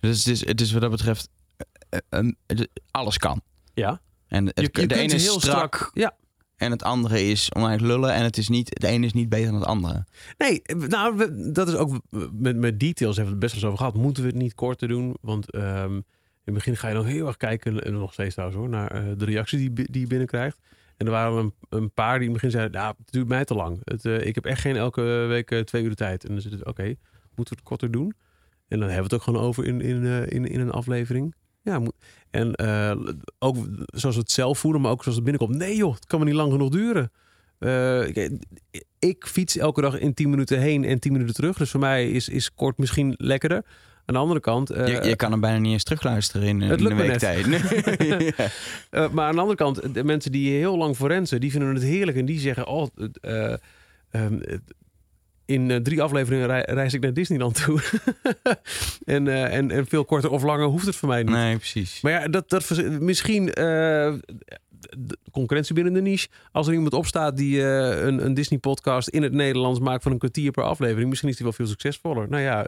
Dus 0.00 0.18
het 0.24 0.26
is, 0.34 0.46
het 0.46 0.60
is 0.60 0.72
wat 0.72 0.80
dat 0.80 0.90
betreft... 0.90 1.28
eh, 1.88 1.98
eh, 2.08 2.60
alles 2.90 3.18
kan. 3.18 3.40
Ja. 3.74 4.00
En 4.28 4.46
het, 4.46 4.54
Je, 4.56 4.62
je 4.62 4.68
de 4.70 4.72
kunt 4.72 4.92
ene 4.92 5.14
is 5.14 5.22
heel 5.22 5.40
strak, 5.40 5.90
Ja. 5.94 6.16
en 6.56 6.70
het 6.70 6.82
andere 6.82 7.22
is 7.22 7.52
oneindig 7.52 7.86
lullen. 7.86 8.12
En 8.12 8.22
het, 8.22 8.36
is 8.36 8.48
niet, 8.48 8.68
het 8.68 8.82
ene 8.84 9.06
is 9.06 9.12
niet 9.12 9.28
beter 9.28 9.46
dan 9.50 9.54
het 9.60 9.64
andere. 9.68 10.04
Nee, 10.38 10.62
nou, 10.88 11.16
we- 11.16 11.50
dat 11.52 11.68
is 11.68 11.74
ook 11.74 12.00
met, 12.32 12.56
met 12.56 12.80
details 12.80 13.16
hebben 13.16 13.34
we 13.38 13.40
het 13.44 13.52
best 13.52 13.52
wel 13.54 13.62
eens 13.62 13.64
over 13.64 13.78
gehad. 13.78 13.94
Moeten 14.04 14.22
we 14.22 14.28
het 14.28 14.38
niet 14.38 14.54
korter 14.54 14.88
doen? 14.88 15.16
Want 15.20 15.50
ehm, 15.50 15.94
in 15.94 16.04
het 16.44 16.54
begin 16.54 16.76
ga 16.76 16.88
je 16.88 16.94
dan 16.94 17.04
heel 17.04 17.26
erg 17.26 17.36
kijken, 17.36 17.82
en 17.84 17.92
nog 17.92 18.12
steeds 18.12 18.34
trouwens 18.34 18.60
hoor, 18.60 18.68
naar 18.68 19.16
de 19.18 19.24
reactie 19.24 19.58
die, 19.58 19.90
die 19.90 20.00
je 20.00 20.06
binnenkrijgt. 20.06 20.58
En 20.96 21.06
er 21.06 21.12
waren 21.12 21.36
een, 21.38 21.54
een 21.68 21.90
paar 21.90 22.18
die 22.18 22.28
in 22.28 22.32
het 22.32 22.42
begin 22.42 22.50
zeiden, 22.50 22.80
nou, 22.80 22.94
het 22.98 23.12
duurt 23.12 23.28
mij 23.28 23.44
te 23.44 23.54
lang. 23.54 23.80
Het, 23.84 24.04
eh, 24.04 24.26
ik 24.26 24.34
heb 24.34 24.44
echt 24.44 24.60
geen 24.60 24.76
elke 24.76 25.02
week 25.02 25.50
eh, 25.50 25.60
twee 25.60 25.82
uur 25.82 25.88
de 25.88 25.94
tijd. 25.94 26.24
En 26.24 26.32
dan 26.32 26.40
zit 26.40 26.52
het, 26.52 26.64
oké, 26.64 26.82
moeten 27.34 27.54
we 27.54 27.60
het 27.60 27.62
korter 27.62 27.90
doen? 27.90 28.14
En 28.68 28.78
dan 28.78 28.88
hebben 28.88 28.96
we 28.96 29.02
het 29.02 29.14
ook 29.14 29.22
gewoon 29.22 29.48
over 29.48 29.64
in, 29.64 29.80
in, 29.80 30.04
eh, 30.04 30.26
in, 30.26 30.46
in 30.46 30.60
een 30.60 30.70
aflevering. 30.70 31.34
Ja, 31.62 31.82
en 32.30 32.58
ook 33.38 33.56
zoals 33.86 34.14
we 34.14 34.20
het 34.20 34.30
zelf 34.30 34.58
voelen, 34.58 34.80
maar 34.80 34.90
ook 34.90 35.02
zoals 35.02 35.16
het 35.16 35.24
binnenkomt. 35.24 35.58
Nee 35.58 35.76
joh, 35.76 35.94
het 35.94 36.06
kan 36.06 36.18
me 36.18 36.24
niet 36.24 36.34
lang 36.34 36.52
genoeg 36.52 36.68
duren. 36.68 37.10
Ik, 38.08 38.38
ik 38.98 39.26
fiets 39.26 39.56
elke 39.56 39.80
dag 39.80 39.98
in 39.98 40.14
10 40.14 40.30
minuten 40.30 40.60
heen 40.60 40.84
en 40.84 41.00
10 41.00 41.12
minuten 41.12 41.34
terug. 41.34 41.56
Dus 41.56 41.70
voor 41.70 41.80
mij 41.80 42.10
is, 42.10 42.28
is 42.28 42.54
kort 42.54 42.78
misschien 42.78 43.14
lekkerder. 43.16 43.64
Aan 44.06 44.14
de 44.14 44.20
andere 44.20 44.40
kant. 44.40 44.70
eh, 44.70 44.86
je, 44.86 45.08
je 45.08 45.16
kan 45.16 45.30
hem 45.30 45.40
bijna 45.40 45.58
niet 45.58 45.72
eens 45.72 45.84
terugluisteren 45.84 46.48
in, 46.48 46.60
het 46.60 46.78
in 46.80 46.86
lukt 46.86 47.00
een 47.00 47.06
week 47.06 47.18
tijd. 47.18 47.46
Nee. 47.98 48.24
Ja. 48.36 48.48
eh, 48.90 49.08
maar 49.10 49.26
aan 49.26 49.34
de 49.34 49.40
andere 49.40 49.56
kant, 49.58 49.94
de 49.94 50.04
mensen 50.04 50.32
die 50.32 50.56
heel 50.58 50.76
lang 50.76 50.96
forensen, 50.96 51.40
die 51.40 51.50
vinden 51.50 51.74
het 51.74 51.82
heerlijk. 51.82 52.16
En 52.18 52.24
die 52.24 52.38
zeggen, 52.38 52.66
oh, 52.66 52.86
eh, 53.20 53.52
ehm, 54.10 54.38
in 55.44 55.82
drie 55.82 56.02
afleveringen 56.02 56.46
rei- 56.46 56.62
reis 56.66 56.94
ik 56.94 57.00
naar 57.00 57.12
Disneyland 57.12 57.64
toe. 57.64 57.80
en, 59.04 59.28
en, 59.50 59.70
en 59.70 59.86
veel 59.86 60.04
korter 60.04 60.30
of 60.30 60.42
langer 60.42 60.66
hoeft 60.66 60.86
het 60.86 60.96
voor 60.96 61.08
mij 61.08 61.22
niet. 61.22 61.34
nee, 61.34 61.56
precies. 61.56 62.00
Maar 62.00 62.12
ja, 62.12 62.28
dat, 62.28 62.48
dat 62.50 62.82
misschien 63.00 63.44
de 63.46 65.18
concurrentie 65.32 65.74
binnen 65.74 65.92
de 65.92 66.00
niche. 66.02 66.28
Als 66.52 66.66
er 66.66 66.72
iemand 66.72 66.92
opstaat 66.94 67.36
die 67.36 67.62
een, 67.62 68.24
een 68.24 68.34
Disney-podcast 68.34 69.08
in 69.08 69.22
het 69.22 69.32
Nederlands 69.32 69.80
maakt 69.80 70.02
van 70.02 70.12
een 70.12 70.18
kwartier 70.18 70.50
per 70.50 70.64
aflevering, 70.64 71.08
misschien 71.08 71.28
is 71.30 71.36
die 71.36 71.44
wel 71.44 71.54
veel 71.54 71.66
succesvoller. 71.66 72.28
Nou 72.28 72.42
ja, 72.42 72.66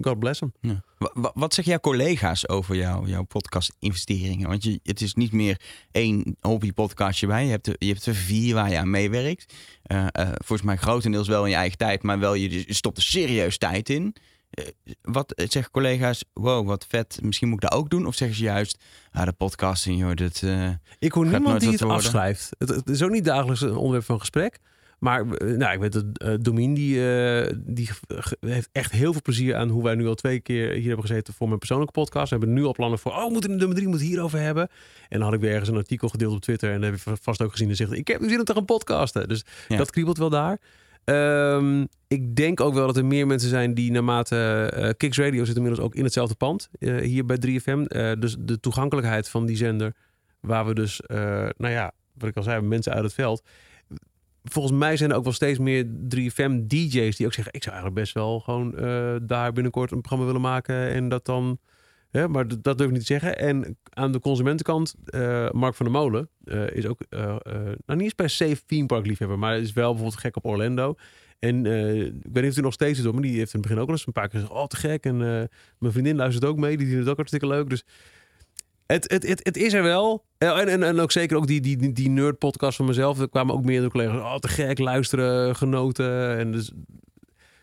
God 0.00 0.18
bless 0.18 0.40
hem. 0.40 0.52
Ja. 0.60 0.82
Wa- 0.98 1.10
wa- 1.14 1.30
Wat 1.34 1.54
zeggen 1.54 1.72
jouw 1.72 1.82
collega's 1.92 2.48
over 2.48 2.76
jou, 2.76 3.08
jouw 3.08 3.22
podcast-investeringen? 3.22 4.48
Want 4.48 4.64
je, 4.64 4.80
het 4.82 5.00
is 5.00 5.14
niet 5.14 5.32
meer 5.32 5.60
één 5.90 6.36
hobby-podcastje 6.40 7.26
bij. 7.26 7.44
Je 7.44 7.50
hebt, 7.50 7.66
er, 7.66 7.74
je 7.78 7.86
hebt 7.88 8.06
er 8.06 8.14
vier 8.14 8.54
waar 8.54 8.70
je 8.70 8.78
aan 8.78 8.90
meewerkt. 8.90 9.54
Eh, 9.82 10.06
eh, 10.12 10.28
volgens 10.28 10.62
mij 10.62 10.76
grotendeels 10.76 11.28
wel 11.28 11.44
in 11.44 11.50
je 11.50 11.56
eigen 11.56 11.78
tijd, 11.78 12.02
maar 12.02 12.18
wel 12.18 12.34
je, 12.34 12.50
je 12.66 12.74
stopt 12.74 12.96
er 12.96 13.02
serieus 13.02 13.58
tijd 13.58 13.88
in. 13.88 14.14
Eh, 14.50 14.64
wat 15.02 15.32
zeggen 15.36 15.70
collega's? 15.72 16.24
Wow, 16.32 16.66
wat 16.66 16.86
vet. 16.88 17.18
Misschien 17.22 17.48
moet 17.48 17.62
ik 17.62 17.70
dat 17.70 17.78
ook 17.78 17.90
doen. 17.90 18.06
Of 18.06 18.14
zeggen 18.14 18.36
ze 18.36 18.42
juist, 18.42 18.84
ah, 19.12 19.24
de 19.24 19.32
podcasting, 19.32 19.98
joh, 20.00 20.14
dit. 20.14 20.42
eh, 20.42 20.68
Ik 20.98 21.12
hoor 21.12 21.24
Gaat 21.24 21.32
niemand 21.32 21.44
nooit 21.44 21.60
die 21.60 21.70
het 21.70 21.80
worden. 21.80 21.96
afschrijft. 21.98 22.48
Het, 22.58 22.68
het 22.68 22.88
is 22.88 23.02
ook 23.02 23.10
niet 23.10 23.24
dagelijks 23.24 23.60
een 23.60 23.76
onderwerp 23.76 24.04
van 24.04 24.18
gesprek. 24.18 24.58
Maar 25.02 25.26
eh, 25.26 25.56
nou, 25.56 25.72
ik 25.72 25.80
weet 25.80 25.92
dat 25.92 26.04
eh 26.12 26.34
Domien 26.40 26.74
die, 26.74 27.14
eh, 27.14 27.52
die 27.64 27.88
heeft 28.40 28.68
echt 28.72 28.92
heel 28.92 29.12
veel 29.12 29.22
plezier 29.22 29.54
aan 29.54 29.68
hoe 29.68 29.82
wij 29.82 29.94
nu 29.94 30.06
al 30.06 30.14
twee 30.14 30.40
keer 30.40 30.70
hier 30.72 30.86
hebben 30.86 31.06
gezeten 31.06 31.34
voor 31.34 31.46
mijn 31.46 31.58
persoonlijke 31.58 31.92
podcast. 31.92 32.30
We 32.30 32.36
hebben 32.36 32.54
nu 32.54 32.64
al 32.64 32.72
plannen 32.72 32.98
voor, 32.98 33.12
oh, 33.12 33.30
moeten 33.30 33.50
een 33.50 33.56
nummer 33.56 33.76
drie 33.76 33.88
moet 33.88 34.00
hierover 34.00 34.38
hebben. 34.38 34.68
En 35.08 35.18
dan 35.18 35.22
had 35.22 35.32
ik 35.32 35.40
weer 35.40 35.50
ergens 35.50 35.68
een 35.68 35.76
artikel 35.76 36.08
gedeeld 36.08 36.34
op 36.34 36.40
Twitter 36.40 36.72
en 36.72 36.80
dat 36.80 36.90
heb 36.90 37.00
je 37.04 37.22
vast 37.22 37.42
ook 37.42 37.50
gezien 37.50 37.68
en 37.68 37.76
zegt, 37.76 37.92
ik 37.92 38.08
heb 38.08 38.20
nu 38.20 38.28
zin 38.28 38.38
om 38.38 38.44
te 38.44 38.54
gaan 38.54 38.64
podcasten. 38.64 39.28
Dus 39.28 39.44
Ja. 39.68 39.76
dat 39.76 39.90
kriebelt 39.90 40.18
wel 40.18 40.30
daar. 40.30 40.58
Ehm, 41.04 41.84
ik 42.08 42.36
denk 42.36 42.60
ook 42.60 42.74
wel 42.74 42.86
dat 42.86 42.96
er 42.96 43.04
meer 43.06 43.26
mensen 43.26 43.48
zijn 43.48 43.74
die 43.74 43.90
naarmate 43.90 44.70
eh 44.74 44.90
Kicks 44.96 45.18
Radio 45.18 45.44
zit 45.44 45.56
inmiddels 45.56 45.84
ook 45.84 45.94
in 45.94 46.04
hetzelfde 46.04 46.34
pand 46.34 46.68
hier 46.78 47.24
bij 47.26 47.38
3FM. 47.38 47.82
Eh, 47.82 48.12
dus 48.18 48.36
de 48.38 48.60
toegankelijkheid 48.60 49.28
van 49.28 49.46
die 49.46 49.56
zender, 49.56 49.94
waar 50.40 50.66
we 50.66 50.74
dus, 50.74 51.00
nou 51.56 51.68
ja, 51.68 51.92
wat 52.14 52.28
ik 52.28 52.36
al 52.36 52.42
zei, 52.42 52.60
mensen 52.60 52.92
uit 52.92 53.04
het 53.04 53.14
veld. 53.14 53.42
Volgens 54.44 54.78
mij 54.78 54.96
zijn 54.96 55.10
er 55.10 55.16
ook 55.16 55.24
wel 55.24 55.32
steeds 55.32 55.58
meer 55.58 55.84
3FM 55.84 56.66
DJ's 56.66 57.16
die 57.16 57.26
ook 57.26 57.32
zeggen: 57.32 57.52
ik 57.52 57.62
zou 57.62 57.74
eigenlijk 57.74 57.94
best 57.94 58.14
wel 58.14 58.40
gewoon 58.40 58.76
eh, 58.78 59.14
daar 59.22 59.52
binnenkort 59.52 59.90
een 59.90 60.00
programma 60.00 60.26
willen 60.26 60.40
maken 60.40 60.88
en 60.88 61.08
dat 61.08 61.24
dan. 61.24 61.58
Hè, 62.10 62.28
maar 62.28 62.48
dat 62.48 62.78
durf 62.78 62.80
ik 62.80 62.90
niet 62.90 63.06
te 63.06 63.06
zeggen. 63.06 63.38
En 63.38 63.78
aan 63.90 64.12
de 64.12 64.20
consumentenkant, 64.20 64.94
eh, 65.04 65.50
Mark 65.50 65.74
van 65.74 65.86
der 65.86 65.94
Molen 65.94 66.28
eh, 66.44 66.70
is 66.70 66.86
ook, 66.86 67.00
nou 67.10 67.74
niet 67.86 68.00
eens 68.00 68.12
per 68.12 68.30
se 68.30 68.64
theme 68.66 68.86
park 68.86 69.06
liefhebber, 69.06 69.38
maar 69.38 69.58
is 69.58 69.72
wel 69.72 69.90
bijvoorbeeld 69.90 70.20
gek 70.20 70.36
op 70.36 70.44
Orlando. 70.44 70.94
En 71.38 71.66
ik 71.66 72.32
weet 72.32 72.42
niet 72.42 72.48
of 72.48 72.54
hij 72.54 72.62
nog 72.62 72.72
steeds 72.72 72.98
is, 72.98 73.10
maar 73.10 73.22
die 73.22 73.38
heeft 73.38 73.54
in 73.54 73.60
het 73.60 73.68
begin 73.68 73.78
ook 73.78 73.86
al 73.86 73.92
eens 73.92 74.06
een 74.06 74.12
paar 74.12 74.28
keer 74.28 74.40
gezegd: 74.40 74.60
oh 74.60 74.66
te 74.66 74.76
gek. 74.76 75.04
En 75.04 75.16
mijn 75.78 75.92
vriendin 75.92 76.16
luistert 76.16 76.44
ook 76.44 76.56
mee, 76.56 76.76
die 76.76 76.86
vindt 76.86 77.00
het 77.00 77.10
ook 77.10 77.16
hartstikke 77.16 77.46
leuk. 77.46 77.68
Dus 77.68 77.84
het, 78.92 79.10
het, 79.10 79.28
het, 79.28 79.40
het 79.44 79.56
is 79.56 79.72
er 79.72 79.82
wel. 79.82 80.24
Eh, 80.38 80.58
En, 80.58 80.68
en, 80.68 80.82
en 80.82 81.00
ook 81.00 81.12
zeker 81.12 81.36
ook 81.36 81.46
die, 81.46 81.60
die, 81.60 81.76
die, 81.76 81.92
die 81.92 82.08
nerd 82.08 82.38
podcast 82.38 82.76
van 82.76 82.86
mezelf. 82.86 83.20
Er 83.20 83.28
kwamen 83.28 83.54
ook 83.54 83.64
meerdere 83.64 83.90
collega's. 83.90 84.16
Oh, 84.16 84.34
te 84.34 84.48
gek, 84.48 84.78
luisteren, 84.78 85.56
genoten. 85.56 86.38
En 86.38 86.52
dus, 86.52 86.72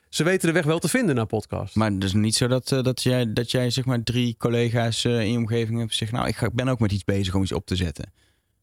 ze 0.09 0.23
weten 0.23 0.47
de 0.47 0.53
weg 0.53 0.65
wel 0.65 0.79
te 0.79 0.87
vinden 0.87 1.15
naar 1.15 1.25
podcast. 1.25 1.75
maar 1.75 1.91
het 1.91 2.03
is 2.03 2.13
niet 2.13 2.35
zo 2.35 2.47
dat, 2.47 2.71
eh, 2.71 2.81
dat, 2.81 3.03
jij, 3.03 3.33
dat 3.33 3.51
jij 3.51 3.69
zeg 3.69 3.85
maar 3.85 4.03
drie 4.03 4.35
collega's 4.37 5.05
eh, 5.05 5.19
in 5.19 5.31
je 5.31 5.37
omgeving 5.37 5.77
hebt 5.77 5.91
gezegd... 5.91 6.11
nou, 6.11 6.27
ik 6.27 6.49
ben 6.53 6.67
ook 6.67 6.79
met 6.79 6.91
iets 6.91 7.03
bezig 7.03 7.35
om 7.35 7.41
iets 7.41 7.51
op 7.51 7.65
te 7.65 7.75
zetten. 7.75 8.13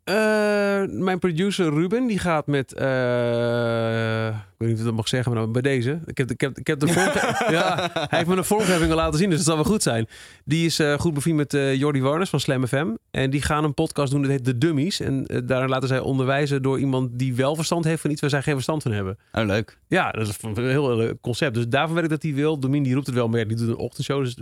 Eh, 0.07 0.83
mijn 0.89 1.19
producer 1.19 1.71
Ruben, 1.75 2.07
die 2.07 2.19
gaat 2.19 2.47
met... 2.47 2.73
eh, 2.73 4.27
ik 4.29 4.35
weet 4.59 4.69
niet 4.69 4.73
of 4.73 4.79
ik 4.79 4.85
dat 4.85 4.95
mag 4.95 5.09
zeggen, 5.09 5.33
maar 5.35 5.51
bij 5.51 5.63
deze. 5.63 5.99
Ik 6.05 6.19
heb, 6.19 6.31
ik 6.31 6.41
heb, 6.41 6.59
ik 6.59 6.67
heb 6.67 6.81
de 6.81 6.87
vormge- 6.89 7.45
ja, 7.57 7.91
hij 7.93 8.07
heeft 8.19 8.27
me 8.29 8.37
een 8.37 8.45
vormgeving 8.45 8.91
al 8.91 8.97
laten 8.97 9.19
zien, 9.19 9.29
dus 9.29 9.39
het 9.39 9.47
zal 9.47 9.55
wel 9.57 9.65
goed 9.65 9.83
zijn. 9.83 10.09
Die 10.45 10.67
is 10.67 10.79
eh, 10.79 10.99
goed 10.99 11.15
bevriend 11.15 11.37
met 11.37 11.79
Jordi 11.79 12.01
Warners 12.03 12.31
van 12.31 12.41
Slam 12.41 12.67
FM. 12.67 12.87
En 13.11 13.31
die 13.31 13.43
gaan 13.43 13.65
een 13.65 13.75
podcast 13.75 14.13
doen, 14.13 14.23
dat 14.23 14.31
heet 14.31 14.45
De 14.45 14.59
Dummies. 14.59 15.01
En 15.01 15.27
daarin 15.47 15.69
laten 15.69 15.89
zij 15.89 15.99
onderwijzen 16.01 16.63
door 16.63 16.79
iemand 16.79 17.19
die 17.19 17.35
wel 17.35 17.55
verstand 17.55 17.85
heeft 17.85 18.01
van 18.01 18.11
iets 18.11 18.21
waar 18.21 18.31
zij 18.31 18.43
geen 18.43 18.55
verstand 18.55 18.83
van 18.83 18.93
hebben. 18.93 19.19
Oh, 19.33 19.45
leuk. 19.45 19.79
Ja, 19.89 20.11
dat 20.11 20.29
is 20.29 20.37
een 20.43 20.69
heel 20.69 20.97
leuk 20.97 21.21
concept. 21.21 21.55
Dus 21.55 21.69
daarvan 21.69 21.95
weet 21.95 22.05
ik 22.05 22.11
dat 22.11 22.23
hij 22.23 22.35
wil. 22.35 22.59
Domin 22.59 22.83
die 22.83 22.95
roept 22.95 23.07
het 23.07 23.15
wel 23.15 23.29
meer. 23.29 23.49
Die 23.49 23.57
doet 23.57 23.69
een 23.69 23.77
ochtendshow. 23.77 24.23
Dus 24.25 24.37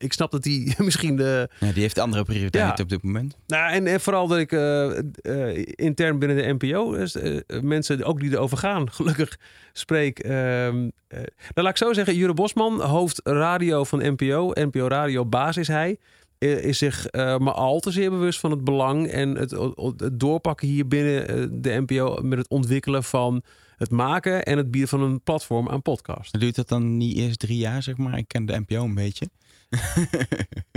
ik 0.00 0.12
snap 0.12 0.30
dat 0.30 0.44
hij 0.44 0.74
misschien 0.78 1.16
de... 1.16 1.48
Ja, 1.60 1.72
die 1.72 1.82
heeft 1.82 1.98
andere 1.98 2.24
prioriteiten 2.24 2.76
Ja. 2.76 2.82
op 2.82 2.88
dit 2.88 3.02
moment. 3.02 3.36
Nou, 3.46 3.72
en, 3.72 3.86
en 3.86 4.00
vooral 4.00 4.26
dat 4.26 4.38
ik 4.38 4.52
eh, 4.52 4.98
eh, 4.98 5.64
intern 5.74 6.18
binnen 6.18 6.36
de 6.36 6.66
NPO... 6.66 6.92
dus, 6.96 7.14
eh, 7.14 7.40
mensen 7.60 8.04
ook 8.04 8.20
die 8.20 8.30
erover 8.30 8.58
gaan, 8.58 8.90
gelukkig 8.92 9.38
spreek. 9.72 10.24
nou, 10.24 10.90
laat 11.54 11.68
ik 11.68 11.76
zo 11.76 11.92
zeggen. 11.92 12.14
Jure 12.14 12.34
Bosman, 12.34 12.80
hoofd 12.80 13.20
radio 13.24 13.84
van 13.84 13.98
NPO. 13.98 14.50
NPO 14.54 14.86
Radio 14.88 15.26
baas 15.26 15.56
is 15.56 15.68
hij. 15.68 15.98
Is 16.38 16.78
zich 16.78 17.06
maar 17.12 17.52
al 17.52 17.80
te 17.80 17.90
zeer 17.90 18.10
bewust 18.10 18.40
van 18.40 18.50
het 18.50 18.64
belang 18.64 19.08
en 19.08 19.34
het, 19.36 19.50
het 19.96 20.20
doorpakken 20.20 20.68
hier 20.68 20.88
binnen 20.88 21.62
de 21.62 21.84
NPO 21.86 22.18
met 22.22 22.38
het 22.38 22.48
ontwikkelen 22.48 23.04
van 23.04 23.42
het 23.76 23.90
maken 23.90 24.44
en 24.44 24.56
het 24.56 24.70
bieden 24.70 24.88
van 24.88 25.02
een 25.02 25.20
platform 25.22 25.68
aan 25.68 25.82
podcast. 25.82 26.40
Duurt 26.40 26.54
dat 26.54 26.68
dan 26.68 26.96
niet 26.96 27.16
eerst 27.16 27.38
drie 27.38 27.58
jaar, 27.58 27.82
zeg 27.82 27.96
maar? 27.96 28.18
Ik 28.18 28.28
ken 28.28 28.46
de 28.46 28.58
NPO 28.66 28.84
een 28.84 28.94
beetje. 28.94 29.28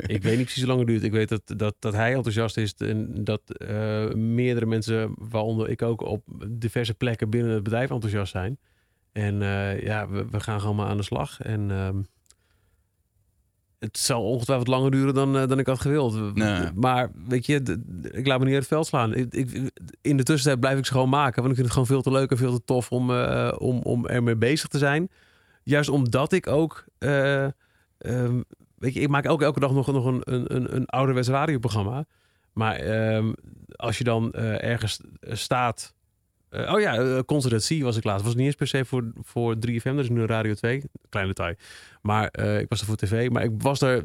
Ik 0.08 0.24
weet 0.24 0.38
niet 0.38 0.46
precies 0.46 0.64
hoe 0.64 0.68
lang 0.68 0.80
het 0.80 0.88
duurt. 0.88 1.04
Ik 1.04 1.12
weet 1.12 1.30
dat, 1.30 1.42
dat, 1.46 1.76
dat 1.80 1.94
hij 1.94 2.14
enthousiast 2.14 2.58
is 2.58 2.74
en 2.74 3.24
dat 3.24 3.42
eh, 3.46 4.14
meerdere 4.14 4.66
mensen, 4.66 5.14
waaronder 5.18 5.70
ik 5.70 5.82
ook, 5.82 6.02
op 6.02 6.24
diverse 6.48 6.94
plekken 6.94 7.30
binnen 7.30 7.54
het 7.54 7.64
bedrijf 7.64 7.90
enthousiast 7.90 8.32
zijn. 8.32 8.58
En 9.12 9.42
eh, 9.42 9.82
ja, 9.84 10.10
we, 10.10 10.26
we 10.30 10.40
gaan 10.40 10.60
gewoon 10.62 10.76
maar 10.76 10.88
aan 10.88 10.98
de 10.98 11.04
slag. 11.04 11.42
En 11.42 11.72
ehm, 11.72 12.02
het 13.80 13.98
zal 13.98 14.24
ongetwijfeld 14.24 14.68
langer 14.68 14.92
duren 14.92 15.14
dan, 15.14 15.38
eh, 15.38 15.48
dan 15.48 15.60
ik 15.60 15.68
had 15.68 15.82
gewild. 15.82 16.36
Nee. 16.36 16.70
Maar 16.76 17.12
weet 17.28 17.46
je, 17.46 17.82
ik 18.12 18.28
laat 18.28 18.40
me 18.40 18.46
niet 18.46 18.54
uit 18.54 18.64
het 18.64 18.74
veld 18.74 18.88
slaan. 18.88 19.14
Ik, 19.14 19.34
ik, 19.34 19.72
in 20.02 20.18
de 20.18 20.24
tussentijd 20.24 20.60
blijf 20.60 20.78
ik 20.78 20.86
ze 20.86 20.92
gewoon 20.92 21.10
maken. 21.10 21.42
Want 21.44 21.50
ik 21.50 21.60
vind 21.60 21.66
het 21.66 21.72
gewoon 21.72 21.88
veel 21.88 22.02
te 22.02 22.20
leuk 22.20 22.32
en 22.32 22.38
veel 22.38 22.54
te 22.58 22.64
tof 22.66 22.92
om, 22.92 23.12
om, 23.58 23.80
om 23.82 24.06
ermee 24.08 24.36
bezig 24.36 24.68
te 24.68 24.78
zijn. 24.78 25.10
Juist 25.64 25.90
omdat 25.90 26.32
ik 26.32 26.48
ook... 26.48 26.86
eh, 26.98 27.46
ehm, 27.98 28.42
weet 28.84 28.94
je, 28.94 29.00
ik 29.00 29.08
maak 29.08 29.26
elke, 29.26 29.44
elke 29.44 29.60
dag 29.60 29.72
nog, 29.72 29.92
nog 29.92 30.06
een, 30.06 30.22
een, 30.24 30.56
een, 30.56 30.76
een 30.76 30.86
ouderwets 30.86 31.28
radioprogramma. 31.28 32.06
Maar 32.54 32.76
ehm, 32.76 33.34
als 33.76 33.98
je 33.98 34.04
dan 34.04 34.32
eh, 34.32 34.64
ergens 34.64 35.00
staat... 35.22 35.94
eh, 36.50 36.74
oh 36.74 36.80
ja, 36.80 37.00
uh, 37.00 37.20
was 37.84 37.98
ik 37.98 38.04
laatst. 38.04 38.26
was 38.26 38.36
niet 38.36 38.46
eens 38.46 38.56
per 38.56 38.68
se 38.68 38.86
voor, 38.86 39.12
voor 39.22 39.56
3FM, 39.56 39.84
dat 39.84 40.00
is 40.00 40.10
nu 40.10 40.26
Radio 40.26 40.54
2. 40.54 40.84
Klein 41.10 41.28
detail. 41.28 41.56
Maar 42.02 42.28
eh, 42.28 42.60
ik 42.60 42.70
was 42.70 42.80
er 42.80 42.86
voor 42.86 42.96
tv. 42.96 43.30
Maar 43.30 43.44
ik 43.44 43.52
was 43.58 43.82
er... 43.82 44.04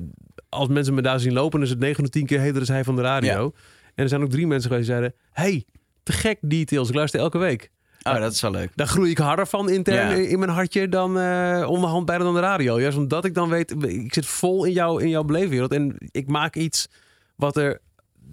Als 0.48 0.68
mensen 0.68 0.94
me 0.94 1.02
daar 1.02 1.20
zien 1.20 1.32
lopen, 1.32 1.62
is 1.62 1.70
het 1.70 1.78
9 1.78 2.04
of 2.04 2.10
10 2.10 2.26
keer 2.26 2.40
heter 2.40 2.62
is 2.62 2.68
hij 2.68 2.84
van 2.84 2.96
de 2.96 3.02
radio. 3.02 3.52
En 3.94 4.02
er 4.02 4.08
zijn 4.08 4.22
ook 4.22 4.30
drie 4.30 4.46
mensen 4.46 4.70
geweest 4.70 4.88
die 4.88 4.96
zeiden... 4.96 5.18
Hey, 5.32 5.64
te 6.02 6.12
gek 6.12 6.38
details. 6.40 6.88
Ik 6.88 6.94
luister 6.94 7.20
elke 7.20 7.38
week. 7.38 7.70
Oh, 8.02 8.14
dat 8.18 8.32
is 8.32 8.40
wel 8.40 8.50
leuk. 8.50 8.70
Daar 8.74 8.87
groei 8.87 9.11
ik 9.11 9.18
harder 9.18 9.46
van 9.46 9.70
intern 9.70 10.11
Ja. 10.20 10.28
in- 10.28 10.38
mijn 10.38 10.50
hartje 10.50 10.88
dan 10.88 11.18
eh 11.18 11.64
onderhand 11.68 12.06
bijna 12.06 12.24
dan 12.24 12.34
de 12.34 12.40
radio. 12.40 12.80
Juist 12.80 12.96
omdat 12.96 13.24
ik 13.24 13.34
dan 13.34 13.48
weet, 13.48 13.74
ik 13.84 14.14
zit 14.14 14.26
vol 14.26 14.64
in, 14.64 14.72
jou, 14.72 15.02
in 15.02 15.08
jouw 15.08 15.22
beleefwereld. 15.24 15.72
En 15.72 15.96
ik 16.11 16.28
maak 16.28 16.56
iets 16.56 16.88
wat 17.37 17.56
er 17.56 17.80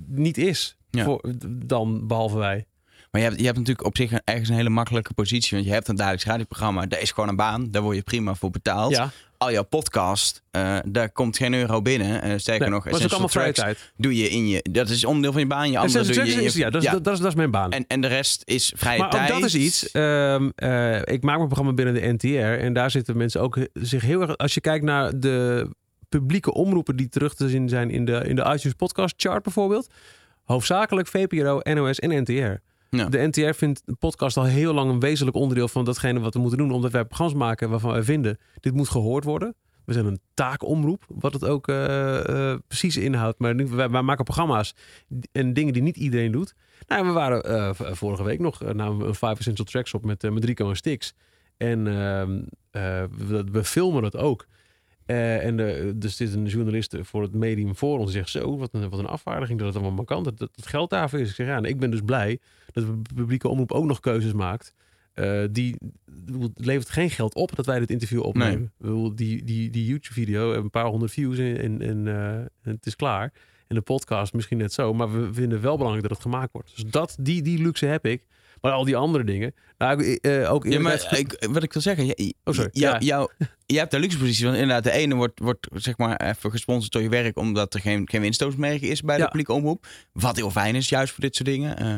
niet 0.08 0.38
is 0.38 0.78
Ja. 0.90 1.04
voor, 1.04 1.22
dan, 1.48 2.08
behalve 2.08 2.38
wij. 2.38 2.66
Maar 3.12 3.22
je 3.22 3.28
hebt, 3.28 3.40
je 3.40 3.46
hebt 3.46 3.58
natuurlijk 3.58 3.88
op 3.88 3.98
zich 3.98 4.12
ergens 4.12 4.50
een 4.50 4.56
hele 4.56 4.70
makkelijke 4.70 5.14
positie. 5.14 5.52
Want 5.58 5.66
je 5.68 5.74
hebt 5.74 5.88
een 5.88 5.96
dagelijks 5.96 6.26
radioprogramma. 6.26 6.86
Dat 6.86 7.00
is 7.02 7.12
gewoon 7.12 7.30
een 7.30 7.36
baan. 7.36 7.72
Daar 7.72 7.82
word 7.82 7.96
je 7.96 8.02
prima 8.04 8.36
voor 8.36 8.50
betaald. 8.50 8.92
Ja, 8.92 9.10
Al 9.38 9.52
jouw 9.52 9.64
podcast, 9.64 10.44
eh, 10.52 10.78
daar 10.86 11.12
komt 11.12 11.38
geen 11.38 11.54
euro 11.54 11.82
binnen. 11.82 12.22
Eh 12.22 12.34
sterker 12.38 12.62
nee, 12.62 12.70
nog, 12.70 12.84
maar 12.84 12.94
dat 12.94 13.02
is 13.02 13.12
allemaal 13.12 13.30
vrije 13.30 13.54
tijd. 13.54 13.92
Doe 13.98 14.16
je 14.16 14.30
in 14.30 14.48
je... 14.48 14.66
Dat 14.72 14.90
is 14.90 15.06
onderdeel 15.06 15.32
van 15.32 15.42
je 15.42 15.48
baan. 15.48 15.72
Je 15.72 15.78
andere 15.78 16.14
doe 16.14 16.26
je 16.26 16.44
is, 16.44 16.54
ja, 16.54 16.70
dat, 16.70 16.84
is. 16.84 16.90
Dat, 16.90 17.14
is, 17.14 17.20
dat 17.20 17.28
is 17.28 17.36
mijn 17.36 17.52
baan. 17.52 17.72
En, 17.72 17.86
en 17.88 18.02
de 18.02 18.08
rest 18.08 18.42
is 18.46 18.74
vrije 18.76 19.00
maar 19.00 19.10
tijd. 19.10 19.32
ook 19.32 19.40
dat 19.40 19.50
is 19.50 19.56
iets. 19.56 19.92
ehm, 19.92 20.50
eh, 20.56 20.96
ik 20.96 21.24
maak 21.24 21.36
mijn 21.36 21.48
programma 21.48 21.74
binnen 21.74 21.94
de 21.94 22.14
NTR. 22.14 22.64
En 22.64 22.74
daar 22.74 22.92
zitten 22.92 23.18
mensen 23.18 23.42
ook 23.42 23.58
zich 23.74 24.02
heel 24.02 24.22
erg... 24.22 24.38
Als 24.38 24.54
je 24.54 24.62
kijkt 24.62 24.86
naar 24.86 25.20
de 25.20 25.70
publieke 26.10 26.54
omroepen 26.54 26.96
die 26.96 27.10
terug 27.10 27.36
te 27.36 27.50
zien 27.50 27.70
zijn 27.70 27.90
in 27.90 28.06
de, 28.06 28.24
in 28.28 28.36
de 28.36 28.42
iTunes 28.42 28.74
podcast 28.74 29.14
chart 29.18 29.44
bijvoorbeeld. 29.44 29.90
Hoofdzakelijk 30.44 31.08
VPRO, 31.08 31.60
NOS 31.64 32.00
en 32.00 32.22
NTR. 32.22 32.62
De 32.98 33.28
NTR 33.28 33.54
vindt 33.54 33.82
de 33.86 33.96
podcast 33.96 34.38
al 34.38 34.44
heel 34.44 34.74
lang 34.74 34.92
een 34.92 35.00
wezenlijk 35.00 35.38
onderdeel 35.38 35.68
van 35.68 35.86
datgene 35.86 36.20
wat 36.20 36.34
we 36.34 36.40
moeten 36.40 36.58
doen. 36.58 36.72
Omdat 36.72 36.92
wij 36.92 37.06
programma's 37.06 37.38
maken 37.38 37.70
waarvan 37.70 37.92
wij 37.92 38.04
vinden, 38.04 38.38
dit 38.60 38.74
moet 38.74 38.90
gehoord 38.90 39.24
worden. 39.24 39.56
We 39.86 39.94
zijn 39.94 40.06
een 40.06 40.20
taakomroep, 40.34 41.06
wat 41.08 41.34
het 41.34 41.46
ook 41.46 41.68
eh, 41.68 42.52
eh, 42.52 42.60
precies 42.68 42.98
inhoudt. 42.98 43.40
Maar 43.40 43.76
wij, 43.76 43.88
maken 43.88 44.24
programma's 44.24 44.76
en 45.32 45.54
dingen 45.54 45.74
die 45.74 45.82
niet 45.82 45.98
iedereen 45.98 46.32
doet. 46.32 46.56
Nou, 46.88 47.06
we 47.06 47.12
waren 47.12 47.44
eh, 47.44 47.70
vorige 47.74 48.24
week 48.24 48.40
nog 48.40 48.74
namen 48.74 48.98
we 48.98 49.06
een 49.06 49.16
Five 49.16 49.36
Essential 49.38 49.66
Tracks 49.66 49.94
op 49.94 50.06
met, 50.06 50.32
met 50.32 50.46
Rico 50.46 50.70
en 50.70 50.76
Stix. 50.76 51.14
En 51.58 51.88
ehm, 51.88 52.42
eh, 52.72 53.04
we, 53.52 53.64
filmen 53.64 54.04
het 54.04 54.18
ook. 54.18 54.48
Eh, 55.06 55.46
en 55.46 55.58
de, 55.58 55.94
dus 55.96 56.16
dit 56.16 56.28
is 56.28 56.34
een 56.34 56.46
journalist 56.46 56.96
voor 57.02 57.22
het 57.22 57.34
medium 57.34 57.76
voor 57.76 58.00
ons. 58.00 58.12
Die 58.12 58.18
zegt 58.18 58.30
zo, 58.30 58.58
wat 58.58 58.74
een, 58.74 58.90
wat 58.90 59.00
een 59.00 59.06
afvaardiging 59.06 59.60
dat 59.60 59.68
het 59.68 59.78
allemaal 59.78 59.96
markant 59.96 60.26
dat, 60.26 60.38
dat 60.38 60.50
het 60.56 60.68
geld 60.68 60.90
daarvoor 60.90 61.20
is. 61.20 61.30
Ik 61.30 61.36
zeg 61.36 61.48
ja, 61.48 61.56
en 61.56 61.64
ik 61.64 61.80
ben 61.80 61.92
dus 61.92 62.02
blij 62.02 62.40
dat 62.72 62.86
de 62.86 63.02
publieke 63.16 63.48
omroep 63.48 63.72
ook 63.72 63.86
nog 63.86 64.00
keuzes 64.00 64.34
maakt. 64.34 64.74
Eh, 65.14 65.44
die 65.52 65.76
het 66.40 66.66
levert 66.66 66.90
geen 66.90 67.10
geld 67.10 67.36
op 67.36 67.56
dat 67.56 67.66
wij 67.66 67.80
dit 67.80 67.92
interview 67.92 68.22
opnemen. 68.24 68.74
Die, 69.16 69.44
die, 69.44 69.70
die 69.70 69.86
YouTube-video 69.86 70.52
heeft 70.52 70.64
een 70.64 70.70
paar 70.70 70.86
honderd 70.86 71.12
views 71.12 71.38
en, 71.38 71.58
en, 71.58 71.82
en, 71.82 72.08
eh, 72.08 72.46
het 72.62 72.86
is 72.86 72.96
klaar. 72.96 73.34
En 73.68 73.76
de 73.76 73.82
podcast 73.82 74.34
misschien 74.34 74.58
net 74.58 74.74
zo. 74.74 74.94
Maar 74.94 75.12
we 75.12 75.34
vinden 75.34 75.62
wel 75.62 75.78
belangrijk 75.78 76.08
dat 76.08 76.18
het 76.18 76.28
gemaakt 76.32 76.52
wordt. 76.52 76.76
Dus 76.76 76.86
dat, 76.86 77.18
die, 77.20 77.42
die 77.42 77.62
luxe 77.62 77.86
heb 77.86 78.06
ik. 78.06 78.24
Maar 78.66 78.74
al 78.74 78.86
die 78.86 78.96
andere 78.96 79.24
dingen. 79.24 79.54
Nou, 79.78 80.04
ik, 80.04 80.26
eh, 80.26 80.52
ook 80.54 80.66
Ja, 80.66 80.80
maar 80.80 81.08
ik, 81.18 81.46
wat 81.52 81.64
ik 81.64 81.74
wil 81.74 81.82
zeggen, 81.82 82.06
je, 82.06 82.34
Oh, 82.44 82.54
sorry. 82.54 82.70
jou- 82.74 82.94
Ja. 82.94 83.00
jou- 83.00 83.30
je 83.66 83.78
hebt 83.78 83.94
een 83.94 84.00
luxe 84.00 84.18
positie. 84.18 84.46
Want 84.46 84.58
inderdaad, 84.58 84.84
de 84.84 84.92
ene 84.92 85.16
wordt, 85.16 85.40
wordt 85.40 85.68
zeg 85.74 85.98
maar 85.98 86.16
even 86.22 86.52
gesponsord 86.52 86.92
door 86.92 87.02
je 87.02 87.10
werk, 87.10 87.38
omdat 87.38 87.74
er 87.74 87.80
geen, 87.80 88.10
geen 88.10 88.22
winstootsmerk 88.22 88.82
is 88.82 89.02
bij 89.02 89.16
de 89.16 89.22
Ja. 89.22 89.28
publieke 89.28 89.54
omroep. 89.54 89.86
Wat 90.14 90.36
heel 90.36 90.52
fijn 90.52 90.76
is, 90.76 90.90
juist 90.90 91.14
voor 91.14 91.24
dit 91.24 91.36
soort 91.36 91.48
dingen. 91.50 91.78
Eh, 91.78 91.96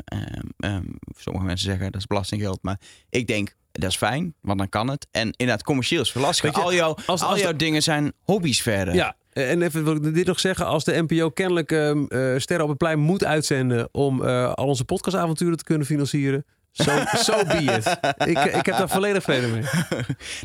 ehm, 0.58 0.84
sommige 1.18 1.46
mensen 1.46 1.66
zeggen 1.70 1.92
dat 1.92 2.02
is 2.02 2.08
belastinggeld, 2.08 2.60
maar 2.62 2.80
ik 3.10 3.28
denk 3.28 3.56
dat 3.72 3.90
is 3.90 3.98
fijn, 3.98 4.34
want 4.42 4.58
dan 4.58 4.70
kan 4.70 4.88
het. 4.90 5.08
En 5.12 5.32
inderdaad, 5.32 5.64
commercieel 5.64 6.02
is 6.02 6.12
je, 6.12 6.52
al 6.52 6.74
jouw, 6.74 6.96
als- 7.06 7.22
al 7.22 7.38
jouw 7.38 7.52
de- 7.52 7.58
dingen 7.58 7.84
zijn 7.84 8.14
hobby's 8.22 8.62
verder. 8.62 8.94
Ja, 8.94 9.16
en 9.34 9.62
even 9.62 9.84
wil 9.84 9.96
ik 9.96 10.14
dit 10.14 10.26
nog 10.26 10.40
zeggen. 10.40 10.66
Als 10.66 10.84
de 10.84 11.04
NPO 11.08 11.30
kennelijk 11.30 11.72
ehm, 11.72 12.04
eh, 12.08 12.34
Sterren 12.38 12.64
op 12.64 12.70
het 12.70 12.78
Plein 12.78 13.00
moet 13.00 13.24
uitzenden 13.26 13.90
om 13.92 14.24
eh, 14.24 14.54
al 14.54 14.66
onze 14.68 14.86
podcastavonturen 14.86 15.58
te 15.58 15.64
kunnen 15.64 15.88
financieren. 15.88 16.46
Zo 16.84 16.92
so 17.16 17.44
be 17.46 17.54
it. 17.64 17.98
Ik, 18.30 18.38
ik 18.56 18.66
heb 18.66 18.78
daar 18.78 18.90
volledig 18.90 19.24
vrede 19.24 19.48
mee. 19.48 19.64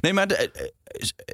Nee, 0.01 0.13
maar 0.13 0.27
de- 0.27 0.37
eh, 0.37 0.67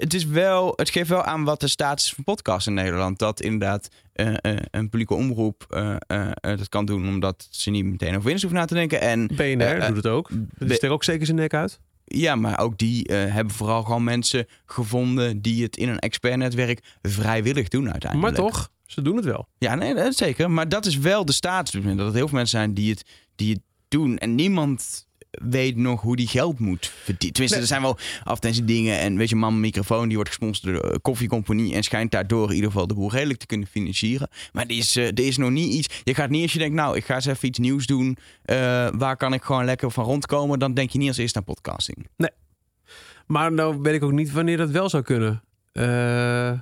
het, 0.01 0.15
is 0.15 0.25
wel, 0.25 0.73
het 0.77 0.91
geeft 0.91 1.09
wel 1.09 1.23
aan 1.23 1.45
wat 1.45 1.61
de 1.61 1.69
status 1.69 2.05
is 2.05 2.13
van 2.13 2.25
podcast 2.25 2.67
in 2.67 2.75
Nederland. 2.75 3.19
Dat 3.19 3.41
inderdaad 3.41 3.89
eh, 4.13 4.27
eh, 4.41 4.57
een 4.71 4.89
publieke 4.89 5.15
omroep 5.15 5.67
eh, 5.69 5.97
eh, 6.07 6.27
eh, 6.31 6.59
dat 6.59 6.69
kan 6.69 6.85
doen 6.85 7.09
omdat 7.09 7.47
ze 7.51 7.71
niet 7.71 7.85
meteen 7.85 8.11
over 8.17 8.23
winst 8.29 8.43
hoeven 8.43 8.61
na 8.61 8.67
te 8.67 8.75
denken. 8.75 9.01
En 9.01 9.27
BNR 9.27 9.41
eh, 9.61 9.77
eh, 9.77 9.87
doet 9.87 9.97
het 9.97 10.07
ook. 10.07 10.29
Die 10.59 10.75
steekt 10.75 10.93
ook 10.93 11.05
zeker 11.05 11.27
zijn 11.27 11.39
nek 11.39 11.55
uit. 11.55 11.81
Ja, 12.05 12.35
maar 12.35 12.59
ook 12.61 12.79
die 12.79 13.07
eh, 13.07 13.33
hebben 13.35 13.55
vooral 13.55 13.83
gewoon 13.83 14.05
mensen 14.05 14.47
gevonden 14.67 15.41
die 15.43 15.63
het 15.63 15.77
in 15.77 15.89
een 15.89 15.99
expertnetwerk 15.99 16.81
vrijwillig 17.03 17.69
doen 17.69 17.83
Maar 17.83 17.93
uiteindelijk. 17.93 18.37
toch, 18.37 18.71
ze 18.87 19.03
doen 19.03 19.17
het 19.17 19.25
wel. 19.25 19.49
Ja, 19.59 19.75
nee, 19.75 19.95
dat 19.95 20.07
is 20.07 20.17
zeker. 20.17 20.51
Maar 20.51 20.69
dat 20.69 20.87
is 20.87 20.97
wel 20.99 21.25
de 21.25 21.33
status. 21.33 21.71
Dat 21.83 21.85
er 21.85 21.99
heel 21.99 22.29
veel 22.29 22.39
mensen 22.39 22.59
zijn 22.59 22.75
die 22.75 22.91
het, 22.91 23.03
die 23.37 23.53
het 23.53 23.63
doen. 23.89 24.19
En 24.19 24.35
niemand 24.35 25.07
weet 25.31 25.77
nog 25.77 26.01
hoe 26.01 26.17
die 26.17 26.27
geld 26.29 26.59
moet 26.59 26.87
verdienen. 26.87 27.19
Tenminste, 27.33 27.55
Nee. 27.55 27.61
er 27.61 27.67
zijn 27.67 27.83
wel 27.83 27.99
advertentiedingen. 28.25 28.99
En 28.99 29.17
weet 29.17 29.29
je, 29.29 29.37
man, 29.37 29.61
microfoon 29.61 30.07
die 30.07 30.15
wordt 30.15 30.29
gesponsord 30.31 30.75
door 30.75 30.93
de 30.93 30.99
koffiecompagnie. 31.01 31.75
En 31.75 31.83
schijnt 31.83 32.11
daardoor 32.11 32.49
in 32.49 32.55
ieder 32.55 32.71
geval 32.71 32.87
de 32.87 32.95
boel 32.95 33.11
redelijk 33.11 33.39
te 33.39 33.47
kunnen 33.47 33.67
financieren. 33.69 34.29
Maar 34.53 34.65
er 34.65 34.77
is, 34.77 34.97
eh, 34.97 35.07
er 35.07 35.21
is 35.27 35.37
nog 35.37 35.51
niet 35.51 35.73
iets. 35.75 36.01
Je 36.05 36.15
gaat 36.15 36.31
niet 36.31 36.43
als 36.43 36.53
je 36.53 36.59
denkt, 36.59 36.75
nou, 36.75 36.97
ik 36.97 37.05
ga 37.05 37.15
eens 37.15 37.27
even 37.27 37.49
iets 37.49 37.59
nieuws 37.59 37.87
doen. 37.87 38.17
eh, 38.43 38.57
waar 38.93 39.17
kan 39.17 39.33
ik 39.33 39.43
gewoon 39.43 39.65
lekker 39.65 39.91
van 39.91 40.05
rondkomen? 40.05 40.59
Dan 40.59 40.75
denk 40.75 40.91
je 40.91 40.99
niet 40.99 41.09
als 41.09 41.17
eerste 41.17 41.39
aan 41.39 41.45
podcasting. 41.45 42.07
Maar 43.27 43.53
nou 43.53 43.81
weet 43.83 43.95
ik 43.95 44.03
ook 44.03 44.13
niet 44.13 44.33
wanneer 44.33 44.57
dat 44.57 44.71
wel 44.71 44.89
zou 44.89 45.03
kunnen. 45.03 45.43
Eh, 45.73 46.53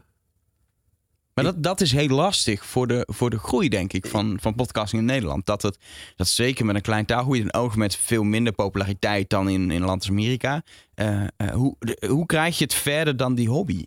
Maar 1.36 1.44
dat, 1.44 1.62
dat 1.62 1.80
is 1.80 1.92
heel 1.92 2.08
lastig 2.08 2.66
voor 2.66 2.86
de, 2.86 3.08
voor 3.10 3.30
de 3.30 3.38
groei, 3.38 3.68
denk 3.68 3.92
ik, 3.92 4.06
van, 4.06 4.38
van 4.40 4.54
podcasting 4.54 5.00
in 5.00 5.06
Nederland. 5.08 5.46
Dat, 5.46 5.62
het, 5.62 5.78
dat 6.16 6.28
zeker 6.28 6.64
met 6.64 6.74
een 6.74 6.82
klein 6.82 7.06
taalgebied 7.06 7.42
en 7.42 7.54
oog 7.54 7.76
met 7.76 7.96
veel 7.96 8.22
minder 8.22 8.52
populariteit 8.52 9.30
dan 9.30 9.48
in, 9.48 9.70
in 9.70 9.80
land 9.80 10.00
als 10.00 10.10
Amerika. 10.10 10.62
eh, 10.94 11.22
eh, 11.36 11.50
hoe, 11.50 11.76
hoe 12.08 12.26
krijg 12.26 12.58
je 12.58 12.64
het 12.64 12.74
verder 12.74 13.16
dan 13.16 13.34
die 13.34 13.48
hobby? 13.48 13.84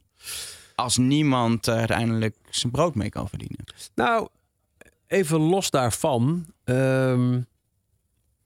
Als 0.75 0.97
niemand 0.97 1.67
er 1.67 1.75
uiteindelijk 1.75 2.35
zijn 2.49 2.71
brood 2.71 2.95
mee 2.95 3.09
kan 3.09 3.29
verdienen. 3.29 3.63
Nou, 3.95 4.27
even 5.07 5.39
los 5.39 5.69
daarvan. 5.69 6.45
ehm, 6.63 7.39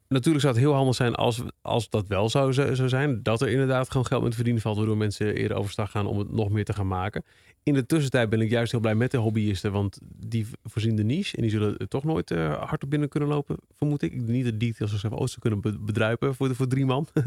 natuurlijk 0.08 0.44
zou 0.44 0.56
het 0.56 0.64
heel 0.64 0.74
handig 0.74 0.96
zijn 0.96 1.16
als, 1.16 1.42
als 1.62 1.90
dat 1.90 2.08
wel 2.08 2.30
zou, 2.30 2.54
zou 2.54 2.90
zijn. 2.90 3.24
Dat 3.24 3.42
er 3.42 3.50
inderdaad 3.50 3.88
gewoon 3.92 4.06
geld 4.06 4.22
met 4.22 4.30
te 4.30 4.36
verdienen 4.36 4.62
valt. 4.62 4.78
Waardoor 4.78 4.98
mensen 4.98 5.36
eerder 5.36 5.58
overstag 5.58 5.92
gaan 5.92 6.06
om 6.06 6.18
het 6.18 6.32
nog 6.32 6.50
meer 6.50 6.66
te 6.66 6.74
gaan 6.74 6.88
maken. 6.88 7.24
In 7.64 7.74
de 7.74 7.86
tussentijd 7.86 8.30
ben 8.30 8.42
ik 8.42 8.50
juist 8.50 8.72
heel 8.72 8.80
blij 8.82 8.96
met 8.96 9.12
de 9.12 9.18
hobbyisten. 9.18 9.72
Want 9.72 10.00
die 10.04 10.48
voorzien 10.64 10.96
de 10.96 11.04
niche. 11.04 11.36
En 11.36 11.42
die 11.42 11.52
zullen 11.52 11.78
er 11.78 11.88
toch 11.88 12.04
nooit 12.04 12.32
eh, 12.32 12.64
hard 12.64 12.84
op 12.84 12.90
binnen 12.90 13.10
kunnen 13.10 13.30
lopen, 13.30 13.58
vermoed 13.78 14.02
ik. 14.02 14.14
Niet 14.22 14.46
de 14.46 14.58
details 14.58 15.00
zoals 15.00 15.16
ooit 15.20 15.30
ze 15.32 15.40
kunnen 15.40 15.62
be- 15.62 15.80
bedruipen 15.80 16.36
voor, 16.36 16.48
de, 16.48 16.56
voor 16.56 16.68
drie 16.68 16.86
man. 16.86 17.08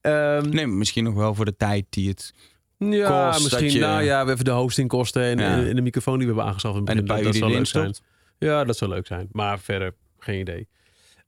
Ehm, 0.00 0.48
Nee, 0.48 0.66
misschien 0.66 1.04
nog 1.04 1.14
wel 1.14 1.34
voor 1.34 1.44
de 1.44 1.56
tijd 1.56 1.86
die 1.90 2.08
het... 2.08 2.34
ja, 2.78 3.28
kost 3.30 3.42
misschien. 3.42 3.62
dat 3.64 3.72
je- 3.72 3.78
Nou 3.78 4.02
ja, 4.02 4.20
we 4.22 4.26
hebben 4.28 4.44
de 4.44 4.50
hostingkosten 4.50 5.22
en, 5.22 5.38
Ja. 5.38 5.66
en, 5.66 5.74
de 5.76 5.82
microfoon 5.82 6.18
die 6.18 6.26
we 6.26 6.32
hebben 6.32 6.44
aangeschaft. 6.50 6.76
En 6.76 6.84
paar 6.84 6.94
dat 6.94 7.06
die 7.06 7.16
zou 7.32 7.34
leuk 7.34 7.42
erin 7.52 7.66
zijn. 7.66 7.94
stopt. 7.94 8.08
Ja, 8.38 8.64
dat 8.64 8.76
zou 8.76 8.90
leuk 8.90 9.06
zijn. 9.06 9.28
Maar 9.32 9.58
verder 9.60 9.94
geen 10.18 10.40
idee. 10.40 10.68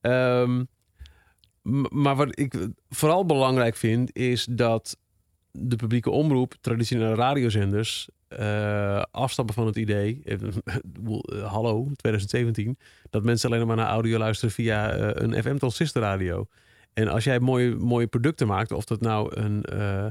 Ehm, 0.00 0.64
maar 1.90 2.16
wat 2.16 2.38
ik 2.38 2.68
vooral 2.88 3.26
belangrijk 3.26 3.76
vind, 3.76 4.16
is 4.16 4.44
dat 4.50 4.96
de 5.58 5.76
publieke 5.76 6.10
omroep, 6.10 6.54
traditionele 6.60 7.14
radiozenders, 7.14 8.08
eh, 8.28 9.02
afstappen 9.10 9.54
van 9.54 9.66
het 9.66 9.76
idee, 9.76 10.20
eh, 10.24 10.32
eh, 10.42 11.52
hallo, 11.52 11.88
2017, 11.96 12.78
dat 13.10 13.24
mensen 13.24 13.50
alleen 13.52 13.66
maar 13.66 13.76
naar 13.76 13.86
audio 13.86 14.18
luisteren 14.18 14.54
via 14.54 14.98
een 15.16 15.42
FM-transistorradio. 15.42 16.46
En 16.92 17.08
als 17.08 17.24
jij 17.24 17.40
mooie, 17.40 17.74
mooie 17.74 18.06
producten 18.06 18.46
maakt, 18.46 18.72
of 18.72 18.84
dat 18.84 19.00
nou 19.00 19.36
een, 19.36 19.62
eh 19.62 20.06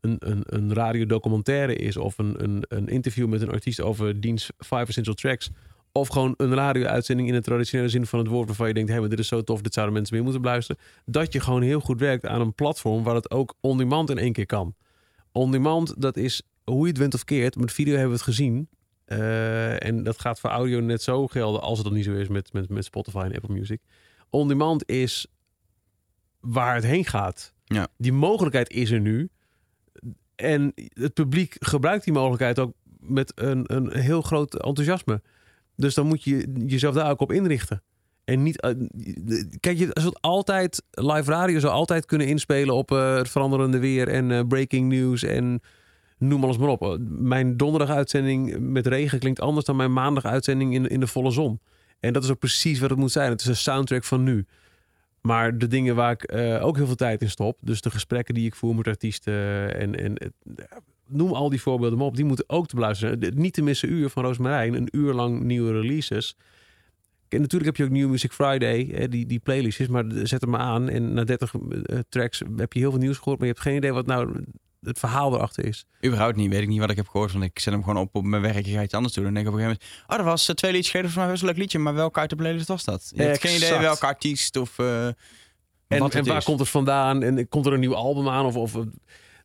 een, 0.00 0.16
een, 0.18 0.42
een 0.46 0.74
radiodocumentaire 0.74 1.74
is, 1.74 1.96
of 1.96 2.18
een, 2.18 2.42
een, 2.42 2.64
een 2.68 2.88
interview 2.88 3.28
met 3.28 3.40
een 3.42 3.50
artiest 3.50 3.80
over 3.80 4.20
diens 4.20 4.50
Five 4.58 4.84
Essential 4.86 5.14
Tracks, 5.14 5.50
of 5.92 6.08
gewoon 6.08 6.34
een 6.36 6.54
radio-uitzending 6.54 7.28
in 7.28 7.34
de 7.34 7.42
traditionele 7.42 7.88
zin 7.88 8.06
van 8.06 8.18
het 8.18 8.28
woord, 8.28 8.46
waarvan 8.46 8.68
je 8.68 8.74
denkt, 8.74 8.90
hé, 8.90 9.00
maar 9.00 9.08
dit 9.08 9.18
is 9.18 9.28
zo 9.28 9.42
tof, 9.42 9.60
dit 9.60 9.74
zouden 9.74 9.94
mensen 9.94 10.14
meer 10.14 10.24
moeten 10.24 10.42
beluisteren. 10.42 10.82
Dat 11.04 11.32
je 11.32 11.40
gewoon 11.40 11.62
heel 11.62 11.80
goed 11.80 12.00
werkt 12.00 12.26
aan 12.26 12.40
een 12.40 12.54
platform 12.54 13.02
waar 13.02 13.14
het 13.14 13.30
ook 13.30 13.54
on-demand 13.60 14.10
in 14.10 14.18
één 14.18 14.32
keer 14.32 14.46
kan. 14.46 14.74
On-demand, 15.32 15.94
dat 16.00 16.16
is 16.16 16.42
hoe 16.64 16.82
je 16.82 16.88
het 16.88 16.98
went 16.98 17.14
of 17.14 17.24
keert. 17.24 17.56
Met 17.56 17.72
video 17.72 17.92
hebben 17.92 18.10
we 18.10 18.16
het 18.16 18.24
gezien. 18.24 18.68
Eh, 19.04 19.84
en 19.84 20.02
dat 20.02 20.20
gaat 20.20 20.40
voor 20.40 20.50
audio 20.50 20.80
net 20.80 21.02
zo 21.02 21.26
gelden 21.26 21.60
als 21.60 21.78
het 21.78 21.86
dan 21.86 21.96
niet 21.96 22.04
zo 22.04 22.12
is 22.12 22.28
met, 22.28 22.52
met, 22.52 22.68
met 22.68 22.84
Spotify 22.84 23.22
en 23.24 23.34
Apple 23.34 23.54
Music. 23.54 23.80
On-demand 24.30 24.88
is 24.88 25.26
waar 26.40 26.74
het 26.74 26.84
heen 26.84 27.04
gaat. 27.04 27.52
Ja. 27.64 27.88
Die 27.96 28.12
mogelijkheid 28.12 28.70
is 28.70 28.90
er 28.90 29.00
nu. 29.00 29.28
En 30.34 30.72
het 30.92 31.14
publiek 31.14 31.56
gebruikt 31.58 32.04
die 32.04 32.12
mogelijkheid 32.12 32.58
ook 32.58 32.72
met 32.98 33.32
een, 33.34 33.74
een 33.74 33.96
heel 33.96 34.22
groot 34.22 34.54
enthousiasme. 34.54 35.22
Dus 35.80 35.94
dan 35.94 36.06
moet 36.06 36.24
je 36.24 36.52
jezelf 36.66 36.94
daar 36.94 37.10
ook 37.10 37.20
op 37.20 37.32
inrichten. 37.32 37.82
En 38.24 38.42
niet. 38.42 38.60
eh, 38.60 38.70
kijk, 39.60 39.78
je 39.78 39.88
zult 39.92 40.20
altijd. 40.20 40.82
Live 40.90 41.30
radio 41.30 41.58
zou 41.58 41.72
altijd 41.72 42.06
kunnen 42.06 42.26
inspelen 42.26 42.74
op 42.74 42.90
eh, 42.90 43.16
het 43.16 43.28
veranderende 43.28 43.78
weer 43.78 44.08
en 44.08 44.30
eh, 44.30 44.46
breaking 44.48 44.88
news 44.88 45.22
en 45.22 45.60
noem 46.18 46.44
alles 46.44 46.58
maar 46.58 46.68
op. 46.68 46.98
Mijn 47.08 47.56
donderdag 47.56 47.96
uitzending 47.96 48.58
met 48.58 48.86
regen 48.86 49.18
klinkt 49.18 49.40
anders 49.40 49.66
dan 49.66 49.76
mijn 49.76 49.92
maandag 49.92 50.24
uitzending 50.24 50.74
in, 50.74 50.86
in 50.88 51.00
de 51.00 51.06
volle 51.06 51.30
zon. 51.30 51.60
En 52.00 52.12
dat 52.12 52.24
is 52.24 52.30
ook 52.30 52.38
precies 52.38 52.78
wat 52.78 52.90
het 52.90 52.98
moet 52.98 53.12
zijn. 53.12 53.30
Het 53.30 53.40
is 53.40 53.46
een 53.46 53.56
soundtrack 53.56 54.04
van 54.04 54.22
nu. 54.22 54.46
Maar 55.20 55.58
de 55.58 55.66
dingen 55.66 55.94
waar 55.94 56.12
ik 56.12 56.34
ook 56.62 56.76
heel 56.76 56.86
veel 56.86 56.94
tijd 56.94 57.22
in 57.22 57.30
stop, 57.30 57.58
dus 57.60 57.80
de 57.80 57.90
gesprekken 57.90 58.34
die 58.34 58.46
ik 58.46 58.54
voer 58.54 58.74
met 58.74 58.86
artiesten 58.86 59.34
en, 59.78 59.94
en 59.94 60.32
noem 61.10 61.32
al 61.32 61.48
die 61.50 61.60
voorbeelden 61.60 61.98
maar 61.98 62.06
op, 62.06 62.16
die 62.16 62.24
moeten 62.24 62.44
ook 62.48 62.66
te 62.66 62.74
beluisteren. 62.74 63.16
zijn. 63.20 63.34
Niet 63.38 63.52
te 63.54 63.62
missen 63.62 63.92
uur 63.92 64.08
van 64.08 64.24
Roosmarijn, 64.24 64.74
een 64.74 64.88
uur 64.92 65.12
lang 65.14 65.40
nieuwe 65.42 65.72
releases. 65.80 66.36
En 67.28 67.40
natuurlijk 67.40 67.64
heb 67.64 67.76
je 67.76 67.84
ook 67.84 67.98
New 68.00 68.10
Music 68.10 68.32
Friday, 68.32 68.88
hè, 68.92 69.08
die, 69.08 69.26
die 69.26 69.38
playlistjes, 69.38 69.88
maar 69.88 70.04
zet 70.22 70.40
hem 70.40 70.56
aan 70.56 70.88
en 70.88 71.12
na 71.12 71.24
30 71.24 71.54
eh, 71.54 71.98
tracks 72.08 72.42
heb 72.56 72.72
je 72.72 72.78
heel 72.78 72.90
veel 72.90 73.00
nieuws 73.00 73.16
gehoord, 73.16 73.38
maar 73.38 73.46
je 73.46 73.52
hebt 73.52 73.64
geen 73.66 73.76
idee 73.76 73.92
wat 73.92 74.06
nou 74.06 74.44
het 74.80 74.98
verhaal 74.98 75.34
erachter 75.34 75.64
is. 75.64 75.84
Überhaupt 76.04 76.36
niet, 76.36 76.50
weet 76.50 76.62
ik 76.62 76.68
niet 76.68 76.78
wat 76.80 76.90
ik 76.90 76.96
heb 76.96 77.08
gehoord. 77.08 77.32
Want 77.32 77.44
ik 77.44 77.58
zet 77.58 77.72
hem 77.72 77.82
gewoon 77.84 78.02
op 78.02 78.14
op 78.14 78.24
mijn 78.24 78.42
werk. 78.42 78.66
Ik 78.66 78.74
ga 78.74 78.82
iets 78.82 78.94
anders 78.94 79.14
doen. 79.14 79.26
En 79.26 79.34
denk 79.34 79.46
ik 79.46 79.52
op 79.52 79.58
een 79.58 79.64
gegeven 79.64 79.86
moment... 79.90 80.10
Oh, 80.10 80.16
dat 80.16 80.26
was 80.26 80.48
eh, 80.48 80.54
twee 80.54 80.70
liedjes 80.72 80.90
geleden. 80.90 81.12
Voor 81.12 81.22
mij 81.22 81.30
best 81.30 81.42
een 81.42 81.48
leuk 81.48 81.58
liedje. 81.58 81.78
Maar 81.78 81.94
welke 81.94 82.20
uit 82.20 82.30
de 82.30 82.36
playlist 82.36 82.68
was 82.68 82.84
dat? 82.84 83.12
Je 83.14 83.22
hebt 83.22 83.40
geen 83.40 83.56
idee 83.56 83.78
welke 83.78 84.06
artiest 84.06 84.56
of... 84.56 84.78
eh, 84.78 85.06
En, 85.06 85.14
en 85.88 86.24
waar 86.24 86.36
is. 86.36 86.44
komt 86.44 86.58
het 86.58 86.68
vandaan? 86.68 87.22
En 87.22 87.48
komt 87.48 87.66
er 87.66 87.72
een 87.72 87.80
nieuw 87.80 87.94
album 87.94 88.28
aan? 88.28 88.44
Of, 88.44 88.56
of 88.56 88.78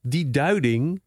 die 0.01 0.29
duiding, 0.29 1.01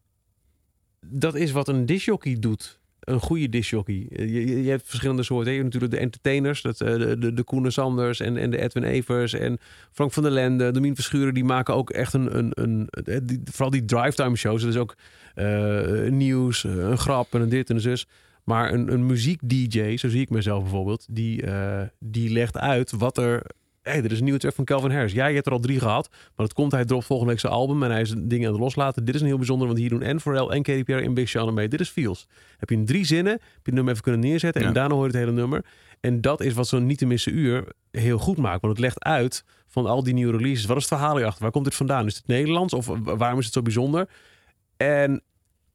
dat 1.05 1.35
is 1.35 1.51
wat 1.51 1.67
een 1.67 1.85
discjockey 1.85 2.37
doet. 2.39 2.79
Een 2.99 3.19
goede 3.19 3.49
discjockey. 3.49 4.05
Je, 4.09 4.31
je, 4.31 4.63
je 4.63 4.69
hebt 4.69 4.87
verschillende 4.87 5.23
soorten. 5.23 5.51
Je 5.51 5.59
hebt 5.59 5.73
natuurlijk 5.73 5.93
de 5.93 6.05
entertainers, 6.05 6.61
dat, 6.61 6.81
eh, 6.81 6.97
de, 6.97 7.17
de, 7.17 7.33
de 7.33 7.43
Koenen 7.43 7.71
Sanders 7.71 8.19
en, 8.19 8.37
en 8.37 8.51
de 8.51 8.61
Edwin 8.61 8.83
Evers 8.83 9.33
en 9.33 9.57
Frank 9.91 10.11
van 10.11 10.23
der 10.23 10.31
Lende, 10.31 10.71
Domien 10.71 10.95
Verschuren, 10.95 11.33
die 11.33 11.43
maken 11.43 11.75
ook 11.75 11.89
echt 11.89 12.13
een, 12.13 12.37
een, 12.37 12.51
een 12.53 12.87
eh, 12.89 13.17
die, 13.23 13.41
vooral 13.43 13.69
die 13.69 13.85
drivetime 13.85 14.35
shows. 14.35 14.61
Dat 14.61 14.71
is 14.71 14.77
ook 14.77 14.95
eh, 15.35 16.09
nieuws, 16.09 16.63
eh, 16.63 16.71
een 16.71 16.97
grap 16.97 17.33
en 17.33 17.41
een 17.41 17.49
dit 17.49 17.69
en 17.69 17.75
een 17.75 17.81
zus. 17.81 18.07
Maar 18.43 18.73
een, 18.73 18.93
een 18.93 19.05
muziek-dj, 19.05 19.97
zo 19.97 20.09
zie 20.09 20.21
ik 20.21 20.29
mezelf 20.29 20.61
bijvoorbeeld, 20.61 21.05
die, 21.09 21.41
eh, 21.41 21.81
die 21.99 22.31
legt 22.31 22.57
uit 22.57 22.91
wat 22.91 23.17
er 23.17 23.45
hey, 23.81 24.03
er 24.03 24.11
is 24.11 24.17
een 24.17 24.23
nieuwe 24.23 24.39
track 24.39 24.53
van 24.53 24.65
Calvin 24.65 24.91
Harris. 24.91 25.11
Ja, 25.11 25.25
je 25.25 25.33
hebt 25.35 25.45
er 25.47 25.51
al 25.51 25.59
drie 25.59 25.79
gehad. 25.79 26.07
Maar 26.11 26.45
dat 26.45 26.53
komt, 26.53 26.71
hij 26.71 26.85
dropt 26.85 27.05
volgende 27.05 27.31
week 27.31 27.41
zijn 27.41 27.53
album 27.53 27.83
en 27.83 27.91
hij 27.91 28.01
is 28.01 28.13
dingen 28.17 28.45
aan 28.47 28.53
het 28.53 28.61
loslaten. 28.61 29.05
Dit 29.05 29.15
is 29.15 29.21
een 29.21 29.27
heel 29.27 29.37
bijzonder, 29.37 29.67
want 29.67 29.79
hier 29.79 29.89
doen 29.89 30.01
en 30.01 30.19
Pharrell 30.21 30.47
en 30.47 30.63
Katy 30.63 30.83
Perry 30.83 31.05
en 31.05 31.13
Big 31.13 31.29
Sean 31.29 31.53
mee. 31.53 31.67
Dit 31.67 31.79
is 31.79 31.89
Feels. 31.89 32.27
Heb 32.57 32.69
je 32.69 32.75
in 32.75 32.85
drie 32.85 33.05
zinnen, 33.05 33.31
heb 33.33 33.41
je 33.41 33.59
het 33.63 33.73
nummer 33.73 33.91
even 33.91 34.03
kunnen 34.03 34.21
neerzetten 34.21 34.61
en 34.61 34.67
daarna 34.73 34.93
hoor 34.95 35.03
je 35.03 35.11
het 35.11 35.19
hele 35.19 35.31
nummer. 35.31 35.65
En 35.99 36.21
dat 36.21 36.41
is 36.41 36.53
wat 36.53 36.67
zo'n 36.67 36.85
niet 36.85 36.97
te 36.97 37.05
missen 37.05 37.37
uur 37.37 37.67
heel 37.91 38.17
goed 38.17 38.37
maakt. 38.37 38.61
Want 38.61 38.73
het 38.73 38.81
legt 38.81 39.03
uit 39.03 39.43
van 39.67 39.85
al 39.85 40.03
die 40.03 40.13
nieuwe 40.13 40.37
releases. 40.37 40.65
Wat 40.65 40.77
is 40.77 40.83
het 40.89 40.93
verhaal 40.93 41.15
hierachter? 41.15 41.41
Waar 41.41 41.51
komt 41.51 41.65
dit 41.65 41.75
vandaan? 41.75 42.05
Is 42.05 42.15
het 42.15 42.27
Nederlands 42.27 42.73
of 42.73 42.85
wa- 42.85 43.15
waarom 43.15 43.39
is 43.39 43.45
het 43.45 43.53
zo 43.53 43.61
bijzonder? 43.61 44.09
En 44.77 45.21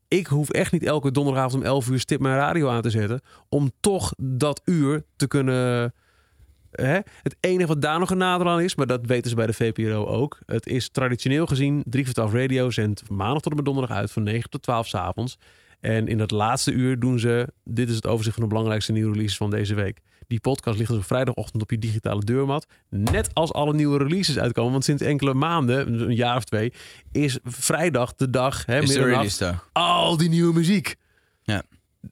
ik 0.09 0.27
hoef 0.27 0.51
echt 0.51 0.73
niet 0.73 0.83
elke 0.85 1.11
donderdagavond 1.11 1.63
om 1.63 1.69
11 1.69 1.89
uur 1.91 1.99
stip 2.01 2.21
mijn 2.21 2.37
radio 2.37 2.69
aan 2.69 2.83
te 2.83 2.91
zetten. 2.91 3.21
Om 3.49 3.71
toch 3.81 4.13
dat 4.17 4.63
uur 4.65 5.05
te 5.17 5.27
kunnen. 5.29 5.95
Hè? 6.83 6.99
Het 7.23 7.37
enige 7.41 7.67
wat 7.67 7.83
daar 7.83 7.99
nog 7.99 8.11
een 8.11 8.19
nadeel 8.19 8.49
aan 8.49 8.61
is, 8.61 8.75
maar 8.75 8.87
dat 8.87 9.07
weten 9.07 9.31
ze 9.31 9.37
bij 9.37 9.47
de 9.47 9.53
VPRO 9.53 10.07
ook. 10.07 10.39
Het 10.47 10.67
is 10.67 10.89
traditioneel 10.89 11.47
gezien 11.47 11.83
3 11.87 12.05
voor 12.05 12.15
12 12.15 12.33
radio 12.33 12.71
zendt 12.71 13.11
maandag 13.11 13.43
tot 13.43 13.51
en 13.51 13.57
met 13.57 13.65
donderdag 13.65 13.97
uit 13.97 14.13
van 14.13 14.23
9 14.23 14.51
tot 14.51 14.63
12 14.63 14.87
's 14.87 14.95
avonds. 14.95 15.39
En 15.81 16.09
in 16.09 16.19
dat 16.19 16.31
laatste 16.31 16.73
uur 16.73 16.99
doen 16.99 17.19
ze, 17.19 17.49
dit 17.65 17.89
is 17.89 17.95
het 17.95 18.07
overzicht 18.07 18.35
van 18.35 18.45
de 18.45 18.49
belangrijkste 18.49 18.93
nieuwe 18.93 19.13
releases 19.13 19.37
van 19.37 19.51
deze 19.51 19.75
week. 19.75 20.01
Die 20.27 20.41
podcast 20.41 20.79
ligt 20.79 20.91
dus 20.91 20.99
op 20.99 21.05
vrijdagochtend 21.05 21.63
op 21.63 21.71
je 21.71 21.79
digitale 21.79 22.25
deurmat. 22.25 22.67
Net 22.89 23.35
als 23.35 23.53
alle 23.53 23.75
nieuwe 23.75 23.99
releases 23.99 24.39
uitkomen. 24.39 24.73
Want 24.73 24.85
sinds 24.85 25.03
enkele 25.03 25.35
maanden, 25.35 26.01
een 26.01 26.15
jaar 26.15 26.37
of 26.37 26.45
twee, 26.45 26.73
is 27.13 27.39
vrijdag 27.45 28.15
de 28.15 28.31
dag, 28.31 28.67
hè, 28.67 28.81
middernacht, 28.81 29.43
al 29.73 30.17
die 30.17 30.29
nieuwe 30.29 30.55
muziek. 30.55 30.95
Ja. 31.43 31.63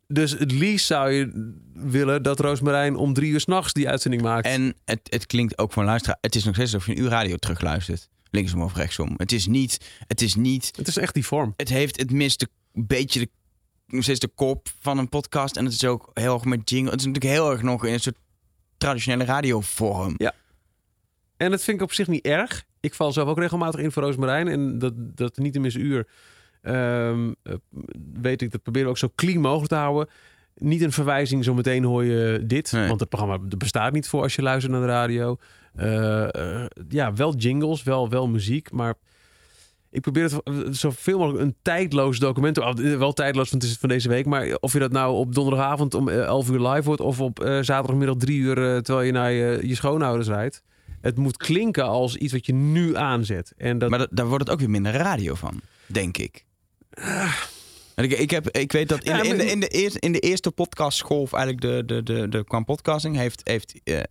Dus 0.07 0.30
het 0.30 0.53
liefst 0.53 0.86
zou 0.86 1.11
je 1.11 1.55
willen 1.74 2.22
dat 2.22 2.40
Roosmarijn 2.40 2.97
om 2.97 3.12
drie 3.12 3.30
uur 3.32 3.40
s'nachts 3.40 3.72
die 3.72 3.88
uitzending 3.88 4.22
maakt. 4.22 4.47
En 4.47 4.74
het, 4.84 5.01
het 5.03 5.26
klinkt 5.26 5.59
ook 5.59 5.72
van 5.72 5.84
luisteraar. 5.84 6.18
Het 6.20 6.34
is 6.34 6.45
nog 6.45 6.55
steeds 6.55 6.74
alsof 6.74 6.88
je 6.88 6.97
een 6.97 7.03
uur 7.05 7.11
radio 7.11 7.36
terugluistert. 7.36 8.09
Linksom 8.30 8.62
of 8.62 8.74
rechtsom. 8.74 9.14
Het 9.16 9.32
is 9.32 9.47
niet... 9.47 9.78
Het 10.07 10.20
is 10.20 10.34
niet... 10.34 10.70
het 10.76 10.88
is 10.88 10.97
echt 10.97 11.14
die 11.14 11.26
vorm. 11.26 11.55
Het 11.57 11.68
heeft... 11.68 12.01
Het 12.01 12.11
mist 12.11 12.47
een 12.72 12.86
beetje 12.86 13.20
de... 13.20 13.30
Nog 13.86 14.03
steeds 14.03 14.20
de 14.20 14.28
kop 14.28 14.68
van 14.80 14.99
een 14.99 15.09
podcast. 15.09 15.57
En 15.57 15.64
het 15.64 15.74
is 15.74 15.84
ook 15.84 16.11
heel 16.14 16.34
erg 16.34 16.45
met 16.45 16.70
jingle. 16.70 16.90
Het 16.90 17.01
is 17.01 17.07
natuurlijk 17.07 17.34
heel 17.34 17.51
erg 17.51 17.62
nog 17.62 17.84
in 17.84 17.93
een 17.93 18.01
soort 18.01 18.18
traditionele 18.78 19.24
radiovorm. 19.24 20.16
En 21.36 21.51
dat 21.51 21.62
vind 21.62 21.76
ik 21.76 21.82
op 21.82 21.93
zich 21.93 22.07
niet 22.07 22.24
erg. 22.24 22.64
Ik 22.80 22.95
val 22.95 23.12
zelf 23.12 23.28
ook 23.28 23.38
regelmatig 23.38 23.80
in 23.80 23.93
voor 23.93 24.03
Roosmarijn. 24.03 24.49
En 24.49 24.78
dat, 24.78 24.93
dat 24.97 25.36
niet 25.36 25.55
in 25.55 25.61
mis 25.61 25.74
uur 25.74 26.07
ehm, 26.63 27.33
eh, 27.43 27.55
weet 28.23 28.43
ik, 28.43 28.51
dat 28.51 28.63
proberen 28.63 28.87
we 28.87 28.93
ook 28.93 28.99
zo 28.99 29.13
clean 29.15 29.41
mogelijk 29.41 29.69
te 29.69 29.75
houden. 29.75 30.09
Niet 30.55 30.83
een 30.83 30.93
verwijzing, 30.93 31.45
zo 31.45 31.55
meteen 31.55 31.85
hoor 31.85 32.05
je 32.05 32.43
dit. 32.47 32.73
Nee. 32.73 32.89
Want 32.89 33.01
het 33.01 33.09
programma 33.09 33.39
bestaat 33.59 33.93
niet 33.93 34.09
voor 34.09 34.23
als 34.23 34.35
je 34.35 34.43
luistert 34.43 34.73
naar 34.73 34.81
de 34.83 34.87
radio. 34.87 35.37
Eh, 35.75 36.35
eh, 36.63 36.67
ja, 36.89 37.13
wel 37.13 37.35
jingles, 37.37 37.83
wel, 37.83 38.09
wel 38.09 38.29
muziek. 38.29 38.71
Maar 38.71 38.95
ik 39.91 40.01
probeer 40.01 40.23
het 40.45 40.77
zoveel 40.77 41.19
mogelijk 41.19 41.43
een 41.45 41.55
tijdloos 41.63 42.19
document. 42.19 42.55
te- 42.55 42.97
Wel 42.99 43.13
tijdloos, 43.13 43.51
want 43.51 43.63
het 43.63 43.73
is 43.73 43.79
van 43.79 43.89
deze 43.89 44.09
week. 44.09 44.27
Maar 44.27 44.57
of 44.61 44.73
je 44.73 44.79
dat 44.79 44.93
nou 44.93 45.15
op 45.15 45.35
donderdagavond 45.35 45.95
om 45.95 46.09
eh, 46.09 46.23
11 46.23 46.51
uur 46.51 46.61
live 46.69 46.83
wordt. 46.83 47.01
Of 47.01 47.21
op 47.21 47.41
eh, 47.41 47.47
zaterdagmiddag 47.61 48.17
3 48.17 48.39
uur 48.39 48.55
terwijl 48.83 49.07
je 49.07 49.13
naar 49.13 49.33
je, 49.33 49.69
je 49.69 49.75
schoonouders 49.75 50.29
rijdt. 50.29 50.63
Het 51.01 51.17
moet 51.17 51.37
klinken 51.37 51.85
als 51.85 52.17
iets 52.17 52.33
wat 52.33 52.47
je 52.47 52.55
nu 52.55 52.97
aanzet. 52.97 53.53
En 53.57 53.79
dat, 53.79 53.91
Maar 53.91 53.99
da- 53.99 54.07
daar 54.11 54.27
wordt 54.27 54.45
het 54.45 54.53
ook 54.53 54.61
weer 54.61 54.71
minder 54.71 54.93
radio 54.93 55.35
van. 55.35 55.61
Denk 55.87 56.17
ik. 56.19 56.45
Ik, 57.97 58.12
ik, 58.12 58.30
heb, 58.30 58.49
ik 58.51 58.72
weet 58.72 58.88
dat 58.88 59.03
in, 59.05 59.16
Ja, 59.16 59.22
in, 59.22 59.36
de, 59.38 59.51
in, 59.51 59.61
de 59.61 59.68
eerste, 59.68 60.01
in 60.01 60.12
de 60.12 60.18
eerste 60.18 60.51
podcastgolf, 60.51 61.32
eigenlijk 61.32 61.62
de, 61.64 61.82
de, 61.95 62.03
de, 62.03 62.28
de, 62.28 62.45
qua 62.45 62.61
podcasting, 62.61 63.16
heeft, 63.16 63.40
heeft 63.45 63.74
eh, 63.84 63.99
eh, 63.99 64.05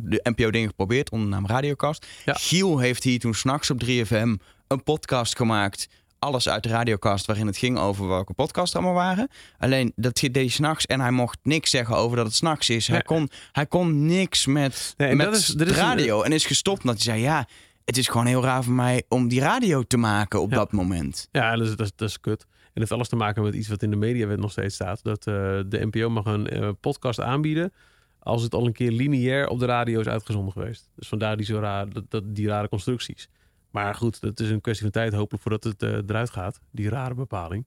de 0.00 0.20
NPO 0.22 0.50
dingen 0.50 0.68
geprobeerd 0.68 1.10
onder 1.10 1.28
de 1.28 1.34
naam 1.34 1.46
Radiocast. 1.46 2.06
Ja. 2.24 2.32
Giel 2.34 2.78
heeft 2.78 3.02
hier 3.04 3.18
toen 3.18 3.34
s'nachts 3.34 3.70
op 3.70 3.82
3FM 3.84 4.42
een 4.68 4.82
podcast 4.84 5.36
gemaakt. 5.36 5.88
Alles 6.18 6.48
uit 6.48 6.62
de 6.62 6.68
Radiocast, 6.68 7.26
waarin 7.26 7.46
het 7.46 7.56
ging 7.56 7.78
over 7.78 8.08
welke 8.08 8.32
podcasts 8.34 8.74
er 8.74 8.80
allemaal 8.80 9.04
waren. 9.04 9.28
Alleen 9.58 9.92
dat 9.96 10.16
deed 10.16 10.34
hij 10.34 10.48
s'nachts 10.48 10.86
en 10.86 11.00
hij 11.00 11.10
mocht 11.10 11.38
niks 11.42 11.70
zeggen 11.70 11.96
over 11.96 12.16
dat 12.16 12.26
het 12.26 12.34
s'nachts 12.34 12.68
is. 12.70 12.86
Hij, 12.86 12.96
Nee. 12.96 13.04
kon, 13.04 13.30
hij 13.52 13.66
kon 13.66 14.06
niks 14.06 14.46
met, 14.46 14.94
Nee, 14.96 15.14
met 15.14 15.26
dat 15.26 15.36
is- 15.36 15.46
dat 15.46 15.66
is 15.66 15.72
een- 15.76 15.78
radio. 15.82 16.22
En 16.22 16.32
is 16.32 16.46
gestopt 16.46 16.80
omdat 16.80 16.94
hij 16.94 17.04
zei, 17.04 17.20
ja, 17.20 17.46
het 17.88 17.96
is 17.96 18.08
gewoon 18.08 18.26
heel 18.26 18.42
raar 18.42 18.64
voor 18.64 18.74
mij 18.74 19.02
om 19.08 19.28
die 19.28 19.40
radio 19.40 19.82
te 19.82 19.96
maken 19.96 20.40
op 20.40 20.50
Ja. 20.50 20.56
dat 20.56 20.72
moment. 20.72 21.28
Ja, 21.32 21.56
dat 21.56 21.66
is, 21.66 21.76
dat, 21.76 21.86
is, 21.86 21.92
dat 21.96 22.08
is 22.08 22.20
kut. 22.20 22.42
En 22.50 22.56
het 22.64 22.72
heeft 22.78 22.92
alles 22.92 23.08
te 23.08 23.16
maken 23.16 23.42
met 23.42 23.54
iets 23.54 23.68
wat 23.68 23.82
in 23.82 23.90
de 23.90 23.96
mediawet 23.96 24.38
nog 24.38 24.50
steeds 24.50 24.74
staat. 24.74 25.02
Dat 25.02 25.26
eh, 25.26 25.34
de 25.66 25.86
NPO 25.90 26.08
mag 26.10 26.24
een 26.24 26.48
eh, 26.48 26.68
podcast 26.80 27.20
aanbieden 27.20 27.72
als 28.18 28.42
het 28.42 28.54
al 28.54 28.66
een 28.66 28.72
keer 28.72 28.90
lineair 28.90 29.48
op 29.48 29.58
de 29.58 29.66
radio 29.66 30.00
is 30.00 30.06
uitgezonden 30.06 30.52
geweest. 30.52 30.90
Dus 30.94 31.08
vandaar 31.08 31.36
die, 31.36 31.46
zo 31.46 31.58
raar, 31.58 31.88
dat, 31.88 32.04
dat, 32.08 32.22
die 32.26 32.46
rare 32.48 32.68
constructies. 32.68 33.28
Maar 33.70 33.94
goed, 33.94 34.20
dat 34.20 34.40
is 34.40 34.50
een 34.50 34.60
kwestie 34.60 34.82
van 34.84 34.92
tijd 34.92 35.12
hopelijk 35.12 35.42
voordat 35.42 35.64
het 35.64 35.82
eh, 35.82 35.92
eruit 35.92 36.30
gaat. 36.30 36.60
Die 36.70 36.88
rare 36.88 37.14
bepaling. 37.14 37.66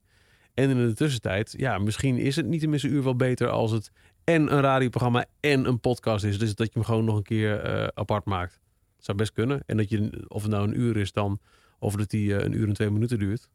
En 0.54 0.70
in 0.70 0.76
de 0.86 0.94
tussentijd, 0.94 1.54
ja, 1.56 1.78
misschien 1.78 2.16
is 2.18 2.36
het 2.36 2.46
niet 2.46 2.62
een 2.62 2.86
uur 2.86 3.02
wel 3.02 3.16
beter 3.16 3.48
als 3.48 3.70
het 3.70 3.90
en 4.24 4.52
een 4.54 4.60
radioprogramma 4.60 5.24
en 5.40 5.64
een 5.64 5.80
podcast 5.80 6.24
is. 6.24 6.38
Dus 6.38 6.54
dat 6.54 6.66
je 6.66 6.72
hem 6.72 6.84
gewoon 6.84 7.04
nog 7.04 7.16
een 7.16 7.22
keer 7.22 7.90
apart 7.94 8.24
maakt. 8.24 8.60
Zou 9.02 9.18
best 9.18 9.32
kunnen. 9.32 9.62
En 9.66 9.76
dat 9.76 9.88
je, 9.88 10.24
of 10.28 10.42
het 10.42 10.50
nou 10.50 10.68
een 10.68 10.80
uur 10.80 10.96
is 10.96 11.12
dan, 11.12 11.40
of 11.78 11.94
dat 11.94 12.10
die 12.10 12.36
eh, 12.36 12.44
een 12.44 12.52
uur 12.52 12.68
en 12.68 12.74
twee 12.74 12.90
minuten 12.90 13.18
duurt. 13.18 13.48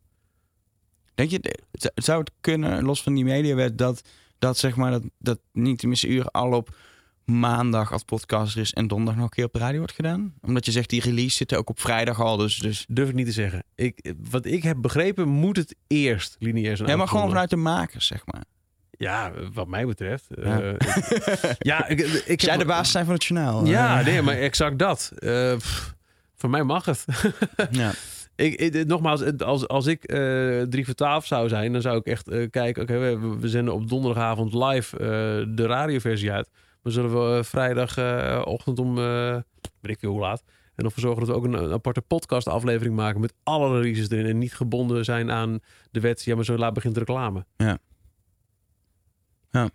Denk 1.16 1.30
je, 1.30 1.60
zou 1.96 2.20
het 2.20 2.32
kunnen, 2.42 2.84
los 2.84 3.04
van 3.04 3.14
die 3.14 3.24
mediawet, 3.24 3.78
dat, 3.78 4.02
dat 4.40 4.58
zeg 4.58 4.76
maar 4.76 4.92
dat, 4.92 5.04
dat 5.18 5.40
niet 5.52 5.80
tenminste 5.80 6.08
uur 6.08 6.26
al 6.26 6.54
op 6.54 6.76
maandag 7.26 7.92
als 7.92 8.04
podcaster 8.04 8.62
is 8.62 8.74
en 8.74 8.88
donderdag 8.88 9.16
nog 9.16 9.24
een 9.24 9.30
keer 9.30 9.46
op 9.46 9.54
de 9.54 9.60
radio 9.60 9.78
wordt 9.78 9.94
gedaan? 9.94 10.34
Omdat 10.42 10.66
je 10.66 10.72
zegt 10.72 10.90
die 10.90 11.02
release 11.02 11.36
zit 11.36 11.56
ook 11.56 11.70
op 11.70 11.80
vrijdag 11.80 12.22
al, 12.22 12.38
dus, 12.38 12.58
dus 12.58 12.86
Durf 12.90 13.10
ik 13.10 13.16
niet 13.16 13.26
te 13.26 13.32
zeggen. 13.32 13.64
Ik, 13.76 14.14
wat 14.30 14.46
ik 14.46 14.64
heb 14.64 14.82
begrepen, 14.82 15.28
moet 15.28 15.58
het 15.58 15.76
eerst 15.88 16.36
lineair 16.40 16.78
zijn. 16.78 16.90
ja, 16.90 16.96
maar 16.96 17.08
gewoon 17.08 17.30
vanuit 17.30 17.50
de 17.50 17.56
makers, 17.56 18.08
zeg 18.08 18.26
maar. 18.26 18.44
Ja, 18.98 19.32
wat 19.54 19.68
mij 19.68 19.86
betreft. 19.86 20.26
Ja. 20.42 20.58
Ja, 20.60 20.76
ja 21.60 21.88
ik, 21.88 22.00
ik. 22.02 22.42
Zij 22.42 22.58
de 22.58 22.66
baas 22.66 22.92
zijn 22.92 23.06
van 23.06 23.14
het 23.14 23.24
journaal. 23.24 23.66
Ja, 23.66 24.00
Eh, 24.00 24.06
nee, 24.06 24.22
maar 24.22 24.38
exact 24.38 24.80
dat. 24.80 25.12
Eh, 25.20 25.56
pff, 25.56 25.96
voor 26.36 26.50
mij 26.50 26.64
mag 26.64 26.86
het. 26.86 27.06
ja. 27.72 27.92
ik, 28.36 28.54
ik- 28.60 28.88
nogmaals, 28.88 29.38
als, 29.38 29.68
als 29.68 29.86
ik 29.86 30.04
eh 30.04 30.62
3 30.62 30.86
voor 30.86 30.94
12 30.94 31.26
zou 31.26 31.48
zijn, 31.50 31.72
dan 31.74 31.82
zou 31.82 31.98
ik 31.98 32.06
echt 32.06 32.28
eh, 32.28 32.50
kijken. 32.50 32.82
Oké, 32.84 32.98
we, 32.98 33.38
we 33.40 33.48
zenden 33.50 33.74
op 33.74 33.90
donderdagavond 33.90 34.54
live 34.54 34.98
eh, 34.98 35.08
de 35.56 35.66
radioversie 35.66 36.32
uit. 36.32 36.50
Maar 36.82 36.92
zullen 36.94 37.30
we 37.32 37.38
eh, 37.38 37.44
vrijdagochtend 37.44 38.80
om, 38.80 38.98
eh 38.98 39.36
weet 39.82 39.92
ik 39.92 40.00
veel 40.00 40.12
hoe 40.12 40.20
laat, 40.20 40.44
en 40.76 40.86
ervoor 40.86 41.02
zorgen 41.02 41.20
dat 41.26 41.30
we 41.30 41.36
ook 41.36 41.44
een, 41.46 41.64
een 41.64 41.72
aparte 41.74 42.02
podcast 42.02 42.48
aflevering 42.48 42.96
maken 42.96 43.22
met 43.22 43.34
alle 43.44 43.76
releases 43.80 44.10
erin 44.10 44.26
en 44.26 44.38
niet 44.38 44.54
gebonden 44.56 45.06
zijn 45.06 45.32
aan 45.32 45.60
de 45.92 46.00
wet. 46.00 46.24
Ja, 46.24 46.36
maar 46.36 46.46
zo 46.46 46.58
laat 46.58 46.74
begint 46.74 46.96
de 46.96 47.04
reclame. 49.52 49.72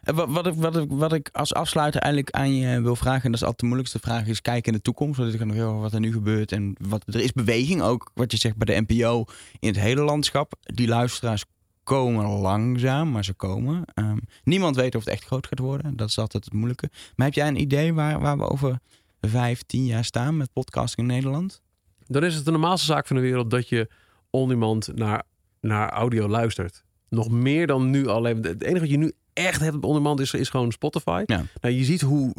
En 0.00 0.14
wat, 0.14 0.28
wat, 0.28 0.46
ik, 0.46 0.54
wat, 0.54 0.76
ik, 0.76 0.88
wat 0.90 1.12
ik 1.12 1.28
als 1.32 1.54
afsluiter 1.54 2.00
eigenlijk 2.00 2.34
aan 2.34 2.54
je 2.54 2.80
wil 2.80 2.96
vragen, 2.96 3.22
en 3.22 3.30
dat 3.30 3.40
is 3.40 3.46
altijd 3.46 3.58
de 3.58 3.66
moeilijkste 3.66 3.98
vraag, 3.98 4.26
is 4.26 4.42
kijken 4.42 4.72
in 4.72 4.78
de 4.78 4.84
toekomst. 4.84 5.18
Want 5.18 5.34
ik 5.34 5.44
nog 5.44 5.54
heel 5.54 5.80
wat 5.80 5.92
er 5.92 6.00
nu 6.00 6.12
gebeurt. 6.12 6.52
En 6.52 6.76
wat, 6.78 7.02
er 7.06 7.20
is 7.20 7.32
beweging 7.32 7.82
ook, 7.82 8.10
wat 8.14 8.32
je 8.32 8.38
zegt 8.38 8.56
bij 8.56 8.74
de 8.74 8.84
NPO, 8.86 9.24
in 9.58 9.68
het 9.68 9.78
hele 9.78 10.02
landschap. 10.02 10.52
Die 10.60 10.88
luisteraars 10.88 11.44
komen 11.84 12.24
langzaam, 12.26 13.10
maar 13.10 13.24
ze 13.24 13.34
komen. 13.34 13.84
Ehm, 13.94 14.18
niemand 14.44 14.76
weet 14.76 14.94
of 14.94 15.04
het 15.04 15.12
echt 15.12 15.24
groot 15.24 15.46
gaat 15.46 15.58
worden. 15.58 15.96
Dat 15.96 16.08
is 16.08 16.18
altijd 16.18 16.44
het 16.44 16.54
moeilijke. 16.54 16.90
Maar 17.16 17.26
heb 17.26 17.34
jij 17.34 17.48
een 17.48 17.60
idee 17.60 17.94
waar, 17.94 18.20
waar 18.20 18.38
we 18.38 18.48
over 18.48 18.78
vijf, 19.20 19.62
tien 19.62 19.84
jaar 19.84 20.04
staan 20.04 20.36
met 20.36 20.52
podcasting 20.52 21.08
in 21.08 21.14
Nederland? 21.14 21.62
Dan 22.06 22.24
is 22.24 22.34
het 22.34 22.44
de 22.44 22.50
normaalste 22.50 22.86
zaak 22.86 23.06
van 23.06 23.16
de 23.16 23.22
wereld 23.22 23.50
dat 23.50 23.68
je 23.68 23.90
on-demand 24.30 24.90
naar, 24.94 25.22
naar 25.60 25.90
audio 25.90 26.28
luistert. 26.28 26.84
Nog 27.10 27.30
meer 27.30 27.66
dan 27.66 27.90
nu 27.90 28.06
alleen. 28.06 28.42
Het 28.42 28.62
enige 28.62 28.80
wat 28.80 28.90
je 28.90 28.96
nu 28.96 29.12
echt 29.32 29.60
hebt 29.60 29.74
op 29.74 29.84
on-demand 29.84 30.20
is, 30.20 30.32
is 30.34 30.48
gewoon 30.48 30.72
Spotify. 30.72 31.22
Ja. 31.26 31.44
Nou, 31.60 31.74
je 31.74 31.84
ziet 31.84 32.00
hoe, 32.00 32.34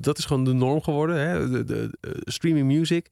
dat 0.00 0.18
is 0.18 0.24
gewoon 0.24 0.44
de 0.44 0.52
norm 0.52 0.82
geworden. 0.82 1.16
Hè? 1.20 1.50
De, 1.50 1.64
de, 1.64 1.98
eh, 2.00 2.10
streaming 2.24 2.66
music, 2.66 3.10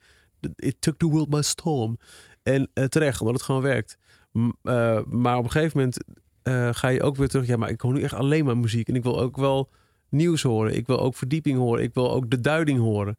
it 0.56 0.76
took 0.78 0.98
the 0.98 1.06
world 1.06 1.28
by 1.28 1.40
storm. 1.40 1.98
En 2.42 2.70
eh, 2.72 2.84
terecht, 2.84 3.20
omdat 3.20 3.34
het 3.34 3.44
gewoon 3.44 3.62
werkt. 3.62 3.98
M- 4.32 4.50
eh, 4.62 5.02
maar 5.04 5.38
op 5.38 5.44
een 5.44 5.50
gegeven 5.50 5.78
moment 5.78 6.04
ga 6.76 6.88
je 6.88 7.02
ook 7.02 7.16
weer 7.16 7.28
terug. 7.28 7.46
Ja, 7.46 7.56
maar 7.56 7.70
ik 7.70 7.80
hoor 7.80 7.92
nu 7.92 8.02
echt 8.02 8.14
alleen 8.14 8.44
maar 8.44 8.58
muziek. 8.58 8.88
En 8.88 8.94
ik 8.94 9.02
wil 9.02 9.20
ook 9.20 9.36
wel 9.36 9.70
nieuws 10.08 10.42
horen. 10.42 10.76
Ik 10.76 10.86
wil 10.86 11.00
ook 11.00 11.16
verdieping 11.16 11.58
horen. 11.58 11.82
Ik 11.82 11.94
wil 11.94 12.12
ook 12.12 12.30
de 12.30 12.40
duiding 12.40 12.78
horen. 12.78 13.16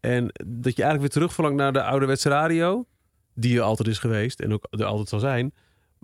En 0.00 0.22
dat 0.46 0.76
je 0.76 0.82
eigenlijk 0.82 1.00
weer 1.00 1.08
terug 1.08 1.32
verlangt 1.32 1.58
naar 1.58 1.72
de 1.72 1.82
ouderwetse 1.82 2.28
radio. 2.28 2.86
Die 3.34 3.56
er 3.56 3.62
altijd 3.62 3.88
is 3.88 3.98
geweest 3.98 4.40
en 4.40 4.52
ook 4.52 4.66
er 4.70 4.84
altijd 4.84 5.08
zal 5.08 5.20
zijn. 5.20 5.54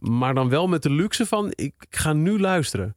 Maar 0.03 0.35
dan 0.35 0.49
wel 0.49 0.69
met 0.69 0.83
de 0.83 0.91
luxe 0.91 1.27
van, 1.27 1.53
ik 1.55 1.75
ga 1.91 2.13
nu 2.13 2.39
luisteren. 2.41 2.97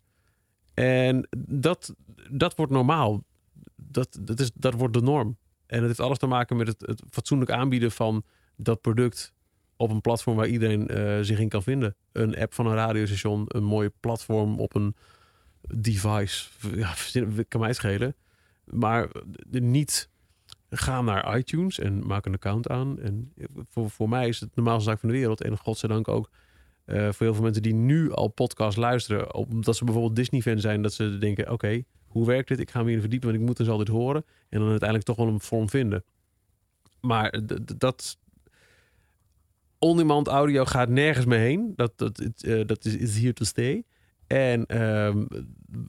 En 0.74 1.28
dat, 1.38 1.96
dat 2.30 2.56
wordt 2.56 2.72
normaal. 2.72 3.24
Dat, 3.76 4.18
dat, 4.22 4.40
is, 4.40 4.52
dat 4.54 4.74
wordt 4.74 4.94
de 4.94 5.02
norm. 5.02 5.38
En 5.66 5.78
het 5.78 5.88
heeft 5.88 6.00
alles 6.00 6.18
te 6.18 6.28
maken 6.28 6.58
met 6.58 6.68
het, 6.68 6.82
het 6.82 7.02
fatsoenlijk 7.10 7.52
aanbieden 7.52 7.92
van 7.92 8.24
dat 8.56 8.82
product 8.82 9.34
op 9.76 9.90
een 9.90 10.02
platform 10.02 10.36
waar 10.36 10.48
iedereen 10.48 10.88
eh, 10.88 11.18
zich 11.22 11.40
in 11.40 11.50
kan 11.50 11.64
vinden. 11.64 11.96
Een 12.12 12.38
app 12.38 12.54
van 12.54 12.66
een 12.66 12.76
radiostation, 12.76 13.46
een 13.48 13.64
mooie 13.64 13.94
platform 14.00 14.60
op 14.60 14.76
een 14.76 14.96
device. 15.62 16.50
Ja, 16.76 16.94
kan 17.48 17.60
mij 17.60 17.74
schelen. 17.74 18.16
Maar 18.64 19.10
niet 19.50 20.10
gaan 20.70 21.06
naar 21.06 21.38
iTunes 21.38 21.80
en 21.80 22.08
maak 22.08 22.26
een 22.26 22.34
account 22.34 22.70
aan. 22.70 23.00
En 23.00 23.34
voor, 23.70 23.90
voor 23.90 24.10
mij 24.10 24.28
is 24.28 24.40
het 24.40 24.50
de 24.50 24.56
normaalste 24.56 24.90
zaak 24.90 25.00
van 25.00 25.10
de 25.10 25.16
wereld. 25.16 25.42
En 25.42 25.58
godzijdank 25.58 26.08
ook 26.08 26.30
eh, 26.86 26.98
voor 26.98 27.26
heel 27.26 27.34
veel 27.34 27.44
mensen 27.44 27.62
die 27.62 27.74
nu 27.74 28.12
al 28.12 28.28
podcast 28.28 28.78
luisteren, 28.78 29.34
omdat 29.34 29.76
ze 29.76 29.84
bijvoorbeeld 29.84 30.16
Disney-fan 30.16 30.60
zijn, 30.60 30.82
dat 30.82 30.94
ze 30.94 31.18
denken: 31.18 31.52
oké, 31.52 31.84
hoe 32.08 32.26
werkt 32.26 32.48
dit? 32.48 32.60
Ik 32.60 32.70
ga 32.70 32.78
me 32.78 32.84
hierin 32.84 33.02
verdiepen, 33.02 33.30
want 33.30 33.42
ik 33.42 33.48
moet 33.48 33.58
dus 33.58 33.70
altijd 33.70 33.88
horen. 33.88 34.26
En 34.50 34.60
dan 34.60 34.70
uiteindelijk 34.70 35.10
toch 35.10 35.18
wel 35.18 35.28
een 35.28 35.40
vorm 35.40 35.70
vinden. 35.70 36.04
Maar 37.00 37.40
dat 37.78 38.18
on-demand 39.80 40.28
audio 40.28 40.66
gaat 40.66 40.90
nergens 40.90 41.26
meer 41.26 41.40
heen. 41.40 41.74
Dat, 41.76 41.98
dat, 41.98 42.20
eh, 42.20 42.62
dat 42.66 42.86
is, 42.86 42.96
is 42.96 43.18
here 43.18 43.34
to 43.34 43.46
stay. 43.46 43.84
En 44.28 44.66
ehm, 44.66 45.26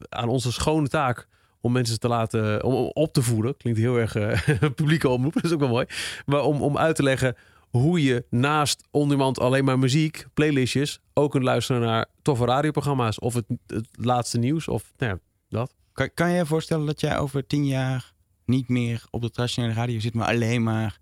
aan 0.09 0.29
onze 0.29 0.53
schone 0.53 0.89
taak 0.89 1.29
om 1.61 1.73
mensen 1.73 2.01
te 2.01 2.09
laten, 2.09 2.65
om, 2.65 2.75
op 2.75 3.13
te 3.13 3.23
voeden, 3.23 3.57
klinkt 3.57 3.79
heel 3.79 3.97
erg 3.97 4.15
eh, 4.15 4.71
publieke 4.75 5.09
omroep, 5.09 5.35
dat 5.43 5.45
is 5.45 5.53
ook 5.53 5.61
wel 5.61 5.69
mooi. 5.69 5.87
Maar 6.27 6.43
om, 6.43 6.63
om 6.63 6.79
uit 6.79 6.97
te 6.97 7.03
leggen 7.03 7.37
hoe 7.71 8.03
je 8.03 8.25
naast 8.31 8.87
on-demand 8.91 9.41
alleen 9.41 9.65
maar 9.65 9.79
muziek, 9.79 10.27
playlistjes, 10.35 11.01
ook 11.15 11.31
kunt 11.31 11.45
luisteren 11.45 11.81
naar 11.83 12.07
toffe 12.23 12.45
radioprogramma's 12.45 13.21
of 13.21 13.35
het, 13.35 13.45
het 13.67 13.89
laatste 13.93 14.39
nieuws 14.39 14.69
of 14.69 14.93
nou 14.97 15.13
ja, 15.13 15.19
dat. 15.49 15.75
Kan, 15.93 16.11
kan 16.15 16.31
je 16.31 16.37
je 16.37 16.47
voorstellen 16.47 16.87
dat 16.87 17.01
jij 17.01 17.19
over 17.19 17.47
tien 17.47 17.67
jaar 17.67 18.15
niet 18.45 18.69
meer 18.69 19.05
op 19.11 19.23
de 19.23 19.31
traditionele 19.31 19.75
radio 19.75 20.01
zit, 20.01 20.15
maar 20.15 20.29
alleen 20.29 20.63
maar 20.63 20.99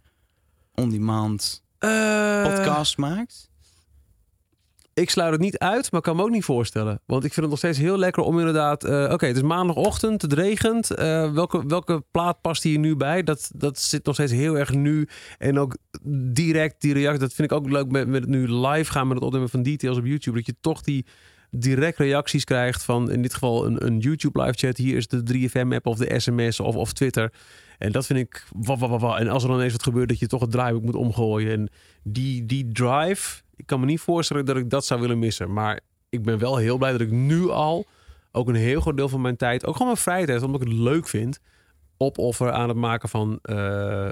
on-demand 0.74 1.62
podcast 2.42 2.96
maakt? 2.96 3.52
Ik 4.94 5.10
sluit 5.10 5.32
het 5.32 5.40
niet 5.40 5.58
uit, 5.58 5.92
maar 5.92 6.00
kan 6.00 6.16
me 6.16 6.22
ook 6.22 6.30
niet 6.30 6.44
voorstellen. 6.44 7.00
Want 7.06 7.24
ik 7.24 7.32
vind 7.32 7.40
het 7.40 7.48
nog 7.48 7.58
steeds 7.58 7.78
heel 7.78 7.98
lekker 7.98 8.22
om 8.22 8.38
inderdaad... 8.38 8.84
eh, 8.84 9.08
Oké, 9.12 9.26
het 9.26 9.36
is 9.36 9.42
maandagochtend, 9.42 10.22
het 10.22 10.32
regent. 10.32 10.90
eh, 10.90 11.32
welke, 11.32 11.66
welke 11.66 12.04
plaat 12.10 12.40
past 12.40 12.62
hier 12.62 12.78
nu 12.78 12.96
bij? 12.96 13.22
Dat, 13.22 13.50
dat 13.54 13.78
zit 13.78 14.04
nog 14.04 14.14
steeds 14.14 14.32
heel 14.32 14.58
erg 14.58 14.72
nu. 14.72 15.08
En 15.38 15.58
ook 15.58 15.76
direct 16.32 16.80
die 16.80 16.92
reactie. 16.92 17.20
Dat 17.20 17.32
vind 17.32 17.50
ik 17.50 17.56
ook 17.56 17.70
leuk 17.70 17.90
met, 17.90 18.08
met 18.08 18.20
het 18.20 18.30
nu 18.30 18.48
live 18.48 18.90
gaan 18.92 19.06
met 19.06 19.16
het 19.16 19.26
opnemen 19.26 19.48
van 19.48 19.62
details 19.62 19.96
op 19.98 20.06
YouTube. 20.06 20.36
Dat 20.36 20.46
je 20.46 20.54
toch 20.60 20.80
die 20.82 21.06
direct 21.50 21.98
reacties 21.98 22.44
krijgt 22.44 22.84
van 22.84 23.10
in 23.10 23.22
dit 23.22 23.32
geval 23.32 23.66
een, 23.66 23.86
een 23.86 23.98
YouTube 23.98 24.42
live 24.42 24.58
chat. 24.58 24.76
Hier 24.76 24.96
is 24.96 25.08
de 25.08 25.48
3FM 25.48 25.74
app 25.74 25.86
of 25.86 25.96
de 25.98 26.20
sms 26.20 26.60
of, 26.60 26.74
of 26.76 26.92
Twitter. 26.92 27.32
En 27.78 27.92
dat 27.92 28.06
vind 28.06 28.18
ik... 28.18 28.46
Wa, 28.52 28.76
wa, 28.76 28.88
wa, 28.88 28.98
wa. 28.98 29.18
En 29.18 29.28
als 29.28 29.42
er 29.42 29.48
dan 29.48 29.60
eens 29.60 29.72
wat 29.72 29.82
gebeurt 29.82 30.08
dat 30.08 30.18
je 30.18 30.26
toch 30.26 30.40
het 30.40 30.50
draaiboek 30.50 30.82
moet 30.84 30.94
omgooien. 30.94 31.52
En 31.52 31.68
die, 32.02 32.46
die 32.46 32.72
drive... 32.72 33.42
Ik 33.56 33.66
kan 33.66 33.80
me 33.80 33.86
niet 33.86 34.00
voorstellen 34.00 34.44
dat 34.44 34.56
ik 34.56 34.70
dat 34.70 34.84
zou 34.86 35.00
willen 35.00 35.18
missen. 35.18 35.52
Maar 35.52 35.80
ik 36.08 36.22
ben 36.22 36.38
wel 36.38 36.56
heel 36.56 36.78
blij 36.78 36.92
dat 36.92 37.00
ik 37.00 37.10
nu 37.10 37.48
al 37.50 37.84
ook 38.32 38.48
een 38.48 38.54
heel 38.54 38.80
groot 38.80 38.96
deel 38.96 39.08
van 39.08 39.20
mijn 39.20 39.36
tijd, 39.36 39.66
ook 39.66 39.72
gewoon 39.72 39.86
mijn 39.92 40.02
vrije 40.02 40.26
tijd, 40.26 40.42
omdat 40.42 40.62
ik 40.62 40.68
het 40.68 40.76
leuk 40.76 41.08
vind, 41.08 41.40
opoffer 41.96 42.52
aan 42.52 42.68
het 42.68 42.76
maken 42.78 43.08
van 43.08 43.38
eh 43.42 44.08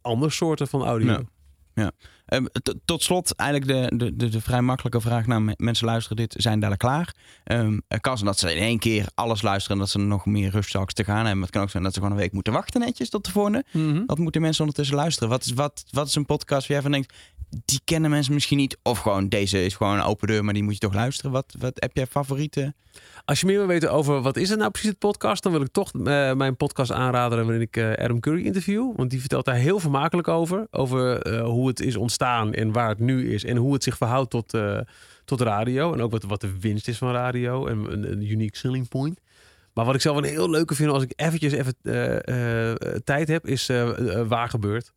andere 0.00 0.30
soorten 0.32 0.68
van 0.68 0.84
audio. 0.84 1.10
Ja. 1.12 1.20
Ja. 1.74 1.92
Ehm, 2.26 2.44
tot 2.84 3.02
slot 3.02 3.34
eigenlijk 3.34 3.90
de, 3.90 3.96
de, 3.96 4.16
de, 4.16 4.28
de 4.28 4.40
vrij 4.40 4.60
makkelijke 4.62 5.00
vraag. 5.00 5.26
Nou, 5.26 5.40
me- 5.40 5.54
mensen 5.56 5.86
luisteren 5.86 6.16
dit, 6.16 6.34
zijn 6.38 6.54
dadelijk 6.60 6.80
klaar. 6.80 7.14
Ehm 7.44 7.78
het 7.88 8.00
kan 8.00 8.14
zijn 8.16 8.26
dat 8.28 8.38
ze 8.38 8.54
in 8.54 8.62
één 8.62 8.78
keer 8.78 9.06
alles 9.14 9.42
luisteren 9.42 9.76
en 9.76 9.82
dat 9.82 9.92
ze 9.92 9.98
nog 9.98 10.26
meer 10.26 10.50
rustzakken 10.50 10.94
te 10.94 11.04
gaan 11.04 11.16
hebben. 11.16 11.34
Maar 11.34 11.42
het 11.42 11.50
kan 11.54 11.62
ook 11.62 11.70
zijn 11.70 11.82
dat 11.82 11.92
ze 11.94 11.98
gewoon 12.00 12.14
een 12.14 12.20
week 12.22 12.32
moeten 12.32 12.52
wachten 12.52 12.80
netjes 12.80 13.10
tot 13.10 13.24
de 13.24 13.30
volgende. 13.30 13.64
Mhm. 13.72 14.02
Wat 14.06 14.18
moeten 14.18 14.40
mensen 14.40 14.60
ondertussen 14.60 14.96
luisteren? 14.96 15.28
Wat 15.28 15.44
is, 15.44 15.52
wat, 15.52 15.84
wat 15.90 16.06
is 16.06 16.14
een 16.14 16.26
podcast 16.26 16.60
waar 16.68 16.76
jij 16.76 16.82
van 16.82 16.90
denkt, 16.92 17.14
die 17.64 17.80
kennen 17.84 18.10
mensen 18.10 18.34
misschien 18.34 18.58
niet? 18.58 18.78
Of 18.82 18.98
gewoon, 18.98 19.28
deze 19.28 19.64
is 19.64 19.74
gewoon 19.74 19.94
een 19.94 20.02
open 20.02 20.28
deur, 20.28 20.44
maar 20.44 20.54
die 20.54 20.62
moet 20.62 20.72
je 20.72 20.78
toch 20.78 20.94
luisteren? 20.94 21.30
Wat, 21.30 21.54
wat 21.58 21.72
heb 21.74 21.96
jij 21.96 22.06
favorieten? 22.06 22.74
Als 23.24 23.40
je 23.40 23.46
meer 23.46 23.58
wil 23.58 23.66
weten 23.66 23.92
over 23.92 24.20
wat 24.20 24.36
is 24.36 24.48
het 24.48 24.58
nou 24.58 24.70
precies 24.70 24.90
het 24.90 24.98
podcast, 24.98 25.42
dan 25.42 25.52
wil 25.52 25.60
ik 25.60 25.72
toch 25.72 25.92
eh, 25.92 26.32
mijn 26.32 26.56
podcast 26.56 26.92
aanraden 26.92 27.44
waarin 27.44 27.60
ik 27.60 27.76
eh, 27.76 27.92
Adam 27.92 28.20
Curry 28.20 28.44
interview. 28.44 28.96
Want 28.96 29.10
die 29.10 29.20
vertelt 29.20 29.44
daar 29.44 29.54
heel 29.54 29.80
vermakelijk 29.80 30.28
over. 30.28 30.66
Over 30.70 31.22
eh, 31.22 31.44
hoe 31.44 31.68
het 31.68 31.80
is 31.80 31.96
ontstaan 31.96 32.52
en 32.52 32.72
waar 32.72 32.88
het 32.88 32.98
nu 32.98 33.32
is. 33.32 33.44
En 33.44 33.56
hoe 33.56 33.72
het 33.72 33.82
zich 33.82 33.96
verhoudt 33.96 34.30
tot, 34.30 34.58
tot 35.24 35.40
radio. 35.40 35.92
En 35.92 36.00
ook 36.00 36.10
wat, 36.10 36.22
wat 36.22 36.40
de 36.40 36.58
winst 36.58 36.88
is 36.88 36.98
van 36.98 37.12
radio. 37.12 37.66
En 37.66 37.92
een, 37.92 38.10
een 38.12 38.30
unique 38.30 38.56
selling 38.56 38.88
point. 38.88 39.20
Maar 39.74 39.84
wat 39.84 39.94
ik 39.94 40.00
zelf 40.00 40.16
een 40.16 40.24
heel 40.24 40.50
leuke 40.50 40.74
vind 40.74 40.90
als 40.90 41.02
ik 41.02 41.12
eventjes 41.16 41.52
even 41.52 41.74
tijd 43.04 43.28
heb, 43.28 43.46
is 43.46 43.70
waar 44.28 44.48
gebeurt. 44.48 44.92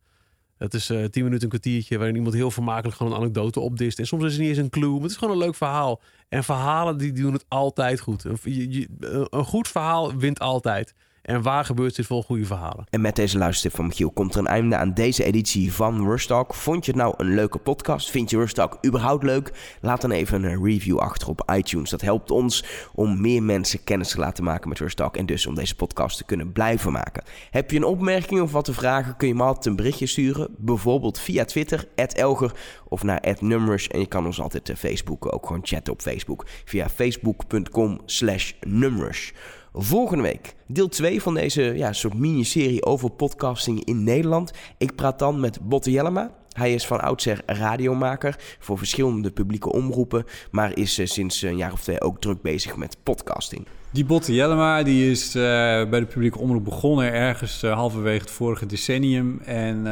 Het 0.62 0.74
is 0.74 0.90
eh, 0.90 1.04
tien 1.04 1.24
minuten, 1.24 1.42
een 1.42 1.48
kwartiertje 1.48 1.96
waarin 1.96 2.16
iemand 2.16 2.34
heel 2.34 2.50
vermakelijk 2.50 2.96
gewoon 2.96 3.12
een 3.12 3.18
anekdote 3.18 3.60
opdist. 3.60 3.98
En 3.98 4.06
soms 4.06 4.24
is 4.24 4.32
het 4.32 4.40
niet 4.40 4.48
eens 4.48 4.58
een 4.58 4.70
clue, 4.70 4.92
maar 4.92 5.00
het 5.00 5.10
is 5.10 5.16
gewoon 5.16 5.34
een 5.34 5.44
leuk 5.44 5.54
verhaal. 5.54 6.00
En 6.28 6.44
verhalen 6.44 6.98
die, 6.98 7.12
doen 7.12 7.32
het 7.32 7.44
altijd 7.48 8.00
goed. 8.00 8.24
Een 8.24 9.44
goed 9.44 9.68
verhaal 9.68 10.16
wint 10.16 10.38
altijd. 10.38 10.94
En 11.22 11.42
waar 11.42 11.64
gebeurt 11.64 11.96
dit 11.96 12.06
vol 12.06 12.22
goede 12.22 12.44
verhalen? 12.44 12.84
En 12.90 13.00
met 13.00 13.16
deze 13.16 13.38
luistertip 13.38 13.76
van 13.76 13.86
Michiel 13.86 14.10
komt 14.10 14.34
er 14.34 14.40
een 14.40 14.46
einde 14.46 14.76
aan 14.76 14.94
deze 14.94 15.24
editie 15.24 15.72
van 15.72 16.08
Rush 16.08 16.26
Talk. 16.26 16.54
Vond 16.54 16.84
je 16.84 16.92
het 16.92 17.00
nou 17.00 17.14
een 17.16 17.34
leuke 17.34 17.58
podcast? 17.58 18.10
Vind 18.10 18.30
je 18.30 18.36
Rush 18.36 18.52
Talk 18.52 18.78
überhaupt 18.86 19.22
leuk? 19.22 19.76
Laat 19.80 20.00
dan 20.00 20.10
even 20.10 20.44
een 20.44 20.64
review 20.64 20.98
achter 20.98 21.28
op 21.28 21.50
iTunes. 21.54 21.90
Dat 21.90 22.00
helpt 22.00 22.30
ons 22.30 22.64
om 22.94 23.20
meer 23.20 23.42
mensen 23.42 23.84
kennis 23.84 24.10
te 24.10 24.18
laten 24.18 24.44
maken 24.44 24.68
met 24.68 24.78
Rush 24.78 24.94
Talk. 24.94 25.16
En 25.16 25.26
dus 25.26 25.46
om 25.46 25.54
deze 25.54 25.76
podcast 25.76 26.16
te 26.16 26.24
kunnen 26.24 26.52
blijven 26.52 26.92
maken. 26.92 27.24
Heb 27.50 27.70
je 27.70 27.76
een 27.76 27.84
opmerking 27.84 28.40
of 28.40 28.52
wat 28.52 28.64
te 28.64 28.74
vragen? 28.74 29.16
Kun 29.16 29.28
je 29.28 29.34
me 29.34 29.42
altijd 29.42 29.66
een 29.66 29.76
berichtje 29.76 30.06
sturen. 30.06 30.54
Bijvoorbeeld 30.58 31.18
via 31.18 31.44
Twitter, 31.44 31.88
Elger 31.94 32.52
of 32.88 33.02
naar 33.02 33.36
Numbers. 33.40 33.88
En 33.88 34.00
je 34.00 34.06
kan 34.06 34.26
ons 34.26 34.40
altijd 34.40 34.68
eh, 34.68 34.76
Facebooken, 34.76 35.32
ook 35.32 35.46
gewoon 35.46 35.66
chatten 35.66 35.92
op 35.92 36.00
Facebook. 36.00 36.46
Via 36.64 36.88
facebook.com 36.88 38.00
slash 38.06 38.52
Numbers. 38.60 39.32
Volgende 39.74 40.22
week 40.22 40.54
deel 40.66 40.88
2 40.88 41.22
van 41.22 41.34
deze 41.34 41.62
ja, 41.62 41.92
soort 41.92 42.14
miniserie 42.14 42.84
over 42.84 43.10
podcasting 43.10 43.84
in 43.84 44.04
Nederland. 44.04 44.52
Ik 44.78 44.94
praat 44.94 45.18
dan 45.18 45.40
met 45.40 45.58
Botte 45.60 45.90
Jellema. 45.90 46.30
Hij 46.52 46.74
is 46.74 46.86
van 46.86 47.00
oudsher 47.00 47.42
radiomaker 47.46 48.56
voor 48.58 48.78
verschillende 48.78 49.30
publieke 49.30 49.72
omroepen, 49.72 50.24
maar 50.50 50.78
is 50.78 50.98
eh, 50.98 51.06
sinds 51.06 51.42
een 51.42 51.56
jaar 51.56 51.72
of 51.72 51.82
twee 51.82 52.00
ook 52.00 52.20
druk 52.20 52.42
bezig 52.42 52.76
met 52.76 52.96
podcasting. 53.02 53.66
Die 53.90 54.04
Botte 54.04 54.34
Jellema 54.34 54.82
die 54.82 55.10
is 55.10 55.34
eh, 55.34 55.42
bij 55.88 56.00
de 56.00 56.06
publieke 56.06 56.38
omroep 56.38 56.64
begonnen 56.64 57.12
ergens 57.12 57.62
eh, 57.62 57.72
halverwege 57.72 58.20
het 58.20 58.30
vorige 58.30 58.66
decennium. 58.66 59.40
En 59.44 59.84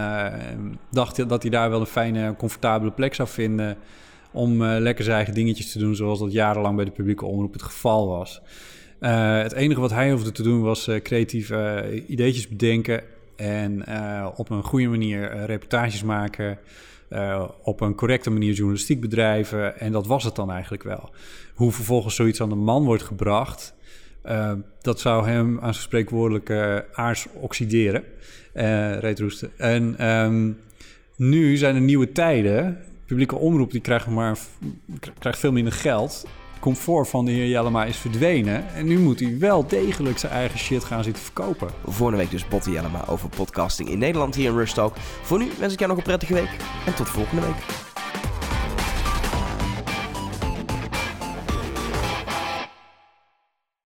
dacht 0.90 1.28
dat 1.28 1.42
hij 1.42 1.50
daar 1.50 1.70
wel 1.70 1.80
een 1.80 1.86
fijne, 1.86 2.36
comfortabele 2.36 2.90
plek 2.90 3.14
zou 3.14 3.28
vinden 3.28 3.76
om 4.32 4.62
lekker 4.64 5.04
zijn 5.04 5.16
eigen 5.16 5.34
dingetjes 5.34 5.72
te 5.72 5.78
doen 5.78 5.94
zoals 5.94 6.18
dat 6.18 6.32
jarenlang 6.32 6.76
bij 6.76 6.84
de 6.84 6.90
publieke 6.90 7.24
omroep 7.24 7.52
het 7.52 7.62
geval 7.62 8.08
was. 8.08 8.42
Eh, 9.00 9.42
het 9.42 9.52
enige 9.52 9.80
wat 9.80 9.90
hij 9.90 10.10
hoefde 10.10 10.32
te 10.32 10.42
doen 10.42 10.62
was 10.62 10.88
eh, 10.88 11.02
creatief 11.02 11.50
eh, 11.50 11.76
ideetjes 12.06 12.48
bedenken 12.48 13.02
en 13.36 13.84
op 14.36 14.50
een 14.50 14.62
goede 14.62 14.88
manier 14.88 15.44
reportages 15.46 16.02
maken, 16.02 16.58
op 17.62 17.80
een 17.80 17.94
correcte 17.94 18.30
manier 18.30 18.52
journalistiek 18.52 19.00
bedrijven. 19.00 19.80
En 19.80 19.92
dat 19.92 20.06
was 20.06 20.24
het 20.24 20.34
dan 20.34 20.50
eigenlijk 20.50 20.82
wel. 20.82 21.10
Hoe 21.54 21.72
vervolgens 21.72 22.14
zoiets 22.14 22.40
aan 22.40 22.48
de 22.48 22.54
man 22.54 22.84
wordt 22.84 23.02
gebracht, 23.02 23.74
dat 24.80 25.00
zou 25.00 25.26
hem 25.26 25.58
aan 25.60 25.72
zijn 25.72 25.84
spreekwoordelijke 25.84 26.86
aars 26.92 27.26
oxideren, 27.34 28.04
reetroesten. 29.00 29.50
En 29.56 29.98
ehm, 29.98 30.52
nu 31.16 31.56
zijn 31.56 31.74
er 31.74 31.80
nieuwe 31.80 32.12
tijden. 32.12 32.78
Publieke 33.06 33.36
omroep 33.36 33.70
die 33.70 33.80
krijgt, 33.80 34.06
maar, 34.06 34.38
krijgt 35.18 35.38
veel 35.38 35.52
minder 35.52 35.72
geld. 35.72 36.26
Comfort 36.60 37.08
van 37.08 37.24
de 37.24 37.30
heer 37.30 37.48
Jellema 37.48 37.84
is 37.84 37.96
verdwenen. 37.96 38.74
En 38.74 38.86
nu 38.86 38.98
moet 38.98 39.20
hij 39.20 39.38
wel 39.38 39.66
degelijk 39.66 40.18
zijn 40.18 40.32
eigen 40.32 40.58
shit 40.58 40.84
gaan 40.84 41.04
zitten 41.04 41.22
verkopen. 41.22 41.70
Volgende 41.84 42.16
week 42.16 42.30
dus 42.30 42.48
Botte 42.48 42.70
Jellema 42.70 43.04
over 43.08 43.28
podcasting 43.28 43.88
in 43.88 43.98
Nederland 43.98 44.34
hier 44.34 44.50
in 44.50 44.56
Rush 44.56 44.72
Talk. 44.72 44.96
Voor 45.22 45.38
nu 45.38 45.48
wens 45.58 45.72
ik 45.72 45.78
jou 45.78 45.90
nog 45.90 45.98
een 45.98 46.06
prettige 46.06 46.34
week 46.34 46.56
en 46.86 46.94
tot 46.94 47.08
volgende 47.08 47.42
week. 47.42 47.89